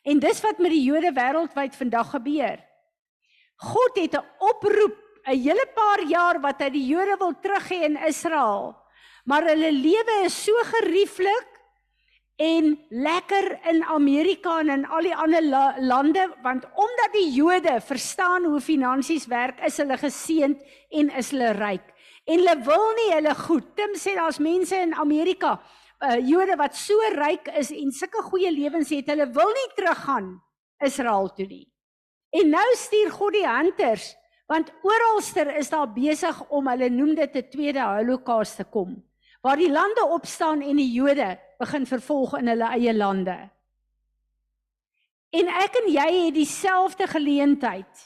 En 0.04 0.20
dis 0.20 0.40
wat 0.44 0.60
met 0.60 0.74
die 0.74 0.84
Jode 0.84 1.14
wêreldwyd 1.16 1.76
vandag 1.78 2.10
gebeur. 2.16 2.58
God 3.56 3.96
het 3.96 4.14
'n 4.14 4.26
oproep 4.38 4.96
'n 5.26 5.38
hele 5.40 5.66
paar 5.74 6.02
jaar 6.04 6.40
wat 6.40 6.60
hy 6.60 6.70
die 6.70 6.86
Jode 6.86 7.16
wil 7.18 7.34
terug 7.40 7.68
hê 7.68 7.84
in 7.84 7.96
Israel. 7.96 8.76
Maar 9.24 9.42
hulle 9.42 9.72
lewe 9.72 10.24
is 10.24 10.44
so 10.44 10.52
gerieflik 10.64 11.48
en 12.36 12.74
lekker 12.90 13.60
in 13.70 13.84
Amerika 13.84 14.58
en 14.60 14.68
in 14.68 14.86
al 14.86 15.06
die 15.06 15.14
ander 15.14 15.42
la 15.42 15.74
lande 15.78 16.26
want 16.42 16.64
omdat 16.74 17.12
die 17.12 17.30
Jode 17.32 17.80
verstaan 17.80 18.44
hoe 18.44 18.60
finansies 18.60 19.26
werk, 19.26 19.60
is 19.64 19.78
hulle 19.78 19.96
geseënd 19.96 20.60
en 20.90 21.10
is 21.10 21.30
hulle 21.30 21.52
ryk. 21.52 21.86
En 22.26 22.40
hulle 22.40 22.56
wil 22.64 22.86
nie 22.98 23.10
hulle 23.14 23.34
goed. 23.34 23.74
Tim 23.76 23.94
sê 23.94 24.16
daar's 24.16 24.40
mense 24.40 24.76
in 24.76 24.94
Amerika, 24.94 25.60
uh, 26.00 26.18
Jode 26.18 26.56
wat 26.56 26.76
so 26.76 26.96
ryk 27.14 27.48
is 27.60 27.70
en 27.70 27.92
sulke 27.92 28.24
goeie 28.30 28.50
lewens 28.50 28.90
het, 28.90 29.08
hulle 29.12 29.28
wil 29.32 29.52
nie 29.54 29.70
teruggaan 29.76 30.34
Israel 30.84 31.30
toe 31.36 31.46
nie. 31.46 31.66
En 32.34 32.50
nou 32.50 32.68
stuur 32.76 33.10
God 33.14 33.36
die 33.38 33.48
hunters 33.48 34.12
want 34.50 34.68
oralster 34.84 35.48
is 35.56 35.70
daar 35.72 35.88
besig 35.88 36.36
om 36.52 36.66
hulle 36.68 36.90
noem 36.92 37.14
dit 37.16 37.36
'n 37.36 37.48
tweede 37.48 37.80
holocaust 37.80 38.56
te 38.56 38.64
kom 38.64 39.02
waar 39.40 39.56
die 39.56 39.70
lande 39.70 40.04
opstaan 40.04 40.60
en 40.60 40.76
die 40.76 40.92
Jode 40.92 41.38
begin 41.58 41.86
vervolg 41.86 42.32
in 42.38 42.48
hulle 42.48 42.64
eie 42.64 42.94
lande. 42.96 43.36
En 45.30 45.50
ek 45.60 45.76
en 45.82 45.88
jy 45.92 46.06
het 46.24 46.34
dieselfde 46.34 47.06
geleentheid. 47.06 48.04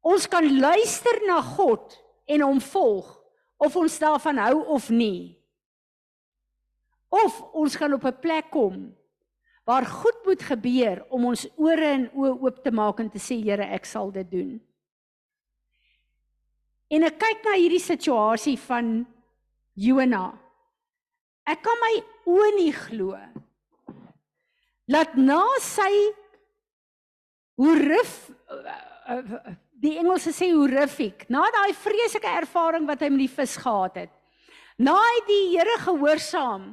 Ons 0.00 0.28
kan 0.30 0.46
luister 0.46 1.18
na 1.26 1.40
God 1.42 1.96
en 2.30 2.44
hom 2.46 2.60
volg 2.60 3.08
of 3.56 3.76
ons 3.76 3.98
daarvan 3.98 4.38
hou 4.38 4.62
of 4.76 4.90
nie. 4.94 5.34
Of 7.08 7.40
ons 7.52 7.74
gaan 7.76 7.98
op 7.98 8.04
'n 8.04 8.20
plek 8.20 8.50
kom 8.50 8.94
waar 9.64 9.86
goed 9.88 10.20
moet 10.24 10.42
gebeur 10.44 11.02
om 11.08 11.30
ons 11.32 11.46
ore 11.56 11.90
en 11.96 12.06
oë 12.12 12.32
oop 12.44 12.60
te 12.64 12.72
maak 12.74 13.00
en 13.00 13.10
te 13.10 13.20
sê 13.22 13.38
Here, 13.40 13.64
ek 13.64 13.88
sal 13.88 14.12
dit 14.12 14.28
doen. 14.30 14.52
En 16.92 17.06
ek 17.08 17.16
kyk 17.18 17.46
na 17.46 17.56
hierdie 17.56 17.82
situasie 17.82 18.58
van 18.66 19.00
Jona. 19.74 20.26
Ek 21.48 21.64
kan 21.64 21.80
my 21.80 21.94
oë 22.28 22.50
nie 22.58 22.72
glo. 22.76 23.16
Laat 24.92 25.16
na 25.16 25.40
sy 25.64 25.90
horrif 27.56 28.14
die 29.84 29.96
Engelse 30.00 30.32
sê 30.32 30.50
horrific, 30.54 31.26
na 31.28 31.44
daai 31.52 31.74
vreeslike 31.76 32.30
ervaring 32.40 32.86
wat 32.88 33.02
hy 33.04 33.10
met 33.12 33.24
die 33.26 33.32
vis 33.32 33.56
gehad 33.60 33.98
het. 34.04 34.12
Na 34.80 34.94
hy 34.96 35.18
die 35.28 35.42
Here 35.52 35.76
gehoorsaam 35.84 36.72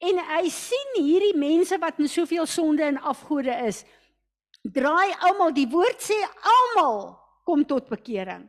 En 0.00 0.20
hy 0.30 0.48
sien 0.48 0.94
hierdie 0.96 1.36
mense 1.36 1.76
wat 1.80 1.98
in 2.00 2.08
soveel 2.08 2.46
sonde 2.48 2.86
en 2.86 3.00
afgode 3.12 3.52
is. 3.68 3.82
Draai 4.64 5.12
almal, 5.28 5.52
die 5.52 5.68
woord 5.68 6.00
sê 6.04 6.16
almal 6.40 7.12
kom 7.44 7.64
tot 7.68 7.88
bekering. 7.88 8.46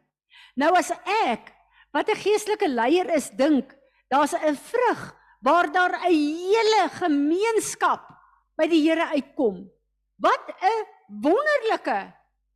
Nou 0.56 0.72
as 0.78 0.92
ek 1.26 1.52
wat 1.92 2.10
'n 2.10 2.24
geestelike 2.24 2.68
leier 2.68 3.10
is 3.16 3.30
dink, 3.30 3.76
daar's 4.10 4.34
'n 4.34 4.56
vrug 4.56 5.16
waar 5.42 5.72
daar 5.72 5.96
'n 5.96 6.12
hele 6.12 6.90
gemeenskap 6.90 8.08
by 8.56 8.68
die 8.68 8.82
Here 8.88 9.08
uitkom. 9.16 9.70
Wat 10.18 10.56
'n 10.62 10.86
wonderlike 11.08 12.14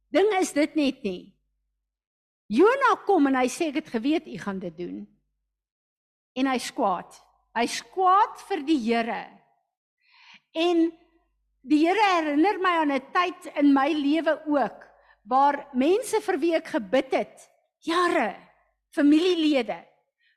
ding 0.10 0.32
is 0.40 0.54
dit 0.54 0.76
net 0.76 1.04
nie. 1.04 1.36
Jona 2.48 2.96
kom 3.06 3.28
en 3.28 3.36
hy 3.36 3.48
sê 3.48 3.70
ek 3.70 3.76
het 3.82 3.90
geweet 3.90 4.28
u 4.28 4.38
gaan 4.38 4.60
dit 4.60 4.78
doen. 4.78 5.08
En 6.36 6.48
hy 6.48 6.58
skwaad. 6.58 7.26
Hy's 7.56 7.80
kwaad 7.94 8.40
vir 8.50 8.64
die 8.68 8.80
Here. 8.84 9.24
En 10.56 10.90
die 11.64 11.82
Here 11.86 12.08
herinner 12.18 12.60
my 12.60 12.74
aan 12.82 12.92
'n 12.92 13.12
tyd 13.14 13.52
in 13.56 13.74
my 13.74 13.92
lewe 13.94 14.42
ook 14.48 14.84
waar 15.24 15.68
mense 15.74 16.22
vir 16.22 16.38
wie 16.38 16.56
ek 16.56 16.68
gebid 16.68 17.12
het, 17.12 17.50
jare, 17.82 18.36
familielede, 18.94 19.80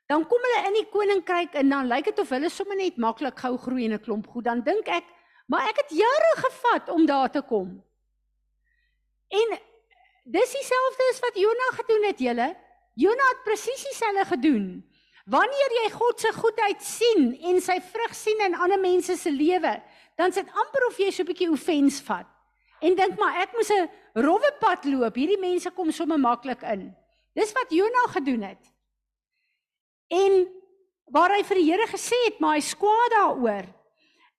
dan 0.09 0.25
kom 0.25 0.41
hulle 0.41 0.67
in 0.67 0.77
die 0.79 0.89
koninkryk 0.89 1.53
en 1.53 1.69
dan 1.69 1.87
lyk 1.87 2.09
dit 2.09 2.19
of 2.19 2.31
hulle 2.33 2.49
sommer 2.49 2.77
net 2.79 2.97
maklik 2.97 3.37
gou 3.37 3.57
groei 3.57 3.85
in 3.85 3.93
'n 3.93 4.01
klomp 4.01 4.27
goed. 4.27 4.43
Dan 4.43 4.63
dink 4.65 4.87
ek, 4.87 5.05
maar 5.47 5.69
ek 5.69 5.77
het 5.77 5.91
jare 5.91 6.33
gevat 6.45 6.89
om 6.89 7.05
daar 7.05 7.29
te 7.29 7.41
kom. 7.41 7.83
En 9.29 9.47
dis 10.25 10.51
dieselfde 10.51 11.03
as 11.11 11.19
wat 11.19 11.35
Jona 11.37 11.67
gedoen 11.77 12.03
het, 12.03 12.19
julle. 12.19 12.55
Jona 12.95 13.25
het 13.29 13.43
presies 13.43 13.83
dieselfde 13.83 14.25
gedoen. 14.25 14.83
Wanneer 15.29 15.75
jy 15.83 15.89
God 15.93 16.19
se 16.19 16.31
goedheid 16.33 16.81
sien 16.81 17.33
en 17.45 17.59
sy 17.61 17.77
vrug 17.91 18.13
sien 18.17 18.39
in 18.47 18.57
ander 18.57 18.79
mense 18.81 19.13
se 19.19 19.29
lewe, 19.29 19.75
dan 20.17 20.33
sit 20.33 20.49
amper 20.49 20.87
of 20.87 20.97
jy 20.97 21.11
so 21.11 21.23
'n 21.23 21.29
bietjie 21.29 21.51
offens 21.51 22.01
vat. 22.01 22.25
En 22.81 22.95
dink 22.95 23.19
maar 23.19 23.41
ek 23.43 23.53
moes 23.53 23.69
'n 23.69 23.89
rowwe 24.15 24.51
pad 24.59 24.85
loop. 24.85 25.15
Hierdie 25.15 25.39
mense 25.39 25.69
kom 25.71 25.91
sommer 25.91 26.17
maklik 26.17 26.61
in. 26.63 26.95
Dis 27.35 27.53
wat 27.53 27.69
Jona 27.69 28.07
gedoen 28.07 28.41
het. 28.41 28.63
En 30.09 30.47
waar 31.11 31.35
hy 31.35 31.43
vir 31.43 31.55
die 31.55 31.71
Here 31.71 31.87
gesê 31.87 32.17
het, 32.25 32.39
maar 32.39 32.55
hy 32.55 32.61
skwaad 32.61 33.11
daaroor. 33.11 33.65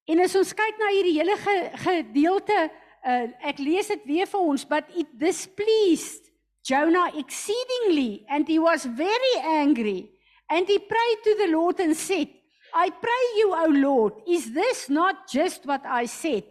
En 0.07 0.21
as 0.21 0.35
ons 0.35 0.55
kyk 0.55 0.79
na 0.79 0.91
hierdie 0.91 1.19
hele 1.19 1.37
ge, 1.37 1.71
gedeelte, 1.85 2.71
uh, 3.07 3.27
ek 3.47 3.59
lees 3.59 3.87
dit 3.87 4.05
weer 4.05 4.27
vir 4.27 4.41
ons, 4.41 4.65
but 4.65 4.85
it 4.97 5.07
displeased 5.13 6.31
Jonah 6.67 7.11
exceedingly 7.17 8.25
and 8.29 8.49
he 8.49 8.59
was 8.59 8.85
very 8.85 9.37
angry. 9.45 10.11
And 10.51 10.67
he 10.67 10.79
prayed 10.79 11.19
to 11.25 11.37
the 11.39 11.53
Lord 11.53 11.79
and 11.81 11.97
said, 11.97 12.29
I 12.75 12.91
pray 12.91 13.23
you, 13.37 13.55
O 13.55 13.67
Lord, 13.67 14.13
is 14.29 14.53
this 14.53 14.91
not 14.91 15.29
just 15.29 15.67
what 15.67 15.85
I 15.87 16.07
said? 16.07 16.45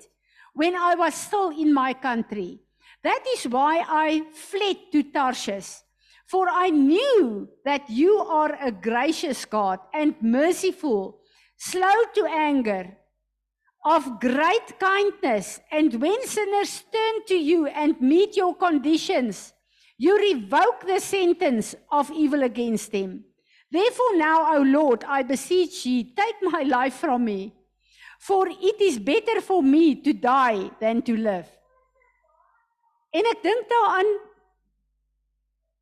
when 0.59 0.75
I 0.75 0.93
was 0.95 1.13
still 1.13 1.49
in 1.49 1.73
my 1.73 1.93
country. 1.93 2.59
That 3.01 3.23
is 3.33 3.47
why 3.47 3.83
I 3.87 4.23
fled 4.33 4.77
to 4.91 5.03
Tarshish. 5.03 5.79
For 6.25 6.47
I 6.49 6.69
knew 6.69 7.47
that 7.63 7.89
you 7.89 8.19
are 8.19 8.57
a 8.61 8.69
gracious 8.71 9.45
God 9.45 9.79
and 9.93 10.15
merciful, 10.21 11.19
slow 11.57 12.03
to 12.15 12.25
anger, 12.25 12.97
of 13.85 14.19
great 14.19 14.77
kindness, 14.77 15.61
and 15.71 15.93
when 16.01 16.27
sinners 16.27 16.83
turn 16.91 17.25
to 17.27 17.35
you 17.35 17.67
and 17.67 17.99
meet 18.01 18.35
your 18.35 18.53
conditions, 18.53 19.53
you 19.97 20.17
revoke 20.17 20.85
the 20.85 20.99
sentence 20.99 21.73
of 21.89 22.11
evil 22.11 22.43
against 22.43 22.91
them. 22.91 23.23
Therefore, 23.71 24.17
now, 24.17 24.57
O 24.57 24.61
Lord, 24.61 25.03
I 25.07 25.21
beseech 25.23 25.85
ye, 25.85 26.03
take 26.03 26.41
my 26.41 26.63
life 26.63 26.95
from 26.95 27.25
me, 27.25 27.53
for 28.17 28.47
it 28.47 28.81
is 28.81 28.97
better 28.97 29.41
for 29.41 29.61
me 29.61 29.95
to 30.01 30.13
die 30.13 30.71
than 30.79 31.01
to 31.03 31.15
live. 31.15 31.47
En 33.13 33.25
ek 33.25 33.41
dink 33.41 33.69
daaraan 33.69 34.09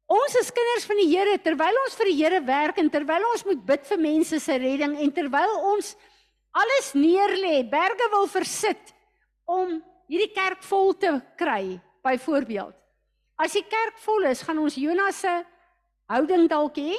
ons 0.07 0.35
is 0.39 0.51
kinders 0.55 0.85
van 0.87 0.99
die 1.01 1.09
Here 1.11 1.33
terwyl 1.43 1.79
ons 1.83 1.97
vir 1.99 2.07
die 2.07 2.19
Here 2.21 2.39
werk 2.47 2.77
en 2.79 2.91
terwyl 2.91 3.25
ons 3.33 3.43
moet 3.47 3.65
bid 3.67 3.83
vir 3.89 3.99
mense 3.99 4.39
se 4.39 4.55
redding 4.55 4.95
en 4.95 5.11
terwyl 5.11 5.57
ons 5.73 5.91
alles 6.55 6.93
neerlê, 6.95 7.59
berge 7.67 8.07
wil 8.13 8.29
versit 8.31 8.93
om 9.47 9.75
hierdie 10.07 10.31
kerk 10.31 10.63
vol 10.67 10.93
te 10.95 11.11
kry, 11.39 11.77
byvoorbeeld. 12.05 12.75
As 13.37 13.53
die 13.53 13.65
kerk 13.67 13.99
vol 14.01 14.25
is, 14.31 14.41
gaan 14.41 14.63
ons 14.63 14.79
Jonas 14.79 15.19
se 15.21 15.33
houding 16.09 16.47
dalk 16.49 16.79
hê. 16.79 16.95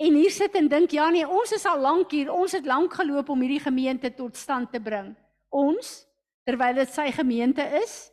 En 0.00 0.14
hier 0.16 0.32
sit 0.32 0.54
en 0.56 0.68
dink, 0.68 0.94
ja 0.96 1.10
nee, 1.12 1.26
ons 1.28 1.52
is 1.52 1.66
al 1.68 1.82
lank 1.84 2.14
hier, 2.16 2.30
ons 2.32 2.54
het 2.56 2.64
lank 2.68 2.94
geloop 2.96 3.28
om 3.28 3.42
hierdie 3.44 3.60
gemeente 3.60 4.08
tot 4.16 4.38
stand 4.38 4.70
te 4.72 4.80
bring. 4.80 5.12
Ons, 5.52 6.06
terwyl 6.48 6.78
dit 6.80 6.94
sy 6.94 7.10
gemeente 7.12 7.66
is, 7.82 8.08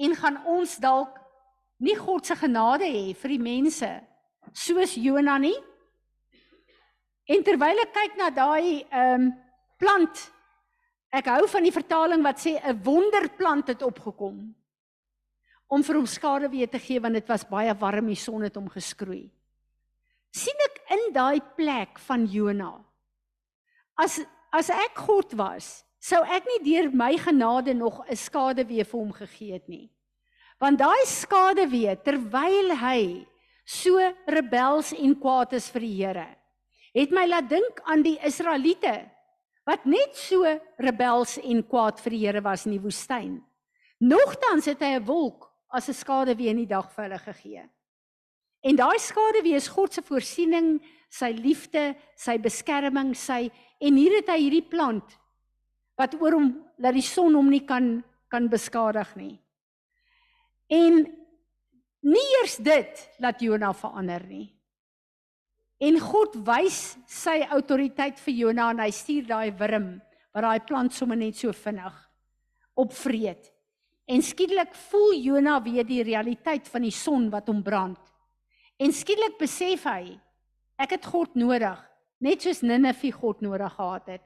en 0.00 0.16
gaan 0.16 0.40
ons 0.48 0.78
dalk 0.80 1.20
nie 1.84 1.96
God 1.98 2.26
se 2.26 2.36
genade 2.38 2.88
hê 2.88 3.12
vir 3.18 3.34
die 3.34 3.42
mense 3.42 3.90
soos 4.54 4.96
Jona 4.96 5.36
nie. 5.42 5.56
En 7.28 7.44
terwyl 7.44 7.84
ek 7.84 7.94
kyk 7.94 8.18
na 8.20 8.30
daai 8.34 8.84
ehm 8.84 9.28
um, 9.28 9.30
plant, 9.80 10.20
ek 11.12 11.28
hou 11.28 11.46
van 11.50 11.64
die 11.66 11.74
vertaling 11.74 12.22
wat 12.24 12.38
sê 12.40 12.56
'n 12.56 12.78
wonderplant 12.84 13.68
het 13.68 13.82
opgekom 13.82 14.54
om 15.68 15.82
vir 15.82 15.96
hom 15.96 16.06
skade 16.06 16.48
weer 16.48 16.70
te 16.70 16.78
gee 16.78 17.00
want 17.00 17.14
dit 17.14 17.28
was 17.28 17.44
baie 17.44 17.74
warm 17.74 18.06
die 18.06 18.16
son 18.16 18.42
het 18.42 18.54
hom 18.54 18.68
geskroei. 18.68 19.30
Sien 20.34 20.64
ek 20.66 20.80
in 20.96 21.12
daai 21.14 21.40
plek 21.56 22.00
van 22.08 22.26
Jona. 22.26 22.72
As 24.00 24.20
as 24.54 24.70
ek 24.70 25.00
God 25.06 25.32
was, 25.34 25.82
sou 25.98 26.20
ek 26.30 26.46
nie 26.46 26.60
deur 26.62 26.92
my 26.94 27.16
genade 27.18 27.74
nog 27.74 28.04
'n 28.06 28.16
skade 28.16 28.62
weer 28.68 28.84
vir 28.84 29.00
hom 29.00 29.12
gegee 29.12 29.52
het 29.52 29.68
nie. 29.68 29.90
Want 30.60 30.78
daai 30.78 31.06
skade 31.06 31.66
weer 31.70 31.96
terwyl 31.96 32.76
hy 32.78 33.26
so 33.66 33.98
rebels 34.28 34.92
en 34.92 35.14
kwaad 35.18 35.52
is 35.54 35.68
vir 35.70 35.80
die 35.80 35.96
Here, 36.04 36.28
het 36.94 37.10
my 37.10 37.26
laat 37.26 37.48
dink 37.48 37.80
aan 37.84 38.02
die 38.02 38.18
Israeliete 38.22 39.10
wat 39.66 39.86
net 39.86 40.14
so 40.14 40.44
rebels 40.78 41.38
en 41.38 41.62
kwaad 41.62 41.98
vir 42.00 42.10
die 42.10 42.26
Here 42.26 42.40
was 42.40 42.66
in 42.66 42.72
die 42.72 42.84
woestyn. 42.84 43.42
Nogtans 44.00 44.66
het 44.66 44.80
hy 44.80 44.98
'n 44.98 45.06
wolk 45.06 45.50
as 45.72 45.88
'n 45.88 45.94
skade 45.94 46.36
weer 46.36 46.50
in 46.50 46.62
die 46.62 46.74
dag 46.74 46.92
vir 46.92 47.04
hulle 47.04 47.18
gegee. 47.18 47.68
En 48.64 48.78
daai 48.78 48.98
skade 49.02 49.42
weer 49.44 49.60
is 49.60 49.68
God 49.68 49.92
se 49.92 50.02
voorsiening, 50.04 50.78
sy 51.12 51.34
liefde, 51.36 51.92
sy 52.16 52.38
beskerming, 52.40 53.12
sy 53.16 53.46
en 53.84 53.98
hier 54.00 54.16
het 54.18 54.30
hy 54.32 54.38
hierdie 54.46 54.64
plant 54.66 55.18
wat 56.00 56.16
oor 56.18 56.38
hom 56.38 56.48
dat 56.80 56.96
die 56.96 57.04
son 57.04 57.36
hom 57.36 57.52
nie 57.52 57.62
kan 57.68 58.00
kan 58.32 58.48
beskadig 58.50 59.12
nie. 59.14 59.36
En 60.66 61.04
nie 62.02 62.24
eers 62.40 62.56
dit 62.58 63.02
laat 63.22 63.42
Jona 63.44 63.70
verander 63.76 64.24
nie. 64.26 64.48
En 65.78 66.00
God 66.00 66.34
wys 66.46 66.96
sy 67.10 67.36
autoriteit 67.54 68.18
vir 68.24 68.34
Jona 68.40 68.70
en 68.72 68.82
hy 68.82 68.88
stuur 68.94 69.28
daai 69.28 69.52
wurm 69.60 69.92
wat 70.34 70.46
daai 70.48 70.66
plant 70.66 70.96
sommer 70.96 71.20
net 71.20 71.38
so 71.38 71.54
vinnig 71.54 71.94
opvreet. 72.80 73.52
En 74.10 74.22
skielik 74.24 74.74
voel 74.90 75.14
Jona 75.22 75.60
weer 75.62 75.86
die 75.86 76.02
realiteit 76.02 76.66
van 76.68 76.82
die 76.88 76.94
son 76.94 77.30
wat 77.30 77.46
hom 77.52 77.62
brand. 77.62 78.00
En 78.78 78.92
skielik 78.92 79.38
besef 79.38 79.84
hy, 79.86 80.16
ek 80.80 80.96
het 80.96 81.06
God 81.06 81.36
nodig, 81.38 81.78
net 82.24 82.42
soos 82.42 82.62
Ninive 82.66 83.12
God 83.14 83.42
nodig 83.44 83.74
gehad 83.76 84.08
het. 84.16 84.24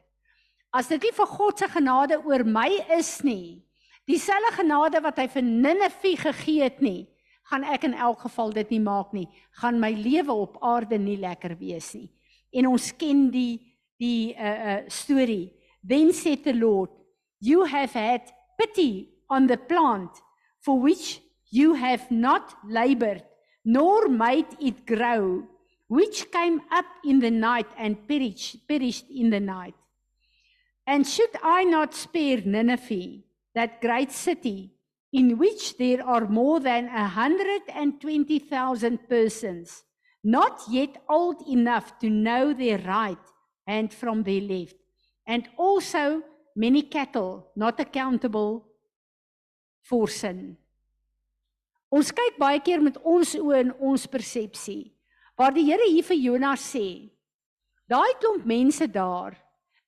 As 0.72 0.88
dit 0.88 1.02
nie 1.02 1.14
vir 1.16 1.30
God 1.30 1.60
se 1.60 1.68
genade 1.72 2.18
oor 2.24 2.44
my 2.44 2.68
is 2.96 3.18
nie, 3.24 3.60
dieselfde 4.08 4.54
genade 4.56 5.02
wat 5.04 5.20
hy 5.20 5.28
vir 5.32 5.44
Ninive 5.44 6.14
gegee 6.24 6.64
het 6.64 6.80
nie, 6.84 7.08
gaan 7.48 7.64
ek 7.64 7.86
in 7.88 7.96
elk 7.96 8.24
geval 8.26 8.52
dit 8.56 8.76
nie 8.76 8.82
maak 8.84 9.12
nie, 9.16 9.26
gaan 9.60 9.80
my 9.80 9.90
lewe 9.96 10.34
op 10.34 10.58
aarde 10.64 10.98
nie 11.00 11.16
lekker 11.20 11.56
wees 11.60 11.94
nie. 11.96 12.08
En 12.52 12.68
ons 12.68 12.92
ken 12.96 13.28
die 13.32 13.64
die 13.98 14.34
uh 14.38 14.58
uh 14.72 14.80
storie. 14.88 15.50
Then 15.82 16.12
said 16.12 16.44
the 16.44 16.52
Lord, 16.52 16.90
you 17.40 17.64
have 17.64 17.92
had 17.92 18.30
pity 18.58 19.08
on 19.28 19.46
the 19.46 19.56
plant 19.56 20.10
for 20.60 20.78
which 20.78 21.20
you 21.50 21.74
have 21.74 22.10
not 22.10 22.54
labored, 22.64 23.24
nor 23.64 24.08
made 24.08 24.46
it 24.60 24.86
grow, 24.86 25.44
which 25.88 26.30
came 26.30 26.60
up 26.70 26.86
in 27.04 27.18
the 27.18 27.30
night 27.30 27.66
and 27.78 28.06
perished, 28.06 28.66
perished 28.68 29.06
in 29.10 29.30
the 29.30 29.40
night. 29.40 29.74
And 30.86 31.06
should 31.06 31.36
I 31.42 31.64
not 31.64 31.94
spare 31.94 32.40
Nineveh, 32.44 33.20
that 33.54 33.80
great 33.80 34.12
city, 34.12 34.72
in 35.12 35.38
which 35.38 35.76
there 35.78 36.04
are 36.04 36.26
more 36.26 36.60
than 36.60 36.86
a 36.86 37.08
hundred 37.08 37.62
and 37.74 38.00
twenty 38.00 38.38
thousand 38.38 39.08
persons, 39.08 39.82
not 40.22 40.62
yet 40.70 41.02
old 41.08 41.46
enough 41.48 41.98
to 42.00 42.10
know 42.10 42.52
their 42.52 42.78
right 42.78 43.18
hand 43.66 43.92
from 43.92 44.22
their 44.22 44.40
left, 44.40 44.76
and 45.26 45.48
also 45.56 46.22
many 46.56 46.82
cattle 46.82 47.50
not 47.56 47.80
accountable 47.80 48.66
for 49.82 50.08
sin. 50.08 50.56
Ons 51.88 52.12
kyk 52.12 52.36
baie 52.40 52.60
keer 52.60 52.82
met 52.84 52.98
ons 53.00 53.34
oë 53.38 53.62
en 53.62 53.74
ons 53.90 54.06
persepsie. 54.12 54.90
Waar 55.38 55.54
die 55.56 55.64
Here 55.68 55.86
hier 55.88 56.04
vir 56.04 56.18
Jonas 56.20 56.64
sê, 56.74 57.08
daai 57.88 58.12
klomp 58.20 58.44
mense 58.48 58.88
daar 58.92 59.36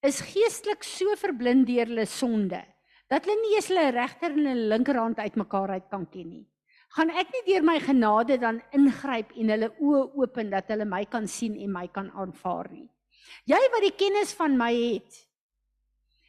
is 0.07 0.23
geestelik 0.25 0.87
so 0.87 1.13
verblind 1.21 1.67
deur 1.69 1.91
hulle 1.91 2.07
sonde 2.09 2.63
dat 3.11 3.27
hulle 3.27 3.37
nie 3.43 3.57
eens 3.59 3.69
hulle 3.69 3.91
regter 3.93 4.31
en 4.31 4.47
hulle 4.47 4.71
linkerhand 4.71 5.19
uitmekaar 5.19 5.75
uit 5.75 5.89
kan 5.91 6.07
ken 6.07 6.29
nie. 6.31 6.47
Gaan 6.95 7.11
ek 7.11 7.35
nie 7.35 7.43
deur 7.49 7.67
my 7.67 7.77
genade 7.83 8.39
dan 8.43 8.61
ingryp 8.75 9.35
en 9.37 9.51
hulle 9.53 9.69
oë 9.83 10.05
open 10.23 10.53
dat 10.55 10.71
hulle 10.71 10.87
my 10.89 11.03
kan 11.11 11.27
sien 11.29 11.59
en 11.59 11.75
my 11.75 11.85
kan 11.91 12.09
aanvaar 12.15 12.71
nie. 12.71 12.87
Jy 13.51 13.61
wat 13.75 13.85
die 13.85 13.97
kennis 13.99 14.33
van 14.39 14.57
my 14.59 14.71
het, 14.73 15.21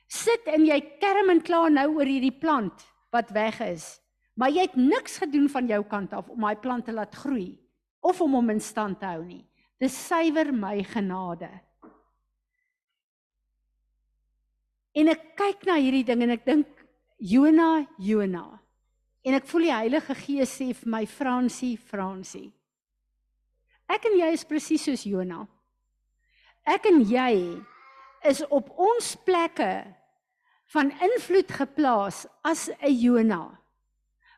sit 0.10 0.50
en 0.50 0.66
jy 0.66 0.80
kerm 1.02 1.32
en 1.34 1.42
kla 1.46 1.68
nou 1.70 1.88
oor 2.00 2.10
hierdie 2.10 2.34
plant 2.34 2.84
wat 3.14 3.32
weg 3.38 3.62
is. 3.70 4.02
Maar 4.40 4.54
jy 4.54 4.64
het 4.68 4.78
niks 4.80 5.18
gedoen 5.22 5.50
van 5.52 5.68
jou 5.68 5.82
kant 5.88 6.14
af 6.16 6.30
om 6.32 6.46
daai 6.46 6.60
plant 6.62 6.86
te 6.88 6.96
laat 6.96 7.16
groei 7.16 7.60
of 8.02 8.22
om 8.22 8.38
hom 8.40 8.50
in 8.54 8.62
stand 8.64 9.00
te 9.00 9.10
hou 9.10 9.24
nie. 9.26 9.44
Dis 9.82 9.96
suiwer 10.08 10.52
my 10.54 10.80
genade. 10.86 11.50
En 14.96 15.12
ek 15.12 15.32
kyk 15.40 15.66
na 15.68 15.78
hierdie 15.80 16.06
ding 16.08 16.24
en 16.26 16.36
ek 16.36 16.46
dink 16.46 16.68
Jona, 17.22 17.86
Jona. 18.02 18.46
En 19.22 19.38
ek 19.38 19.46
voel 19.50 19.68
die 19.68 19.76
Heilige 19.76 20.16
Gees 20.18 20.56
sê 20.58 20.72
vir 20.74 20.90
my 20.90 21.04
Fransie, 21.06 21.78
Fransie. 21.78 22.50
Ek 23.92 24.08
en 24.10 24.18
jy 24.18 24.32
is 24.34 24.48
presies 24.48 24.88
soos 24.88 25.06
Jona. 25.06 25.44
Ek 26.66 26.88
en 26.90 27.02
jy 27.06 27.60
is 28.28 28.42
op 28.50 28.70
ons 28.80 29.14
plekke 29.26 29.72
van 30.74 30.92
invloed 31.04 31.52
geplaas 31.52 32.26
as 32.48 32.70
'n 32.70 32.94
Jona 32.96 33.61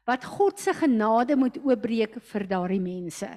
wat 0.08 0.26
God 0.26 0.60
se 0.60 0.74
genade 0.76 1.36
moet 1.39 1.58
oopbreek 1.64 2.18
vir 2.32 2.47
daardie 2.47 2.82
mense. 2.84 3.30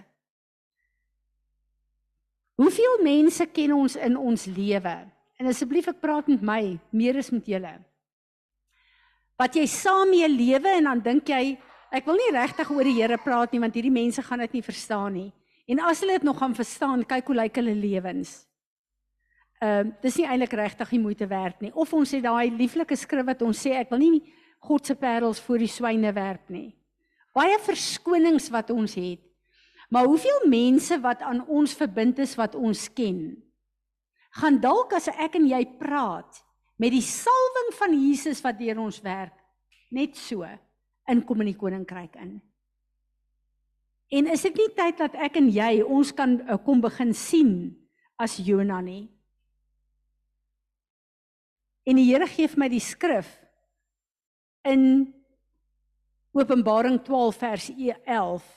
Hoeveel 2.56 2.98
mense 3.04 3.46
ken 3.52 3.74
ons 3.76 3.98
in 4.00 4.16
ons 4.16 4.46
lewe? 4.48 4.96
En 5.36 5.50
asseblief 5.50 5.90
ek 5.92 6.00
praat 6.00 6.28
met 6.32 6.42
my, 6.42 6.62
meer 6.90 7.20
is 7.20 7.30
met 7.30 7.46
julle. 7.46 7.74
Wat 9.36 9.54
jy 9.54 9.66
saam 9.68 10.10
mee 10.10 10.28
lewe 10.32 10.78
en 10.78 10.88
dan 10.88 11.02
dink 11.04 11.28
jy, 11.28 11.58
ek 11.92 12.08
wil 12.08 12.16
nie 12.18 12.32
regtig 12.32 12.70
oor 12.72 12.88
die 12.88 12.96
Here 12.96 13.20
praat 13.20 13.52
nie 13.52 13.60
want 13.62 13.76
hierdie 13.76 13.92
mense 13.92 14.24
gaan 14.24 14.42
dit 14.46 14.58
nie 14.58 14.64
verstaan 14.64 15.12
nie. 15.12 15.30
En 15.68 15.82
as 15.84 16.00
hulle 16.00 16.16
dit 16.16 16.26
nog 16.26 16.38
gaan 16.40 16.56
verstaan, 16.56 17.04
kyk 17.04 17.28
hoe 17.30 17.40
lyk 17.42 17.60
hulle 17.60 17.74
lewens 17.76 18.46
ehm 19.56 19.88
uh, 19.88 19.92
dis 20.02 20.18
nie 20.20 20.26
eintlik 20.28 20.52
regtig 20.52 20.90
die 20.92 21.00
moeite 21.00 21.26
werd 21.26 21.60
nie. 21.64 21.72
Of 21.72 21.92
ons 21.96 22.10
het 22.12 22.24
daai 22.24 22.50
lieflike 22.52 22.96
skrif 22.96 23.24
wat 23.24 23.42
ons 23.42 23.62
sê 23.64 23.72
ek 23.80 23.90
wil 23.90 24.02
nie 24.02 24.20
God 24.66 24.86
se 24.86 24.96
parels 24.98 25.40
voor 25.46 25.62
die 25.62 25.70
swyne 25.70 26.10
werp 26.16 26.50
nie. 26.52 26.74
Baie 27.36 27.56
verskonings 27.62 28.48
wat 28.54 28.72
ons 28.74 28.96
het. 28.98 29.22
Maar 29.92 30.08
hoeveel 30.10 30.48
mense 30.50 30.98
wat 31.02 31.22
aan 31.22 31.44
ons 31.46 31.76
verbind 31.78 32.18
is 32.18 32.34
wat 32.38 32.56
ons 32.58 32.88
ken, 32.90 33.36
gaan 34.40 34.58
dalk 34.60 34.96
as 34.98 35.06
ek 35.12 35.38
en 35.38 35.46
jy 35.46 35.62
praat 35.78 36.42
met 36.82 36.92
die 36.92 37.04
salwing 37.04 37.70
van 37.78 37.94
Jesus 37.94 38.42
wat 38.44 38.58
deur 38.58 38.82
ons 38.82 38.98
werk 39.04 39.36
net 39.94 40.18
so 40.18 40.44
inkom 41.06 41.44
in 41.44 41.52
die 41.52 41.58
koninkryk 41.58 42.18
in. 42.20 42.34
En 44.10 44.28
is 44.30 44.42
dit 44.46 44.58
nie 44.58 44.68
tyd 44.74 44.98
dat 44.98 45.14
ek 45.18 45.38
en 45.40 45.48
jy 45.50 45.80
ons 45.82 46.12
kan 46.14 46.36
uh, 46.44 46.58
kom 46.62 46.82
begin 46.82 47.14
sien 47.14 47.52
as 48.18 48.36
Jona 48.42 48.80
nie? 48.82 49.06
En 51.86 51.98
die 51.98 52.08
Here 52.10 52.26
gee 52.30 52.50
vir 52.50 52.62
my 52.64 52.68
die 52.70 52.82
skrif 52.82 53.30
in 54.68 54.82
Openbaring 56.36 56.98
12 57.00 57.36
vers 57.40 57.70
11 58.04 58.48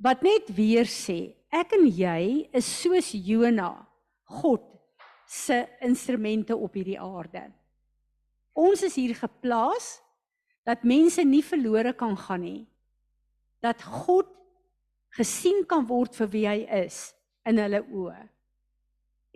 wat 0.00 0.24
net 0.24 0.50
weer 0.56 0.88
sê 0.88 1.32
ek 1.52 1.72
en 1.76 1.86
jy 1.88 2.50
is 2.56 2.68
soos 2.82 3.12
Jona 3.14 3.72
God 4.40 4.64
se 5.30 5.62
instrumente 5.86 6.56
op 6.56 6.74
hierdie 6.74 6.98
aarde. 7.00 7.44
Ons 8.56 8.82
is 8.86 8.96
hier 8.98 9.14
geplaas 9.14 10.00
dat 10.66 10.86
mense 10.86 11.22
nie 11.24 11.42
verlore 11.44 11.92
kan 11.96 12.16
gaan 12.18 12.42
nie. 12.44 12.64
Dat 13.62 13.82
God 13.82 14.28
gesien 15.16 15.64
kan 15.68 15.86
word 15.88 16.16
vir 16.18 16.30
wie 16.34 16.46
hy 16.48 16.58
is 16.84 17.10
in 17.46 17.60
hulle 17.62 17.82
oë. 17.86 18.18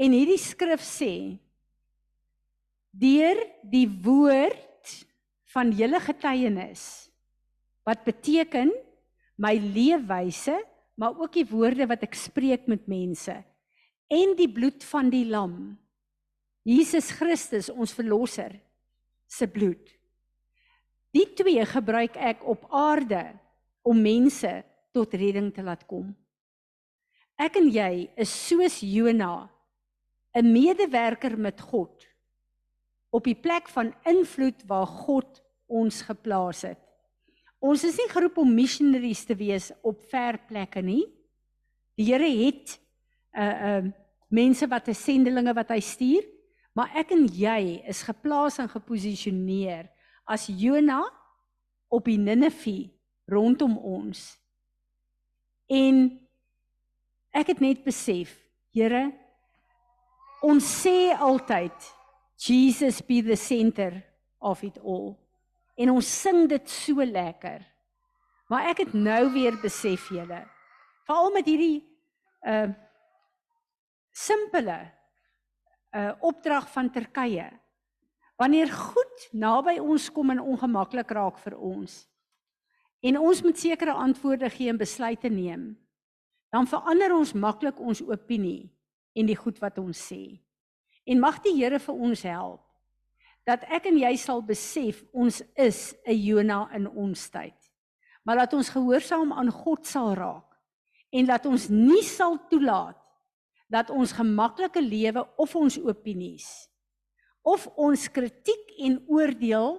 En 0.02 0.14
hierdie 0.14 0.40
skrif 0.40 0.82
sê 0.82 1.12
deur 2.94 3.40
die 3.62 3.86
woord 3.88 4.92
van 5.54 5.72
julle 5.74 6.00
getuienis 6.02 6.84
wat 7.86 8.04
beteken 8.06 8.70
my 9.36 9.56
leefwyse 9.58 10.56
maar 10.94 11.16
ook 11.18 11.32
die 11.34 11.48
woorde 11.50 11.88
wat 11.90 12.04
ek 12.06 12.14
spreek 12.14 12.68
met 12.70 12.86
mense 12.90 13.34
en 14.14 14.36
die 14.38 14.50
bloed 14.50 14.84
van 14.86 15.10
die 15.10 15.26
lam 15.26 15.74
Jesus 16.64 17.10
Christus 17.12 17.68
ons 17.68 17.92
verlosser 17.92 18.54
se 19.28 19.46
bloed. 19.50 19.84
Die 21.14 21.26
twee 21.36 21.62
gebruik 21.68 22.16
ek 22.16 22.42
op 22.48 22.64
aarde 22.72 23.26
om 23.84 24.00
mense 24.00 24.50
tot 24.96 25.14
redding 25.14 25.50
te 25.54 25.62
laat 25.62 25.84
kom. 25.86 26.08
Ek 27.36 27.58
en 27.60 27.68
jy 27.68 28.08
is 28.16 28.32
soos 28.48 28.80
Jona, 28.80 29.50
'n 30.34 30.52
medewerker 30.52 31.36
met 31.38 31.60
God 31.60 32.06
op 33.14 33.24
die 33.24 33.38
plek 33.38 33.70
van 33.70 33.92
invloed 34.10 34.64
waar 34.66 34.88
God 34.90 35.40
ons 35.70 36.02
geplaas 36.02 36.64
het. 36.66 36.80
Ons 37.62 37.84
is 37.86 37.96
nie 37.96 38.10
geroep 38.10 38.40
om 38.42 38.54
missionaries 38.54 39.22
te 39.24 39.36
wees 39.38 39.70
op 39.86 40.02
ver 40.10 40.40
plekke 40.48 40.82
nie. 40.84 41.04
Die 41.94 42.10
Here 42.10 42.26
het 42.26 42.74
uh, 43.38 43.44
uh, 43.44 43.84
mense 44.28 44.66
wat 44.68 44.88
'n 44.88 44.98
sendelinge 44.98 45.54
wat 45.54 45.70
hy 45.70 45.80
stuur, 45.80 46.24
Maar 46.74 46.90
ek 46.98 47.12
en 47.14 47.26
jy 47.30 47.86
is 47.86 48.02
geplaas 48.02 48.58
en 48.58 48.68
geposisioneer 48.70 49.86
as 50.26 50.48
Jona 50.50 51.04
op 51.92 52.08
die 52.08 52.18
Ninive 52.18 52.90
rondom 53.30 53.76
ons. 53.78 54.34
En 55.70 56.08
ek 57.34 57.54
het 57.54 57.62
net 57.62 57.84
besef, 57.86 58.40
Here, 58.74 59.12
ons 60.42 60.66
sê 60.66 61.14
altyd 61.14 61.86
Jesus 62.36 63.00
be 63.00 63.22
the 63.22 63.36
center 63.36 64.02
of 64.38 64.62
it 64.62 64.78
all. 64.82 65.14
En 65.76 65.90
ons 65.90 66.20
sing 66.20 66.48
dit 66.48 66.70
so 66.70 67.04
lekker. 67.04 67.62
Maar 68.50 68.70
ek 68.74 68.84
het 68.84 68.92
nou 68.94 69.32
weer 69.32 69.56
besef 69.62 70.10
julle, 70.12 70.42
veral 71.06 71.30
met 71.34 71.46
hierdie 71.48 71.84
uh 72.46 72.70
simpele 74.14 74.76
uh, 75.90 76.12
opdrag 76.22 76.68
van 76.70 76.90
Turkye. 76.90 77.48
Wanneer 78.38 78.70
goed 78.70 79.24
naby 79.32 79.80
ons 79.82 80.06
kom 80.14 80.30
en 80.30 80.42
ongemaklik 80.42 81.10
raak 81.10 81.40
vir 81.42 81.56
ons 81.58 81.96
en 83.04 83.18
ons 83.20 83.42
moet 83.44 83.58
sekere 83.58 83.92
antwoorde 83.92 84.48
gee 84.54 84.70
en 84.72 84.78
besluite 84.80 85.28
neem, 85.28 85.64
dan 86.54 86.64
verander 86.70 87.12
ons 87.12 87.34
maklik 87.36 87.76
ons 87.76 88.00
opinie 88.00 88.70
en 89.12 89.28
die 89.28 89.36
goed 89.36 89.58
wat 89.60 89.76
ons 89.82 89.98
sê. 89.98 90.38
En 91.04 91.20
mag 91.20 91.40
die 91.44 91.54
Here 91.56 91.78
vir 91.78 91.94
ons 91.94 92.22
help 92.22 92.60
dat 93.44 93.64
ek 93.68 93.90
en 93.90 93.98
jy 94.00 94.14
sal 94.16 94.40
besef 94.40 95.02
ons 95.12 95.42
is 95.54 95.94
'n 96.06 96.16
Jona 96.16 96.68
in 96.72 96.88
ons 96.88 97.28
tyd. 97.28 97.56
Maar 98.24 98.36
dat 98.36 98.52
ons 98.52 98.68
gehoorsaam 98.68 99.32
aan 99.32 99.50
God 99.50 99.86
sal 99.86 100.14
raak 100.14 100.56
en 101.12 101.26
dat 101.26 101.46
ons 101.46 101.68
nie 101.68 102.02
sal 102.02 102.38
toelaat 102.48 103.00
dat 103.68 103.90
ons 103.90 104.12
gemaklike 104.12 104.80
lewe 104.80 105.28
of 105.36 105.54
ons 105.56 105.78
opinies 105.78 106.68
of 107.42 107.66
ons 107.76 108.08
kritiek 108.08 108.72
en 108.78 109.02
oordeel 109.06 109.76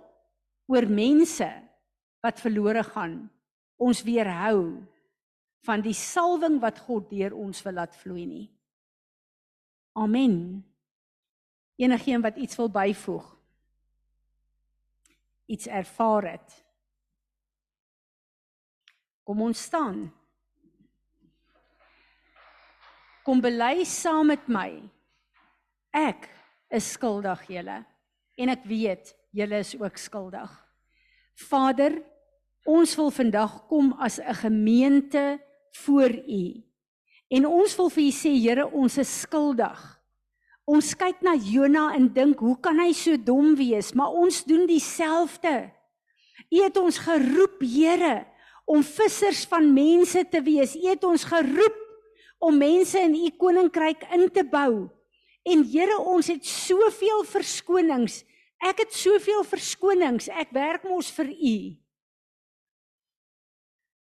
oor 0.69 0.85
mense 0.89 1.47
wat 2.21 2.41
verlore 2.41 2.83
gaan 2.83 3.17
ons 3.81 4.03
weerhou 4.05 4.85
van 5.65 5.81
die 5.81 5.97
salwing 5.97 6.59
wat 6.61 6.79
God 6.85 7.09
deur 7.09 7.33
ons 7.33 7.63
wil 7.65 7.73
laat 7.73 7.95
vloei 7.97 8.25
nie. 8.29 8.45
Amen. 9.97 10.61
Enigeen 11.75 12.21
wat 12.21 12.35
iets 12.35 12.55
wil 12.55 12.69
byvoeg. 12.69 13.25
Iets 15.45 15.67
ervaar 15.67 16.31
het. 16.31 16.65
Kom 19.23 19.41
ons 19.41 19.61
staan. 19.61 20.05
Kom 23.25 23.41
bely 23.41 23.83
saam 23.89 24.29
met 24.29 24.47
my. 24.47 24.69
Ek 25.95 26.27
is 26.69 26.91
skuldig, 26.93 27.41
julle. 27.49 27.79
En 28.37 28.51
ek 28.53 28.67
weet 28.69 29.15
julle 29.35 29.61
is 29.63 29.73
ook 29.79 29.97
skuldig. 29.97 30.51
Vader, 31.47 31.97
ons 32.69 32.93
wil 32.95 33.11
vandag 33.11 33.65
kom 33.67 33.93
as 33.99 34.19
'n 34.19 34.33
gemeente 34.33 35.41
voor 35.83 36.13
U. 36.13 36.63
En 37.27 37.45
ons 37.45 37.75
wil 37.75 37.89
vir 37.89 38.03
U 38.03 38.11
sê, 38.11 38.31
Here, 38.39 38.71
ons 38.71 38.97
is 38.97 39.21
skuldig. 39.21 39.94
Ons 40.65 40.95
kyk 40.97 41.21
na 41.21 41.35
Jona 41.37 41.91
en 41.93 42.07
dink, 42.09 42.39
hoe 42.41 42.57
kan 42.57 42.79
hy 42.81 42.89
so 42.97 43.13
dom 43.21 43.53
wees? 43.57 43.91
Maar 43.93 44.15
ons 44.17 44.41
doen 44.49 44.65
dieselfde. 44.65 45.53
U 46.49 46.61
het 46.63 46.77
ons 46.81 46.97
geroep, 47.05 47.61
Here, 47.61 48.25
om 48.65 48.81
vissers 48.81 49.43
van 49.49 49.69
mense 49.73 50.23
te 50.31 50.41
wees. 50.41 50.73
U 50.75 50.87
het 50.89 51.05
ons 51.05 51.27
geroep 51.29 51.77
om 52.41 52.57
mense 52.57 52.97
in 52.97 53.13
u 53.13 53.29
koninkryk 53.37 54.07
in 54.17 54.25
te 54.33 54.41
bou. 54.41 54.89
En 55.45 55.61
Here, 55.69 55.99
ons 56.01 56.33
het 56.33 56.45
soveel 56.45 57.21
verskonings. 57.29 58.23
Ek 58.65 58.81
het 58.81 58.93
soveel 58.97 59.45
verskonings. 59.45 60.31
Ek 60.33 60.49
werk 60.55 60.89
mos 60.89 61.13
vir 61.13 61.29
u. 61.29 61.55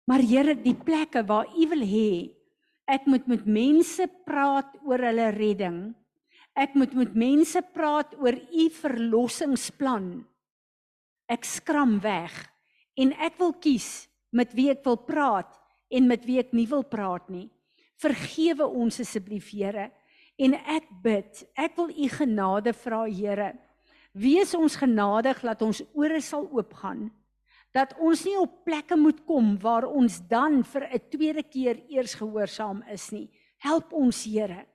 Maar 0.07 0.23
Here, 0.23 0.55
die 0.55 0.77
plekke 0.79 1.27
waar 1.27 1.51
u 1.51 1.67
wil 1.75 1.83
hê, 1.83 2.11
ek 2.87 3.03
moet 3.11 3.27
met 3.27 3.43
mense 3.43 4.07
praat 4.23 4.71
oor 4.87 5.09
hulle 5.09 5.33
redding. 5.35 5.81
Ek 6.57 6.73
moet 6.73 6.93
met 6.97 7.13
mense 7.13 7.61
praat 7.73 8.15
oor 8.17 8.33
u 8.33 8.63
verlossingsplan. 8.73 10.07
Ek 11.29 11.45
skram 11.45 11.99
weg 12.01 12.33
en 12.97 13.11
ek 13.21 13.37
wil 13.37 13.53
kies 13.61 14.07
met 14.33 14.55
wie 14.57 14.71
ek 14.73 14.81
wil 14.87 14.97
praat 14.97 15.51
en 15.93 16.09
met 16.09 16.25
wie 16.25 16.39
ek 16.41 16.55
nie 16.57 16.65
wil 16.69 16.81
praat 16.81 17.29
nie. 17.29 17.45
Vergewe 18.01 18.65
ons 18.65 18.99
asseblief, 19.01 19.51
Here. 19.53 19.91
En 20.37 20.53
ek 20.53 20.89
bid, 21.01 21.43
ek 21.57 21.77
wil 21.77 21.89
u 21.89 22.09
genade 22.13 22.73
vra, 22.77 23.05
Here. 23.05 23.53
Wees 24.17 24.53
ons 24.57 24.77
genadig 24.77 25.39
dat 25.45 25.61
ons 25.61 25.83
ore 25.93 26.21
sal 26.25 26.47
oopgaan. 26.49 27.07
Dat 27.73 27.93
ons 28.01 28.23
nie 28.25 28.37
op 28.39 28.63
plekke 28.65 28.97
moet 28.97 29.19
kom 29.29 29.55
waar 29.61 29.85
ons 29.85 30.19
dan 30.29 30.63
vir 30.63 30.89
'n 30.89 31.01
tweede 31.09 31.43
keer 31.43 31.77
eers 31.89 32.15
gehoorsaam 32.15 32.83
is 32.89 33.11
nie. 33.11 33.29
Help 33.57 33.93
ons, 33.93 34.25
Here, 34.25 34.65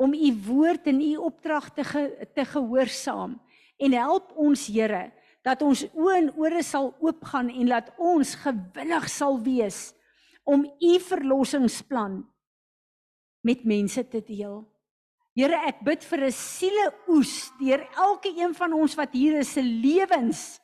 om 0.00 0.14
u 0.16 0.30
woord 0.46 0.88
en 0.88 1.00
u 1.04 1.16
opdrag 1.20 1.68
te 1.76 1.84
ge, 1.84 2.04
te 2.34 2.44
gehoorsaam. 2.44 3.36
En 3.76 3.92
help 3.92 4.32
ons, 4.36 4.66
Here, 4.72 5.10
dat 5.44 5.62
ons 5.64 5.84
oë 5.92 6.16
en 6.18 6.30
ore 6.40 6.62
sal 6.64 6.90
oopgaan 7.00 7.48
en 7.52 7.68
laat 7.68 7.92
ons 8.00 8.34
gewillig 8.42 9.08
sal 9.12 9.38
wees 9.44 9.90
om 10.48 10.64
u 10.64 10.92
verlossingsplan 11.04 12.20
met 13.44 13.64
mense 13.64 14.04
te 14.12 14.20
deel. 14.24 14.62
Here, 15.36 15.56
ek 15.68 15.84
bid 15.86 16.04
vir 16.04 16.26
'n 16.26 16.32
sieleoes 16.32 17.52
deur 17.60 17.80
elke 17.96 18.32
een 18.36 18.54
van 18.54 18.72
ons 18.72 18.96
wat 18.96 19.12
hier 19.12 19.38
is 19.38 19.52
se 19.52 19.62
lewens 19.62 20.60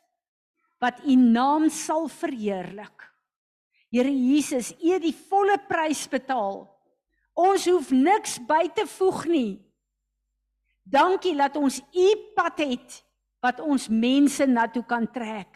wat 0.80 1.00
u 1.04 1.14
naam 1.14 1.70
sal 1.70 2.08
verheerlik. 2.08 3.12
Here 3.90 4.10
Jesus, 4.10 4.74
u 4.82 4.92
het 4.92 5.02
die 5.02 5.14
volle 5.14 5.56
prys 5.68 6.08
betaal. 6.08 6.75
Ons 7.36 7.66
hoef 7.68 7.92
niks 7.92 8.38
by 8.48 8.64
te 8.74 8.86
voeg 8.88 9.26
nie. 9.28 9.52
Dankie 10.82 11.34
dat 11.36 11.56
ons 11.60 11.80
u 11.92 12.08
pad 12.36 12.62
het 12.64 13.02
wat 13.44 13.60
ons 13.60 13.88
mense 13.92 14.46
na 14.48 14.66
toe 14.72 14.84
kan 14.88 15.04
trek. 15.12 15.50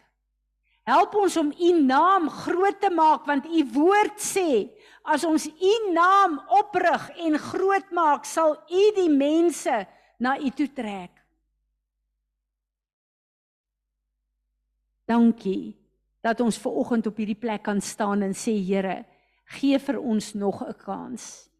Help 0.87 1.15
ons 1.15 1.37
om 1.37 1.51
u 1.51 1.71
naam 1.81 2.29
groot 2.29 2.77
te 2.81 2.89
maak 2.93 3.25
want 3.29 3.45
u 3.45 3.63
woord 3.73 4.21
sê 4.21 4.69
as 5.03 5.25
ons 5.25 5.47
u 5.47 5.73
naam 5.93 6.37
oprig 6.59 7.09
en 7.25 7.37
groot 7.37 7.91
maak 7.95 8.25
sal 8.25 8.55
u 8.69 8.83
die 8.97 9.09
mense 9.09 9.81
na 10.21 10.37
U 10.37 10.49
toe 10.53 10.69
trek. 10.69 11.17
Dankie 15.09 15.73
dat 16.21 16.41
ons 16.45 16.59
ver 16.61 16.75
oggend 16.77 17.07
op 17.09 17.17
hierdie 17.17 17.39
plek 17.39 17.65
kan 17.65 17.81
staan 17.81 18.21
en 18.21 18.35
sê 18.37 18.53
Here, 18.61 19.01
gee 19.57 19.79
vir 19.79 19.97
ons 19.99 20.33
nog 20.33 20.61
'n 20.61 20.77
kans. 20.77 21.50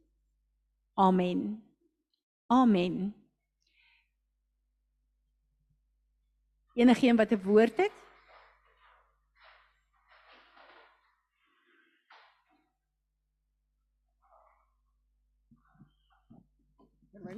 Amen. 0.94 1.64
Amen. 2.48 3.16
Enigeen 6.74 7.16
wat 7.16 7.32
'n 7.32 7.44
woord 7.44 7.78
het? 7.78 7.92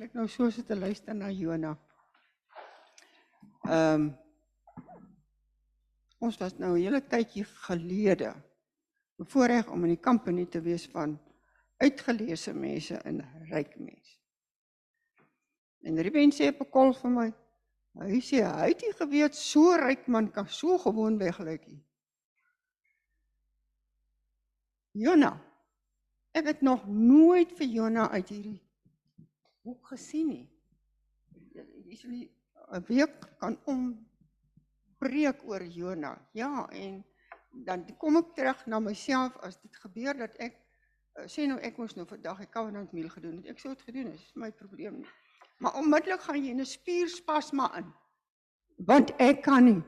Ek 0.03 0.13
nou 0.13 0.27
so 0.27 0.49
sit 0.49 0.67
te 0.67 0.75
luister 0.75 1.15
na 1.15 1.29
Jona. 1.31 1.77
Ehm 3.63 4.01
um, 4.01 4.03
ons 6.19 6.37
was 6.37 6.53
nou 6.57 6.77
'n 6.77 6.83
hele 6.83 7.01
tydjie 7.01 7.43
gelede 7.43 8.33
bevoorreg 9.15 9.67
om 9.67 9.83
in 9.83 9.95
die 9.95 10.03
kampanie 10.09 10.47
te 10.47 10.61
wees 10.61 10.85
van 10.87 11.19
uitgeleese 11.83 12.53
mense 12.53 12.97
en 13.07 13.21
ryk 13.51 13.77
mense. 13.79 14.17
En 15.83 15.99
Ruben 15.99 16.31
sê 16.31 16.49
op 16.51 16.61
'n 16.61 16.71
kol 16.71 16.93
vir 16.93 17.11
my, 17.11 17.29
hy 18.07 18.19
sê 18.21 18.43
hy 18.43 18.69
het 18.71 18.81
nie 18.81 18.93
geweet 18.99 19.35
so 19.35 19.75
ryk 19.75 20.07
man 20.07 20.31
kan 20.31 20.47
so 20.47 20.77
gewoon 20.77 21.17
weglyk 21.19 21.67
nie. 21.67 21.83
Jona. 24.93 25.33
Ek 26.33 26.45
het 26.45 26.61
nog 26.61 26.87
nooit 26.87 27.51
vir 27.57 27.67
Jona 27.67 28.09
uit 28.09 28.29
hierdie 28.29 28.61
boek 29.63 29.87
gesien 29.93 30.27
nie. 30.27 30.49
Jy 31.85 31.95
sê 31.97 32.07
'n 32.07 32.85
week 32.87 33.37
kan 33.39 33.57
ombreek 33.65 35.43
oor 35.45 35.63
Jona. 35.63 36.13
Ja, 36.33 36.67
en 36.71 37.03
dan 37.53 37.85
kom 37.97 38.17
ek 38.17 38.33
terug 38.35 38.65
na 38.65 38.79
myself 38.79 39.37
as 39.37 39.59
dit 39.61 39.75
gebeur 39.75 40.17
dat 40.17 40.37
ek 40.37 40.62
sê 41.29 41.45
nou 41.47 41.59
ek 41.61 41.77
moes 41.77 41.95
nou 41.95 42.05
vandag 42.09 42.39
die 42.41 42.49
covenant 42.53 42.93
meal 42.93 43.09
gedoen 43.09 43.37
het. 43.37 43.53
Ek 43.53 43.61
sou 43.61 43.73
dit 43.73 43.85
gedoen 43.87 44.11
het, 44.11 44.21
is 44.21 44.35
my 44.39 44.51
probleem 44.51 45.01
nie. 45.01 45.09
Maar 45.61 45.77
onmiddellik 45.79 46.25
gaan 46.25 46.41
jy 46.41 46.51
in 46.51 46.61
'n 46.61 46.65
spierspasma 46.65 47.69
in. 47.77 47.93
Want 48.77 49.13
ek 49.19 49.43
kan 49.43 49.65
nie. 49.65 49.83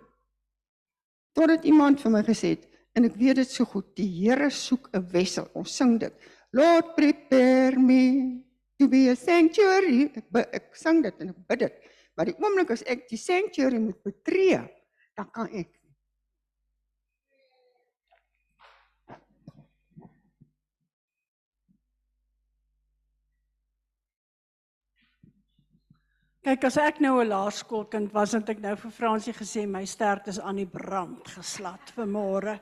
Totdat 1.33 1.65
iemand 1.65 2.01
vir 2.01 2.11
my 2.11 2.23
gesê 2.23 2.55
het 2.55 2.67
en 2.93 3.03
ek 3.03 3.15
weet 3.15 3.35
dit 3.35 3.49
so 3.49 3.65
goed, 3.65 3.95
die 3.95 4.07
Here 4.07 4.49
soek 4.49 4.89
'n 4.93 5.07
wessel. 5.11 5.49
Ons 5.53 5.75
sing 5.75 5.99
dit. 5.99 6.13
Lord 6.51 6.95
prepare 6.95 7.77
me 7.77 8.43
to 8.77 8.87
be 8.87 9.09
a 9.09 9.15
sanctuary. 9.15 10.11
Ek, 10.15 10.25
ek 10.53 10.75
sing 10.75 11.03
dit 11.03 11.19
en 11.19 11.29
ek 11.29 11.47
bid 11.47 11.59
dit. 11.59 11.73
Maar 12.15 12.25
die 12.25 12.37
oomblik 12.39 12.71
as 12.71 12.83
ek 12.83 13.09
die 13.09 13.17
sanctuary 13.17 13.77
moet 13.77 14.01
betree, 14.03 14.61
dan 15.15 15.31
kan 15.31 15.49
ek 15.51 15.69
Kyk, 26.45 26.67
as 26.67 26.75
ek 26.77 26.99
nou 27.01 27.23
'n 27.23 27.31
laerskoolkind 27.31 28.11
was, 28.13 28.35
het 28.37 28.49
ek 28.53 28.59
nou 28.61 28.75
vir 28.77 28.91
Fransie 28.91 29.33
gesê 29.33 29.65
my 29.65 29.83
stert 29.83 30.27
is 30.27 30.37
aan 30.37 30.57
die 30.61 30.69
brand 30.69 31.25
geslat 31.25 31.89
vir 31.95 32.05
môre. 32.05 32.59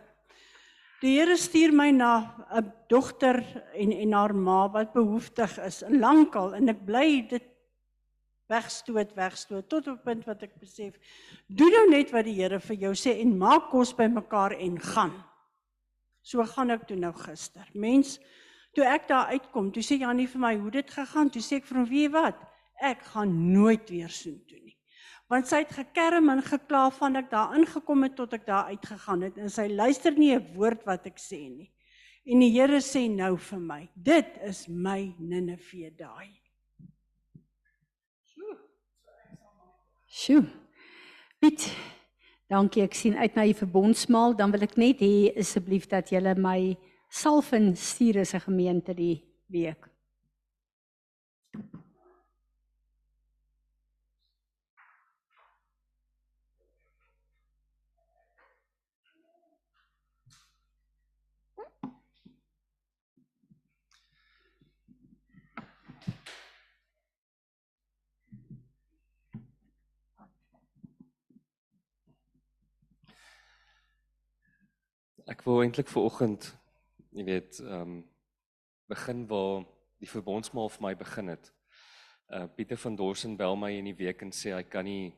Die 1.01 1.19
Here 1.19 1.35
stuur 1.35 1.73
my 1.73 1.91
na 1.91 2.31
'n 2.55 2.71
dogter 2.87 3.43
en 3.75 3.91
en 3.91 4.13
haar 4.13 4.33
ma 4.33 4.69
wat 4.69 4.93
behoeftig 4.93 5.57
is, 5.59 5.83
en 5.83 5.99
lankal 5.99 6.55
en 6.55 6.69
ek 6.69 6.85
bly 6.85 7.27
dit 7.27 7.43
wegstoot, 8.47 9.13
wegstoot 9.15 9.67
tot 9.67 9.87
op 9.87 9.99
'n 9.99 10.03
punt 10.05 10.25
wat 10.25 10.43
ek 10.43 10.57
besef, 10.61 10.93
doen 11.49 11.71
nou 11.71 11.89
net 11.89 12.09
wat 12.11 12.23
die 12.23 12.39
Here 12.39 12.61
vir 12.61 12.77
jou 12.77 12.93
sê 12.93 13.19
en 13.19 13.37
maak 13.37 13.69
kos 13.69 13.93
bymekaar 13.93 14.53
en 14.53 14.79
gaan. 14.79 15.23
So 16.21 16.41
gaan 16.45 16.71
ek 16.71 16.87
toe 16.87 16.95
nou 16.95 17.11
gister. 17.11 17.67
Mens, 17.73 18.17
toe 18.73 18.85
ek 18.85 19.09
daar 19.09 19.27
uitkom, 19.27 19.73
toe 19.73 19.83
sê 19.83 19.99
Janie 19.99 20.27
vir 20.27 20.39
my, 20.39 20.55
"Hoe 20.55 20.71
dit 20.71 20.89
gegaan?" 20.89 21.29
Toe 21.29 21.41
sê 21.41 21.57
ek 21.57 21.65
vir 21.65 21.77
hom, 21.79 21.89
"Wie 21.89 22.09
wat?" 22.09 22.52
Ek 22.83 23.05
gaan 23.13 23.33
nooit 23.53 23.89
weer 23.89 24.11
soen 24.11 24.39
toe 24.47 24.59
nie. 24.59 24.77
Want 25.31 25.47
sy 25.49 25.63
het 25.63 25.71
gekerm 25.73 26.29
en 26.29 26.43
gekla 26.45 26.89
van 26.93 27.15
ek 27.15 27.31
daar 27.31 27.55
ingekom 27.57 28.03
het 28.03 28.15
tot 28.19 28.33
ek 28.35 28.45
daar 28.45 28.69
uitgegaan 28.75 29.23
het 29.25 29.39
en 29.39 29.49
sy 29.49 29.69
luister 29.71 30.13
nie 30.13 30.35
'n 30.35 30.53
woord 30.53 30.85
wat 30.85 31.07
ek 31.07 31.17
sê 31.17 31.49
nie. 31.49 31.71
En 32.25 32.39
die 32.39 32.51
Here 32.51 32.79
sê 32.79 33.09
nou 33.09 33.35
vir 33.37 33.59
my, 33.59 33.89
dit 33.95 34.37
is 34.43 34.67
my 34.67 35.15
Ninive 35.19 35.91
daai. 35.97 36.43
Sjoe. 40.13 40.43
Piet, 41.41 41.65
dankie. 42.47 42.83
Ek 42.85 42.93
sien 42.93 43.15
uit 43.17 43.35
na 43.35 43.47
die 43.49 43.57
verbondsmaal. 43.57 44.35
Dan 44.37 44.53
wil 44.53 44.61
ek 44.67 44.77
net 44.77 45.01
hê 45.01 45.33
asseblief 45.41 45.87
dat 45.89 46.13
julle 46.13 46.35
my 46.37 46.77
salvin 47.09 47.73
stuur 47.75 48.21
as 48.21 48.35
'n 48.35 48.45
gemeente 48.45 48.93
die 48.93 49.25
week. 49.49 49.92
Ek 75.23 75.45
wou 75.47 75.61
eintlik 75.63 75.87
ver 75.87 76.03
oggend, 76.03 76.49
jy 77.15 77.23
weet, 77.23 77.59
ehm 77.63 77.81
um, 77.81 77.99
begin 78.91 79.21
waar 79.29 79.61
die 80.03 80.09
verbondsmaal 80.11 80.67
vir 80.69 80.81
my 80.83 80.89
begin 80.99 81.29
het. 81.31 81.45
Uh 82.27 82.49
Pieter 82.57 82.77
van 82.77 82.97
Dorsen 82.99 83.37
bel 83.39 83.55
my 83.55 83.69
in 83.71 83.87
die 83.87 83.95
week 83.95 84.19
en 84.25 84.33
sê 84.35 84.51
hy 84.51 84.65
kan 84.67 84.83
nie 84.83 85.13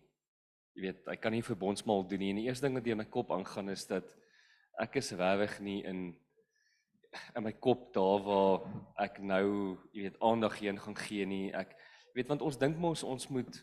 jy 0.76 0.84
weet, 0.84 1.00
hy 1.10 1.16
kan 1.18 1.34
nie 1.34 1.42
verbondsmaal 1.42 2.06
doen 2.06 2.22
nie. 2.22 2.30
En 2.36 2.40
die 2.40 2.46
eerste 2.46 2.68
ding 2.68 2.78
wat 2.78 2.86
in 2.86 3.02
my 3.02 3.08
kop 3.10 3.34
aangaan 3.34 3.74
is 3.74 3.88
dat 3.90 4.06
ek 4.78 5.00
is 5.02 5.10
regtig 5.18 5.58
nie 5.66 5.80
in 5.90 6.04
in 7.34 7.44
my 7.48 7.54
kop 7.66 7.88
daar 7.96 8.22
waar 8.28 8.62
ek 9.02 9.18
nou, 9.24 9.80
jy 9.96 10.06
weet, 10.06 10.20
aandag 10.22 10.60
heen 10.60 10.78
gaan 10.84 11.00
gee 11.02 11.26
nie. 11.26 11.48
Ek 11.50 11.74
jy 12.12 12.20
weet 12.20 12.30
want 12.30 12.46
ons 12.46 12.62
dink 12.62 12.78
mos 12.78 13.02
ons 13.04 13.26
moet 13.34 13.58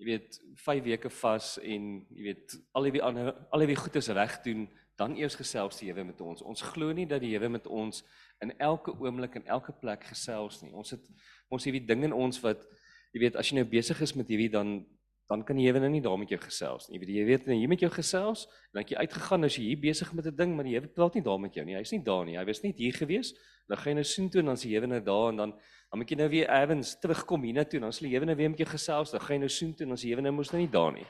jy 0.00 0.10
weet 0.10 0.40
5 0.64 0.82
weke 0.90 1.14
vas 1.22 1.54
en 1.62 1.86
jy 2.10 2.26
weet 2.32 2.58
al 2.74 2.90
die 2.90 3.04
ander 3.06 3.30
al 3.54 3.66
die 3.70 3.78
goedes 3.78 4.10
reg 4.10 4.42
doen 4.42 4.66
dan 4.96 5.16
eers 5.16 5.36
gesels 5.36 5.78
die 5.80 5.90
Here 5.90 6.04
met 6.04 6.20
ons. 6.20 6.42
Ons 6.42 6.64
glo 6.72 6.92
nie 6.96 7.06
dat 7.06 7.20
die 7.20 7.34
Here 7.34 7.48
met 7.52 7.66
ons 7.66 8.02
in 8.44 8.52
elke 8.58 8.94
oomblik 8.96 9.36
en 9.36 9.46
elke 9.46 9.72
plek 9.72 10.04
gesels 10.08 10.62
nie. 10.62 10.72
Ons 10.72 10.94
het 10.96 11.04
ons 11.52 11.64
hierdie 11.64 11.84
ding 11.86 12.04
in 12.08 12.16
ons 12.16 12.40
wat 12.44 12.64
jy 13.12 13.26
weet 13.26 13.36
as 13.36 13.50
jy 13.50 13.60
nou 13.60 13.66
besig 13.68 14.00
is 14.04 14.16
met 14.16 14.28
hierdie 14.32 14.52
dan 14.52 14.78
dan 15.26 15.42
kan 15.42 15.58
die 15.58 15.64
Here 15.66 15.80
nou 15.82 15.90
nie 15.90 16.00
daar 16.00 16.18
met 16.18 16.30
jou 16.30 16.38
gesels 16.38 16.86
nie. 16.86 16.96
Jy 16.96 17.00
weet 17.02 17.10
jy 17.10 17.24
weet 17.26 17.46
nou 17.50 17.56
hier 17.58 17.70
met 17.70 17.80
jou 17.82 17.90
gesels 17.90 18.44
en 18.46 18.78
dan 18.78 18.84
jy 18.86 19.00
uitgegaan 19.02 19.44
as 19.48 19.56
jy 19.58 19.64
hier 19.72 19.80
besig 19.82 20.12
met 20.14 20.26
'n 20.26 20.36
ding 20.36 20.54
maar 20.54 20.64
die 20.64 20.76
Here 20.78 20.86
praat 20.86 21.14
nie 21.14 21.22
daar 21.22 21.40
met 21.40 21.54
jou 21.54 21.64
nie. 21.66 21.74
Hy's 21.74 21.92
nie 21.92 22.04
daar 22.04 22.24
nie. 22.24 22.38
Hy 22.38 22.44
was 22.44 22.62
net 22.62 22.78
hier 22.78 22.92
gewees. 22.92 23.34
Dan 23.68 23.76
gaan 23.78 23.90
jy 23.90 23.94
nou 23.94 24.04
soen 24.04 24.30
toe 24.30 24.40
en 24.40 24.46
dan 24.46 24.56
sien 24.56 24.70
jy 24.70 24.86
nou 24.86 25.00
daar 25.00 25.28
en 25.30 25.36
dan 25.36 25.50
dan 25.90 25.98
moet 25.98 26.10
jy 26.10 26.16
nou 26.16 26.28
weer 26.28 26.48
evens 26.50 26.98
terugkom 26.98 27.42
hiernatoe 27.42 27.78
en 27.78 27.82
dan 27.82 27.92
sal 27.92 28.06
die 28.06 28.14
Here 28.14 28.24
nou 28.24 28.36
weer 28.36 28.50
met 28.50 28.58
jou 28.58 28.68
gesels. 28.68 29.10
Dan 29.10 29.20
gaan 29.20 29.34
jy 29.34 29.40
nou 29.40 29.48
soen 29.48 29.74
toe 29.74 29.84
en 29.84 29.88
dan 29.88 29.98
sien 29.98 30.10
jy 30.10 30.20
nou 30.20 30.32
mos 30.32 30.52
nou 30.52 30.60
nie 30.60 30.70
daar 30.70 30.92
nie. 30.92 31.06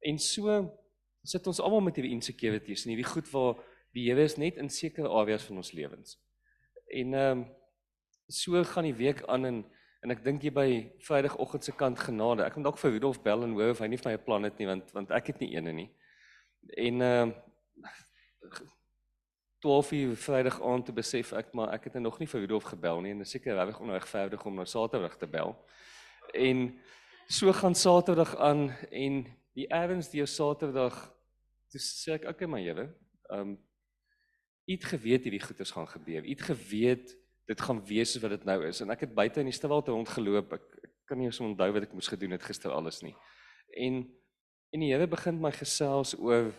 En 0.00 0.18
so 0.18 0.72
sit 1.24 1.46
ons 1.46 1.60
almal 1.60 1.84
met 1.86 1.98
hierdie 1.98 2.14
insecurities 2.14 2.84
en 2.84 2.94
hierdie 2.94 3.08
goed 3.08 3.28
waar 3.32 3.60
die 3.92 4.08
Here 4.08 4.24
is 4.24 4.38
net 4.40 4.56
in 4.56 4.70
sekere 4.72 5.08
areas 5.08 5.44
van 5.48 5.60
ons 5.62 5.72
lewens. 5.76 6.16
En 6.92 7.14
ehm 7.14 7.42
um, 7.42 7.44
so 8.32 8.62
gaan 8.64 8.86
die 8.86 8.96
week 8.96 9.24
aan 9.28 9.44
en 9.44 9.64
en 10.02 10.10
ek 10.10 10.24
dink 10.24 10.42
jy 10.42 10.50
by 10.50 10.68
Vrydagoggend 11.06 11.64
se 11.64 11.72
kant 11.78 11.98
genade. 12.00 12.42
Ek 12.42 12.56
moet 12.56 12.64
dalk 12.66 12.78
vir 12.80 12.94
Rudolf 12.96 13.20
bel 13.22 13.44
en 13.44 13.52
hoor 13.54 13.70
of 13.70 13.82
hy 13.84 13.86
nie 13.92 13.98
vir 14.00 14.10
my 14.10 14.14
'n 14.16 14.24
plan 14.24 14.42
het 14.42 14.58
nie 14.58 14.66
want 14.66 14.92
want 14.92 15.10
ek 15.10 15.26
het 15.26 15.40
nie 15.40 15.54
eene 15.54 15.72
nie. 15.72 15.90
En 16.76 17.02
ehm 17.02 17.28
um, 17.28 17.34
12 19.62 19.92
uur 19.92 20.16
Vrydag 20.16 20.58
aand 20.62 20.86
te 20.86 20.92
besef 20.92 21.32
ek 21.32 21.52
maar 21.54 21.70
ek 21.72 21.84
het 21.84 21.94
nog 21.94 22.18
nie 22.18 22.26
vir 22.26 22.40
Rudolf 22.40 22.64
gebel 22.64 23.00
nie 23.00 23.12
en 23.12 23.18
dit 23.18 23.26
is 23.26 23.32
seker 23.32 23.54
regtig 23.54 23.80
onregverdig 23.80 24.44
om 24.46 24.54
nou 24.54 24.66
Saterdag 24.66 25.16
te 25.16 25.26
bel. 25.26 25.54
En 26.34 26.80
so 27.32 27.52
gaan 27.52 27.74
Saterdag 27.74 28.36
aan 28.36 28.68
en 28.90 29.22
die 29.56 29.68
erns 29.72 30.10
die 30.12 30.24
Saterdag 30.26 30.96
toe 31.72 31.80
sê 31.80 32.18
ek 32.18 32.26
okay 32.28 32.48
my 32.48 32.60
Here, 32.60 32.90
ehm 33.32 33.54
um, 33.54 33.60
iets 34.68 34.86
geweet 34.86 35.24
hierdie 35.26 35.40
goeters 35.42 35.72
gaan 35.74 35.88
gebeur. 35.90 36.22
Iets 36.22 36.44
geweet 36.46 37.14
dit 37.50 37.60
gaan 37.60 37.80
wees 37.88 38.12
wat 38.22 38.30
dit 38.30 38.44
nou 38.46 38.58
is 38.68 38.80
en 38.84 38.92
ek 38.94 39.06
het 39.06 39.14
buite 39.16 39.40
in 39.40 39.48
die 39.48 39.56
stilte 39.56 39.90
rondgeloop. 39.90 40.52
Ek, 40.54 40.66
ek 40.84 40.92
kan 41.08 41.18
nie 41.18 41.26
eens 41.26 41.40
onthou 41.42 41.70
wat 41.74 41.88
ek 41.88 41.96
moes 41.96 42.10
gedoen 42.12 42.36
het 42.36 42.44
gister 42.44 42.70
alles 42.70 43.00
nie. 43.02 43.14
En 43.80 44.04
en 44.72 44.84
die 44.84 44.92
Here 44.92 45.08
begin 45.08 45.40
my 45.40 45.50
gesels 45.56 46.14
oor 46.20 46.52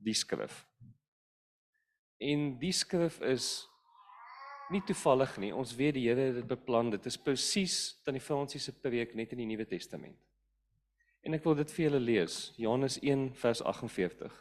die 0.00 0.16
skrif. 0.16 0.64
En 2.20 2.56
die 2.60 2.72
skrif 2.72 3.20
is 3.24 3.68
nie 4.72 4.82
toevallig 4.86 5.36
nie. 5.42 5.52
Ons 5.54 5.74
weet 5.76 5.96
die 5.98 6.06
Here 6.08 6.30
het 6.30 6.40
dit 6.40 6.48
beplan. 6.48 6.92
Dit 6.94 7.06
is 7.06 7.18
presies 7.20 7.96
tannie 8.04 8.22
Fransie 8.22 8.60
se 8.60 8.72
preek 8.72 9.14
net 9.14 9.34
in 9.34 9.42
die 9.42 9.48
Nuwe 9.50 9.66
Testament. 9.68 10.16
En 11.24 11.36
ek 11.36 11.44
wil 11.44 11.56
dit 11.60 11.70
vir 11.72 11.86
julle 11.86 12.00
lees. 12.00 12.38
Johannes 12.60 12.98
1 13.02 13.30
vers 13.40 13.62
48. 13.64 14.34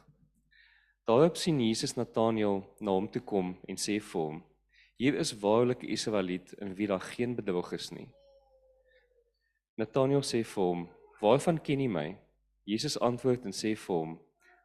Daarop 1.07 1.38
sien 1.39 1.59
Jesus 1.59 1.95
Nataneel 1.95 2.61
na 2.80 2.95
hom 2.95 3.07
toe 3.11 3.21
kom 3.24 3.53
en 3.67 3.80
sê 3.80 3.99
vir 3.99 4.21
hom: 4.21 4.43
"Hier 4.99 5.15
is 5.19 5.34
waarlik 5.39 5.84
'n 5.84 5.91
Israeliet 5.91 6.53
in 6.59 6.76
wie 6.76 6.88
daar 6.88 7.03
geen 7.03 7.36
bedrog 7.36 7.74
is 7.74 7.91
nie." 7.91 8.07
Nataneel 9.78 10.24
sê 10.24 10.43
vir 10.43 10.63
hom: 10.63 10.89
"Waarvan 11.21 11.59
ken 11.59 11.80
jy 11.80 11.88
my?" 11.88 12.17
Jesus 12.65 12.99
antwoord 12.99 13.45
en 13.45 13.51
sê 13.51 13.76
vir 13.76 13.95
hom: 13.95 14.19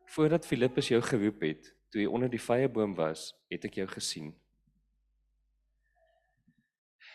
"Voordat 0.06 0.46
Filippus 0.46 0.88
jou 0.88 1.00
geroep 1.00 1.40
het, 1.40 1.74
toe 1.90 2.02
jy 2.02 2.06
onder 2.06 2.28
die 2.28 2.38
vyeboom 2.40 2.94
was, 2.94 3.34
het 3.50 3.64
ek 3.64 3.74
jou 3.74 3.86
gesien." 3.86 4.34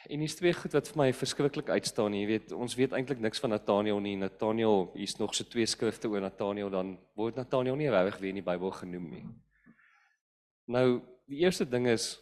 En 0.10 0.20
hier's 0.20 0.36
twee 0.36 0.52
goed 0.54 0.74
wat 0.76 0.90
vir 0.92 1.00
my 1.00 1.08
verskriklik 1.16 1.70
uitstaan. 1.72 2.16
Jy 2.18 2.26
weet, 2.28 2.52
ons 2.52 2.76
weet 2.76 2.92
eintlik 2.96 3.22
niks 3.24 3.40
van 3.40 3.54
Nathaniel 3.54 4.02
nie. 4.04 4.18
Nathaniel, 4.20 4.90
hier's 4.98 5.16
nog 5.20 5.36
so 5.36 5.48
twee 5.48 5.66
skrifte 5.70 6.12
oor 6.12 6.24
Nathaniel 6.24 6.72
dan 6.74 6.98
word 7.16 7.40
Nathaniel 7.40 7.78
nie 7.80 7.92
regtig 7.92 8.20
weer 8.20 8.34
in 8.36 8.42
die 8.42 8.46
Bybel 8.46 8.74
genoem 8.76 9.08
nie. 9.14 9.24
Nou, 10.68 10.88
die 11.32 11.44
eerste 11.46 11.68
ding 11.70 11.88
is 11.88 12.18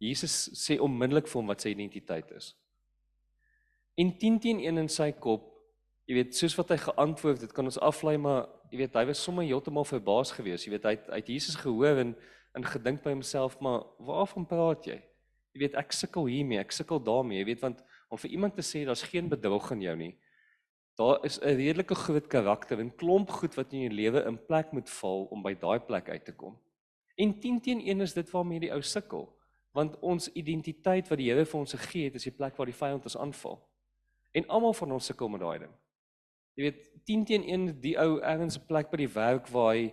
Jesus 0.00 0.48
sê 0.56 0.78
onmiddellik 0.80 1.28
vir 1.28 1.40
hom 1.40 1.50
wat 1.50 1.64
sy 1.64 1.74
identiteit 1.74 2.30
is. 2.36 2.52
En 3.98 4.12
10 4.14 4.38
teen 4.40 4.62
1 4.62 4.80
in 4.84 4.90
sy 4.92 5.10
kop, 5.12 5.50
jy 6.08 6.20
weet, 6.20 6.36
soos 6.38 6.54
wat 6.56 6.70
hy 6.72 6.78
geantwoord 6.80 7.42
het, 7.44 7.52
kan 7.52 7.66
ons 7.66 7.80
aflei 7.82 8.14
maar 8.16 8.46
jy 8.70 8.84
weet, 8.84 8.96
hy 8.96 9.04
was 9.10 9.20
sommer 9.20 9.44
heeltemal 9.44 9.84
verbaas 9.88 10.30
geweest. 10.36 10.68
Jy 10.68 10.76
weet, 10.76 10.86
hy 10.86 10.94
het, 10.94 11.08
hy 11.10 11.20
het 11.20 11.32
Jesus 11.34 11.58
gehoor 11.60 12.04
en 12.06 12.16
en 12.56 12.64
gedink 12.64 13.02
by 13.04 13.12
homself, 13.12 13.58
maar 13.62 13.84
waarvan 14.02 14.46
praat 14.48 14.86
jy? 14.88 14.96
Jy 15.54 15.60
weet 15.64 15.76
ek 15.80 15.92
sukkel 15.92 16.28
hiermee, 16.30 16.60
ek 16.60 16.72
sukkel 16.72 17.00
daarmee, 17.02 17.40
jy 17.40 17.48
weet 17.52 17.62
want 17.64 17.84
om 18.08 18.20
vir 18.20 18.30
iemand 18.30 18.56
te 18.56 18.64
sê 18.64 18.84
daar's 18.88 19.04
geen 19.04 19.28
bedrog 19.28 19.70
in 19.74 19.82
jou 19.84 19.96
nie. 19.96 20.14
Daar 20.98 21.24
is 21.24 21.38
'n 21.40 21.56
redelike 21.56 21.94
groot 21.94 22.26
karakter 22.26 22.80
en 22.80 22.96
klomp 22.96 23.30
goed 23.30 23.54
wat 23.54 23.72
in 23.72 23.80
jou 23.80 23.92
lewe 23.94 24.24
in 24.26 24.38
plek 24.46 24.72
moet 24.72 24.90
val 24.90 25.28
om 25.30 25.42
by 25.42 25.54
daai 25.54 25.78
plek 25.78 26.08
uit 26.08 26.24
te 26.24 26.32
kom. 26.32 26.58
En 27.16 27.40
10 27.40 27.60
teen 27.60 27.80
1 27.80 28.00
is 28.00 28.14
dit 28.14 28.30
waarmee 28.30 28.60
die 28.60 28.72
ou 28.72 28.82
sukkel, 28.82 29.28
want 29.72 29.98
ons 30.00 30.28
identiteit 30.32 31.08
wat 31.08 31.18
die 31.18 31.30
Here 31.30 31.44
vir 31.44 31.60
ons 31.60 31.72
gegee 31.72 32.04
het, 32.04 32.14
is 32.14 32.24
die 32.24 32.36
plek 32.36 32.56
waar 32.56 32.66
die 32.66 32.80
vyand 32.80 33.04
ons 33.04 33.16
aanval. 33.16 33.58
En 34.32 34.46
almal 34.48 34.74
van 34.74 34.92
ons 34.92 35.06
sukkel 35.06 35.28
met 35.28 35.40
daai 35.40 35.58
ding. 35.58 35.74
Jy 36.54 36.62
weet 36.62 36.90
10 37.04 37.24
teen 37.24 37.44
1 37.44 37.80
die 37.80 37.96
ou 37.98 38.20
ergens 38.20 38.58
'n 38.58 38.66
plek 38.66 38.90
by 38.90 38.96
die 38.96 39.14
werk 39.14 39.48
waar 39.48 39.74
hy 39.74 39.92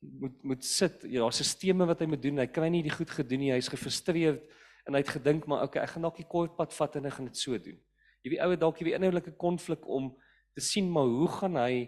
moet 0.00 0.42
moet 0.42 0.64
sit. 0.64 1.02
Ja, 1.02 1.20
daar's 1.20 1.36
sisteme 1.36 1.86
wat 1.86 2.00
hy 2.00 2.06
moet 2.06 2.22
doen. 2.22 2.38
Hy 2.38 2.46
kry 2.46 2.68
nie 2.68 2.82
die 2.82 2.90
goed 2.92 3.10
gedoen 3.10 3.40
nie. 3.40 3.52
Hy's 3.52 3.68
gefrustreerd 3.68 4.42
en 4.90 4.98
hy 4.98 5.04
het 5.04 5.14
gedink 5.14 5.46
maar 5.46 5.62
okay, 5.62 5.84
ek 5.86 5.94
gaan 5.94 6.02
dalk 6.08 6.18
die 6.18 6.26
kort 6.26 6.56
pad 6.58 6.74
vat 6.74 6.98
en 6.98 7.06
ek 7.06 7.16
gaan 7.16 7.30
dit 7.30 7.38
so 7.38 7.58
doen. 7.58 7.78
Jy 8.24 8.34
weet 8.34 8.42
ouer 8.44 8.58
dalk 8.58 8.82
weet 8.82 8.98
inhoudlike 8.98 9.36
konflik 9.38 9.86
om 9.86 10.10
te 10.58 10.64
sien 10.64 10.90
maar 10.90 11.06
hoe 11.06 11.28
gaan 11.38 11.56
hy 11.56 11.86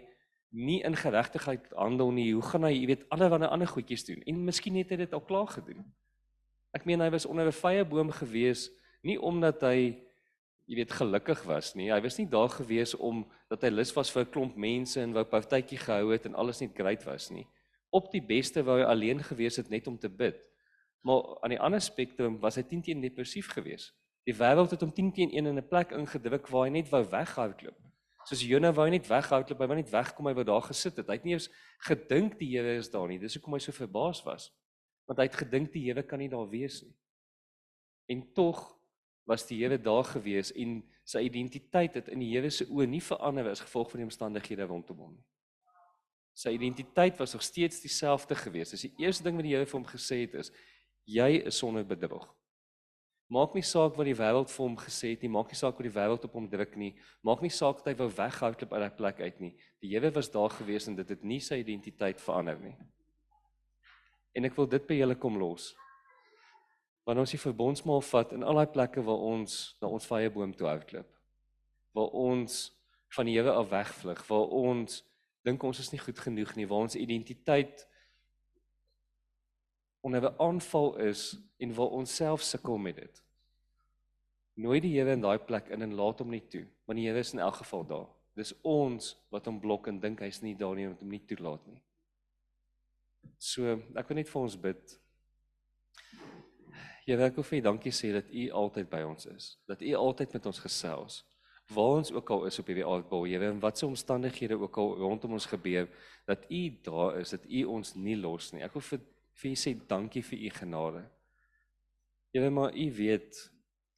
nie 0.53 0.79
in 0.85 0.95
geregtigheid 0.95 1.67
handel 1.75 2.13
nie. 2.13 2.29
Hoe 2.33 2.45
gaan 2.45 2.67
hy, 2.67 2.71
jy 2.77 2.87
weet, 2.91 3.03
allerlei 3.09 3.49
ander 3.49 3.67
goedjies 3.67 4.05
doen 4.07 4.23
en 4.29 4.45
miskien 4.45 4.77
het 4.79 4.93
hy 4.93 5.01
dit 5.03 5.13
al 5.13 5.25
klaar 5.27 5.49
gedoen. 5.51 5.83
Ek 6.73 6.87
meen 6.89 7.01
hy 7.01 7.09
was 7.13 7.27
onder 7.29 7.45
'n 7.45 7.59
vrye 7.59 7.85
boom 7.85 8.11
gewees 8.11 8.69
nie 9.03 9.19
omdat 9.19 9.61
hy 9.61 9.99
jy 10.65 10.77
weet 10.79 10.93
gelukkig 10.95 11.43
was 11.43 11.73
nie. 11.75 11.91
Hy 11.91 11.99
was 12.01 12.17
nie 12.17 12.29
daar 12.29 12.49
gewees 12.49 12.95
om 12.95 13.25
dat 13.49 13.65
hy 13.65 13.69
lus 13.69 13.91
was 13.95 14.09
vir 14.09 14.23
'n 14.23 14.31
klomp 14.31 14.55
mense 14.55 15.01
en 15.01 15.13
wou 15.13 15.23
partytjie 15.23 15.77
gehou 15.77 16.11
het 16.11 16.25
en 16.25 16.35
alles 16.35 16.61
net 16.61 16.73
great 16.73 17.03
was 17.03 17.29
nie. 17.31 17.47
Op 17.91 18.11
die 18.11 18.21
beste 18.21 18.63
wou 18.63 18.79
hy 18.79 18.85
alleen 18.85 19.19
gewees 19.19 19.57
het 19.57 19.69
net 19.69 19.87
om 19.87 19.97
te 19.97 20.09
bid. 20.09 20.39
Maar 21.03 21.37
aan 21.43 21.51
die 21.51 21.59
ander 21.59 21.81
spektrum 21.83 22.39
was 22.39 22.55
hy 22.55 22.63
10 22.63 22.81
teen 22.87 23.01
depressief 23.03 23.49
geweest. 23.51 23.91
Die 24.23 24.35
wêreld 24.35 24.71
het 24.71 24.83
hom 24.83 24.91
10 24.95 25.11
teen 25.11 25.31
1 25.35 25.49
in 25.51 25.59
'n 25.59 25.67
plek 25.67 25.91
ingedruk 25.91 26.47
waar 26.47 26.67
hy 26.67 26.71
net 26.79 26.89
wou 26.89 27.03
weghardloop. 27.03 27.79
Soos 28.23 28.41
Jonah 28.41 28.71
wou 28.75 28.89
net 28.89 29.07
weghardloop, 29.07 29.59
hy 29.59 29.67
wou 29.67 29.75
net 29.75 29.89
wegkom, 29.91 30.27
hy 30.27 30.33
wou 30.33 30.45
daar 30.47 30.63
gesit 30.63 30.95
het. 30.95 31.07
Hy 31.07 31.17
het 31.19 31.25
nie 31.27 31.33
eens 31.35 31.49
gedink 31.83 32.37
die 32.39 32.47
Here 32.55 32.77
is 32.77 32.89
daar 32.89 33.07
nie. 33.07 33.19
Dis 33.19 33.35
hoekom 33.35 33.53
hy 33.53 33.59
so 33.59 33.75
verbaas 33.75 34.23
was. 34.23 34.51
Want 35.05 35.19
hy 35.19 35.25
het 35.27 35.35
gedink 35.35 35.73
die 35.73 35.83
Here 35.89 36.03
kan 36.03 36.19
nie 36.19 36.29
daar 36.29 36.47
wees 36.47 36.81
nie. 36.83 36.95
En 38.07 38.23
tog 38.33 38.63
was 39.27 39.43
die 39.47 39.59
Here 39.59 39.77
daar 39.77 40.07
gewees 40.07 40.53
en 40.55 40.81
sy 41.03 41.25
identiteit 41.27 41.93
het 41.99 42.07
in 42.07 42.23
die 42.23 42.31
Here 42.31 42.49
se 42.49 42.65
oë 42.65 42.87
nie 42.87 43.01
verander 43.03 43.49
as 43.51 43.59
gevolg 43.59 43.91
van 43.91 44.03
die 44.03 44.07
omstandighede 44.07 44.67
rondom 44.71 45.03
hom 45.03 45.13
nie. 45.17 45.25
Sy 46.33 46.55
identiteit 46.55 47.19
was 47.19 47.33
nog 47.35 47.43
steeds 47.43 47.81
dieselfde 47.83 48.35
geweest. 48.35 48.71
Dis 48.71 48.87
die 48.87 49.03
eerste 49.03 49.23
ding 49.23 49.35
wat 49.35 49.45
die 49.45 49.53
Here 49.53 49.67
vir 49.67 49.79
hom 49.81 49.89
gesê 49.89 50.23
het 50.23 50.39
is: 50.39 50.53
Jy 51.05 51.43
is 51.49 51.57
sonder 51.59 51.83
bedrog. 51.83 52.29
Maak 53.33 53.55
nie 53.57 53.63
saak 53.65 53.95
wat 53.97 54.07
die 54.07 54.15
wêreld 54.15 54.51
vir 54.51 54.61
hom 54.61 54.75
gesê 54.77 55.13
het 55.13 55.23
nie, 55.23 55.31
maak 55.31 55.49
nie 55.49 55.57
saak 55.57 55.77
wat 55.79 55.87
die 55.87 55.93
wêreld 55.95 56.25
op 56.27 56.35
hom 56.37 56.47
druk 56.51 56.75
nie, 56.77 56.91
maak 57.25 57.41
nie 57.41 57.51
saak 57.51 57.79
dat 57.79 57.89
hy 57.91 57.95
wou 58.03 58.09
weghardloop 58.13 58.75
uit 58.75 58.83
daai 58.83 58.97
plek 58.97 59.21
uit 59.23 59.39
nie. 59.41 59.53
Die 59.81 59.93
Here 59.93 60.11
was 60.13 60.29
daar 60.31 60.53
gewees 60.53 60.87
en 60.87 60.99
dit 60.99 61.09
het 61.09 61.23
nie 61.23 61.39
sy 61.41 61.61
identiteit 61.63 62.21
verander 62.21 62.59
nie. 62.61 62.75
En 64.37 64.45
ek 64.45 64.55
wil 64.57 64.69
dit 64.69 64.85
by 64.87 64.99
julle 64.99 65.17
kom 65.19 65.39
los. 65.41 65.71
Wanneer 67.07 67.25
ons 67.25 67.33
die 67.35 67.41
verbondsmaal 67.41 68.05
vat 68.11 68.35
in 68.37 68.45
al 68.47 68.61
daai 68.61 68.71
plekke 68.75 69.03
waar 69.03 69.25
ons 69.33 69.57
na 69.81 69.89
ons 69.91 70.07
vrye 70.07 70.29
boom 70.31 70.53
toe 70.55 70.69
hardloop, 70.69 71.09
waar 71.97 72.13
ons 72.27 72.61
van 73.17 73.29
die 73.29 73.35
Here 73.39 73.55
af 73.55 73.71
wegvlug, 73.73 74.23
waar 74.29 74.53
ons 74.61 75.01
dink 75.43 75.63
ons 75.63 75.81
is 75.81 75.91
nie 75.91 76.01
goed 76.01 76.21
genoeg 76.21 76.53
nie, 76.55 76.67
waar 76.69 76.85
ons 76.87 76.95
identiteit 76.95 77.83
onder 80.03 80.21
'n 80.21 80.35
aanval 80.37 80.97
is 80.97 81.37
en 81.57 81.73
waar 81.73 81.95
ons 81.99 82.15
self 82.15 82.41
sukkel 82.41 82.77
met 82.77 82.95
dit. 82.95 83.23
Nooi 84.53 84.79
die 84.79 84.99
Here 84.99 85.11
in 85.11 85.21
daai 85.21 85.39
plek 85.39 85.69
in 85.69 85.81
en 85.81 85.93
laat 85.93 86.19
hom 86.19 86.29
net 86.29 86.49
toe, 86.49 86.67
want 86.85 86.99
die 86.99 87.07
Here 87.07 87.19
is 87.19 87.33
in 87.33 87.39
elk 87.39 87.55
geval 87.55 87.85
daar. 87.87 88.09
Dis 88.35 88.53
ons 88.61 89.13
wat 89.29 89.45
hom 89.45 89.59
blok 89.59 89.87
en 89.87 89.99
dink 89.99 90.19
hy's 90.19 90.41
nie 90.41 90.55
daar 90.55 90.75
nie 90.75 90.87
om 90.87 90.97
hom 90.99 91.09
nie 91.09 91.21
toelaat 91.25 91.65
nie. 91.67 91.81
So, 93.37 93.79
ek 93.95 94.09
wil 94.09 94.15
net 94.15 94.29
vir 94.29 94.41
ons 94.41 94.57
bid. 94.59 94.99
Here, 97.05 97.23
ek 97.25 97.35
wil 97.35 97.43
vir 97.43 97.57
U 97.59 97.61
dankie 97.61 97.91
sê 97.91 98.11
dat 98.15 98.29
U 98.31 98.49
altyd 98.63 98.89
by 98.89 99.01
ons 99.07 99.25
is. 99.25 99.57
Dat 99.67 99.81
U 99.81 99.93
altyd 99.99 100.33
met 100.33 100.45
ons 100.45 100.59
gesels. 100.59 101.23
Waar 101.73 101.99
ons 102.01 102.11
ook 102.11 102.29
al 102.29 102.45
is 102.45 102.59
op 102.59 102.67
hierdie 102.67 102.85
aardbol, 102.87 103.25
Here, 103.27 103.49
en 103.51 103.59
watse 103.63 103.85
omstandighede 103.87 104.59
ook 104.59 104.77
al 104.77 104.95
rondom 104.97 105.35
ons 105.39 105.47
gebeur, 105.51 105.89
dat 106.27 106.45
U 106.49 106.61
daar 106.83 107.19
is, 107.19 107.33
dat 107.35 107.45
U 107.47 107.63
ons 107.77 107.95
nie 107.95 108.15
los 108.19 108.51
nie. 108.53 108.63
Ek 108.63 108.75
wil 108.75 108.85
vir 108.91 109.03
vir 109.41 109.51
u 109.51 109.57
sê 109.57 109.73
dankie 109.89 110.23
vir 110.23 110.39
u 110.39 110.49
genade. 110.59 111.03
Here 112.33 112.49
maar 112.49 112.75
u 112.75 112.85
weet 112.97 113.39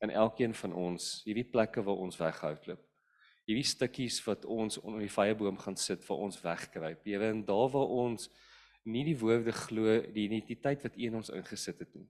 in 0.04 0.10
elkeen 0.10 0.54
van 0.54 0.74
ons 0.74 1.22
hierdie 1.26 1.48
plekke 1.52 1.84
waar 1.84 2.02
ons 2.04 2.18
weghardloop. 2.20 2.82
Hierdie 3.46 3.68
stukkies 3.68 4.20
wat 4.26 4.46
ons 4.46 4.80
onder 4.82 5.04
die 5.06 5.12
vyeboom 5.12 5.58
gaan 5.62 5.78
sit 5.78 6.04
vir 6.04 6.18
ons 6.18 6.42
wegkruip. 6.42 7.06
Here 7.06 7.30
en 7.30 7.46
daar 7.46 7.70
waar 7.72 7.94
ons 8.04 8.30
nie 8.86 9.06
die 9.06 9.18
woorde 9.18 9.54
glo 9.54 10.02
die 10.14 10.26
identiteit 10.26 10.84
wat 10.84 10.98
u 10.98 11.08
in 11.10 11.22
ons 11.22 11.32
ingesit 11.34 11.80
het 11.80 11.94
nie. 11.96 12.10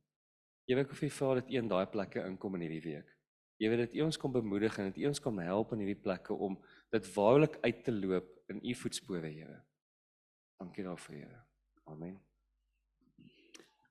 Here 0.65 0.81
ek 0.81 0.95
wil 0.95 1.13
vra 1.19 1.35
dat 1.41 1.51
u 1.51 1.59
in 1.59 1.69
daai 1.69 1.85
plekke 1.85 2.25
inkom 2.25 2.57
in 2.57 2.65
hierdie 2.65 2.87
week. 2.87 3.15
Weet 3.57 3.77
dat 3.77 3.93
U 3.93 4.01
ons 4.01 4.17
kom 4.17 4.31
bemoedig 4.31 4.77
en 4.77 4.91
dat 4.91 4.97
U 4.97 5.07
ons 5.07 5.19
kom 5.19 5.39
help 5.39 5.71
in 5.71 5.83
hierdie 5.85 6.01
plekke 6.01 6.33
om 6.33 6.57
dit 6.91 7.13
waarlik 7.15 7.57
uit 7.61 7.83
te 7.83 7.91
loop 7.91 8.31
in 8.51 8.59
U 8.59 8.75
voetspore, 8.75 9.31
Here. 9.31 9.63
Dankie 10.59 10.83
daarvoor, 10.83 11.15
Here. 11.15 11.43
Amen. 11.83 12.19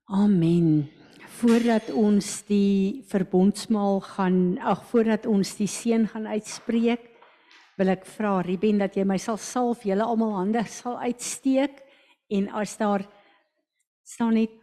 Amen. 0.05 0.85
Voordat 1.39 1.89
ons 1.89 2.43
die 2.45 3.01
verbondsmaal 3.09 3.99
gaan, 4.05 4.35
ag 4.61 4.83
voordat 4.91 5.25
ons 5.25 5.55
die 5.57 5.67
seën 5.67 6.05
gaan 6.11 6.27
uitspreek, 6.29 7.07
wil 7.79 7.89
ek 7.89 8.05
vra 8.05 8.35
Ruben 8.45 8.77
dat 8.83 8.93
jy 8.95 9.03
my 9.07 9.17
sal 9.17 9.39
salf, 9.41 9.81
julle 9.83 10.05
almal 10.05 10.35
hande 10.37 10.61
sal 10.69 10.99
uitsteek 11.01 11.81
en 12.37 12.51
as 12.53 12.75
daar 12.77 13.01
staan 14.05 14.37
net 14.37 14.53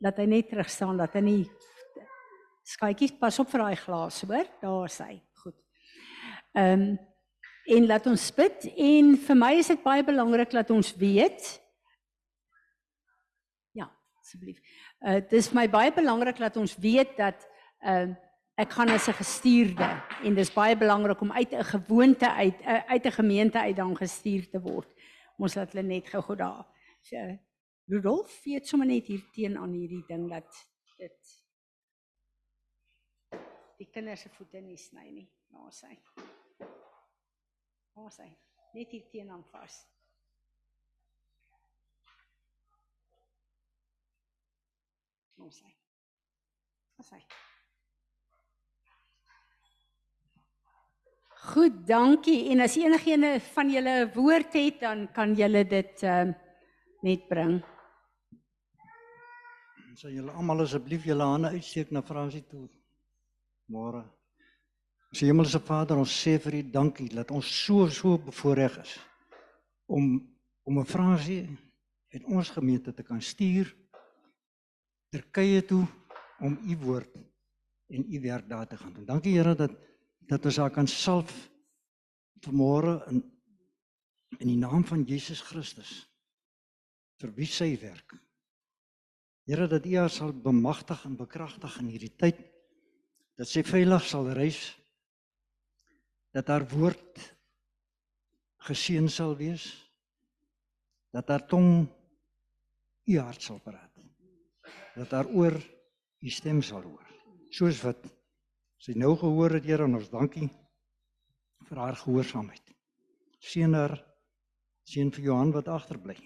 dat 0.00 0.16
hy 0.16 0.26
net 0.32 0.48
terug 0.48 0.72
staan 0.72 0.96
dat 0.96 1.12
hy 1.16 1.22
nie 1.26 1.44
skaatjies 2.66 3.12
pas 3.20 3.36
op 3.38 3.52
vir 3.52 3.62
daai 3.66 3.78
glas, 3.84 4.22
hoor? 4.24 4.48
Daar 4.64 4.88
is 4.88 4.98
hy. 5.04 5.20
Goed. 5.44 5.58
Ehm 6.56 6.88
um, 6.88 6.88
en 7.66 7.82
laat 7.90 8.04
ons 8.06 8.24
bid 8.30 8.68
en 8.78 9.08
vir 9.18 9.34
my 9.34 9.48
is 9.58 9.68
dit 9.72 9.80
baie 9.82 10.04
belangrik 10.06 10.52
dat 10.54 10.68
ons 10.70 10.92
weet 11.00 11.48
Ja, 13.74 13.88
asseblief. 14.22 14.60
Uh 15.00 15.20
dis 15.28 15.52
my 15.52 15.66
baie 15.68 15.92
belangrik 15.92 16.38
dat 16.38 16.56
ons 16.56 16.76
weet 16.76 17.16
dat 17.16 17.48
uh 17.84 18.14
ek 18.56 18.72
gaan 18.72 18.88
as 18.88 19.08
'n 19.08 19.12
gestuurde 19.12 19.88
en 20.24 20.34
dis 20.34 20.52
baie 20.52 20.76
belangrik 20.76 21.20
om 21.20 21.32
uit 21.32 21.52
'n 21.52 21.64
gewoonte 21.64 22.32
uit 22.32 22.60
uh, 22.60 22.84
uit 22.88 23.04
'n 23.04 23.12
gemeente 23.12 23.58
uit 23.58 23.76
dan 23.76 23.96
gestuur 23.96 24.48
te 24.48 24.60
word. 24.60 24.88
Ons 25.38 25.54
laat 25.54 25.72
hulle 25.72 25.86
net 25.86 26.08
gou-gou 26.08 26.36
daar. 26.36 26.64
So 27.00 27.16
Rudolf, 27.86 28.44
jy 28.44 28.54
het 28.54 28.66
sommer 28.66 28.86
net 28.86 29.06
hier 29.06 29.22
teen 29.32 29.58
aan 29.58 29.72
hierdie 29.72 30.04
ding 30.08 30.30
dat 30.30 30.48
dit 30.98 31.20
die 33.78 33.90
kinders 33.92 34.20
se 34.20 34.28
voete 34.28 34.60
nie 34.60 34.76
sny 34.76 35.10
nie. 35.10 35.28
Daar 35.52 35.72
sê. 35.72 35.92
Daar 37.94 38.12
sê. 38.12 38.26
Net 38.72 38.90
hier 38.90 39.08
teen 39.10 39.30
aan 39.30 39.44
vas. 39.52 39.86
Kom 45.36 45.50
sy. 45.52 45.68
Kom 46.96 47.04
sy. 47.04 47.20
Goed, 51.46 51.82
dankie. 51.86 52.48
En 52.50 52.64
as 52.64 52.74
enigene 52.80 53.36
van 53.52 53.70
julle 53.70 53.92
'n 54.04 54.12
woord 54.14 54.52
het, 54.52 54.80
dan 54.80 55.06
kan 55.12 55.34
julle 55.34 55.64
dit 55.64 56.02
ehm 56.02 56.28
uh, 56.28 56.34
net 57.02 57.28
bring. 57.28 57.60
Sal 59.94 60.10
so, 60.10 60.16
julle 60.16 60.32
almal 60.32 60.60
asseblief 60.60 61.04
julle 61.04 61.22
hande 61.22 61.48
uitsteek 61.48 61.90
na 61.90 62.02
Fransie 62.02 62.42
toe. 62.48 62.66
Môre. 63.72 64.02
Ons 65.10 65.20
so, 65.20 65.26
Hemelse 65.26 65.60
Vader, 65.60 65.96
ons 65.96 66.16
sê 66.22 66.38
vir 66.38 66.58
U 66.58 66.62
dankie 66.70 67.08
dat 67.08 67.30
ons 67.30 67.64
so 67.64 67.88
so 67.88 68.18
bevoorreg 68.18 68.80
is 68.82 68.98
om 69.86 70.34
om 70.64 70.78
'n 70.80 70.84
Fransie 70.84 71.46
uit 72.12 72.24
ons 72.24 72.50
gemeente 72.50 72.94
te 72.94 73.02
kan 73.02 73.20
stuur 73.20 73.76
Turkye 75.12 75.62
toe 75.64 75.84
om 76.44 76.58
U 76.66 76.76
woord 76.82 77.14
en 77.92 78.06
U 78.12 78.20
werk 78.20 78.48
daar 78.48 78.66
te 78.68 78.76
gaan 78.76 78.92
doen. 78.92 79.06
Dankie 79.06 79.36
Here 79.38 79.54
dat 79.54 79.74
dat 80.26 80.44
ons 80.44 80.56
haar 80.58 80.72
kan 80.74 80.88
salf 80.90 81.32
vanmôre 82.42 82.98
in 83.10 83.22
in 84.42 84.50
die 84.50 84.58
naam 84.58 84.82
van 84.84 85.04
Jesus 85.06 85.40
Christus 85.40 85.92
vir 87.22 87.30
wie 87.38 87.46
sy 87.48 87.70
werk. 87.80 88.16
Here 89.46 89.68
dat 89.70 89.86
U 89.86 89.94
haar 89.96 90.10
sal 90.10 90.32
bemagtig 90.34 91.04
en 91.06 91.16
bekragtig 91.16 91.78
in 91.80 91.92
hierdie 91.94 92.12
tyd 92.18 92.42
dat 93.38 93.48
sy 93.48 93.62
veilig 93.62 94.04
sal 94.08 94.28
reis 94.34 94.60
dat 96.34 96.50
haar 96.52 96.66
woord 96.74 97.22
geseën 98.66 99.08
sal 99.12 99.36
wees 99.38 99.68
dat 101.14 101.30
haar 101.30 101.46
tong 101.48 101.86
U 103.06 103.18
hart 103.22 103.42
sal 103.46 103.62
praat 103.62 103.85
dat 104.96 105.12
haar 105.12 105.28
oor 105.28 105.56
U 106.24 106.30
stem 106.32 106.62
sal 106.64 106.82
hoor 106.82 107.04
soos 107.52 107.80
wat 107.84 108.06
sy 108.82 108.96
nou 108.98 109.14
gehoor 109.18 109.56
het 109.56 109.66
Here 109.66 109.86
en 109.86 109.98
ons 109.98 110.08
dankie 110.12 110.48
vir 111.66 111.80
haar 111.80 111.96
gehoorsaamheid. 111.98 112.62
Seën 113.42 113.74
haar 113.74 113.96
seën 114.86 115.10
vir 115.14 115.30
Johan 115.30 115.52
wat 115.54 115.68
agterbly. 115.72 116.16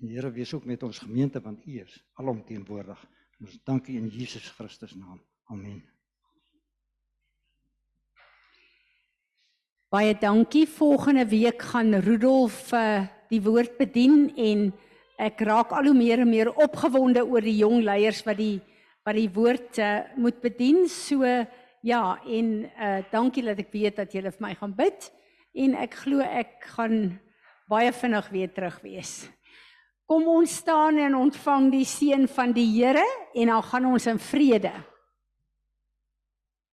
En 0.00 0.08
Here 0.08 0.30
wees 0.32 0.52
ook 0.54 0.64
met 0.64 0.82
ons 0.86 1.02
gemeente 1.02 1.42
want 1.44 1.66
U 1.66 1.80
is 1.82 1.96
alomteenwoordig. 2.20 3.00
Ons 3.40 3.58
dankie 3.64 3.98
in 3.98 4.08
Jesus 4.08 4.48
Christus 4.56 4.94
naam. 4.94 5.20
Amen. 5.50 5.82
Baie 9.90 10.14
dankie. 10.14 10.68
Volgende 10.68 11.26
week 11.26 11.62
gaan 11.72 11.94
Rudolf 12.04 12.70
uh, 12.72 13.06
die 13.28 13.42
woord 13.42 13.76
bedien 13.80 14.30
en 14.36 14.70
ek 15.20 15.42
raak 15.44 15.72
al 15.76 15.90
hoe 15.90 15.96
meer 15.96 16.22
en 16.24 16.30
meer 16.30 16.50
opgewonde 16.50 17.22
oor 17.26 17.44
die 17.44 17.58
jong 17.60 17.82
leiers 17.84 18.22
wat 18.26 18.38
die 18.40 18.60
wat 19.06 19.16
die 19.16 19.30
woord 19.32 19.78
uh, 19.80 20.02
moet 20.20 20.42
bedien. 20.42 20.84
So 20.88 21.24
ja, 21.82 22.02
en 22.28 22.48
uh 22.68 23.00
dankie 23.12 23.44
dat 23.46 23.60
ek 23.62 23.72
weet 23.72 24.00
dat 24.02 24.12
julle 24.12 24.32
vir 24.32 24.44
my 24.44 24.54
gaan 24.58 24.76
bid 24.76 25.08
en 25.56 25.74
ek 25.80 25.96
glo 26.04 26.24
ek 26.24 26.58
gaan 26.76 27.18
baie 27.70 27.92
vinnig 27.94 28.28
weer 28.32 28.50
terug 28.52 28.80
wees. 28.84 29.24
Kom 30.10 30.26
ons 30.26 30.56
staan 30.62 30.98
en 30.98 31.14
ontvang 31.14 31.70
die 31.70 31.86
seën 31.86 32.26
van 32.34 32.52
die 32.52 32.66
Here 32.66 33.04
en 33.34 33.52
dan 33.52 33.62
gaan 33.62 33.86
ons 33.92 34.08
in 34.10 34.18
vrede. 34.18 34.72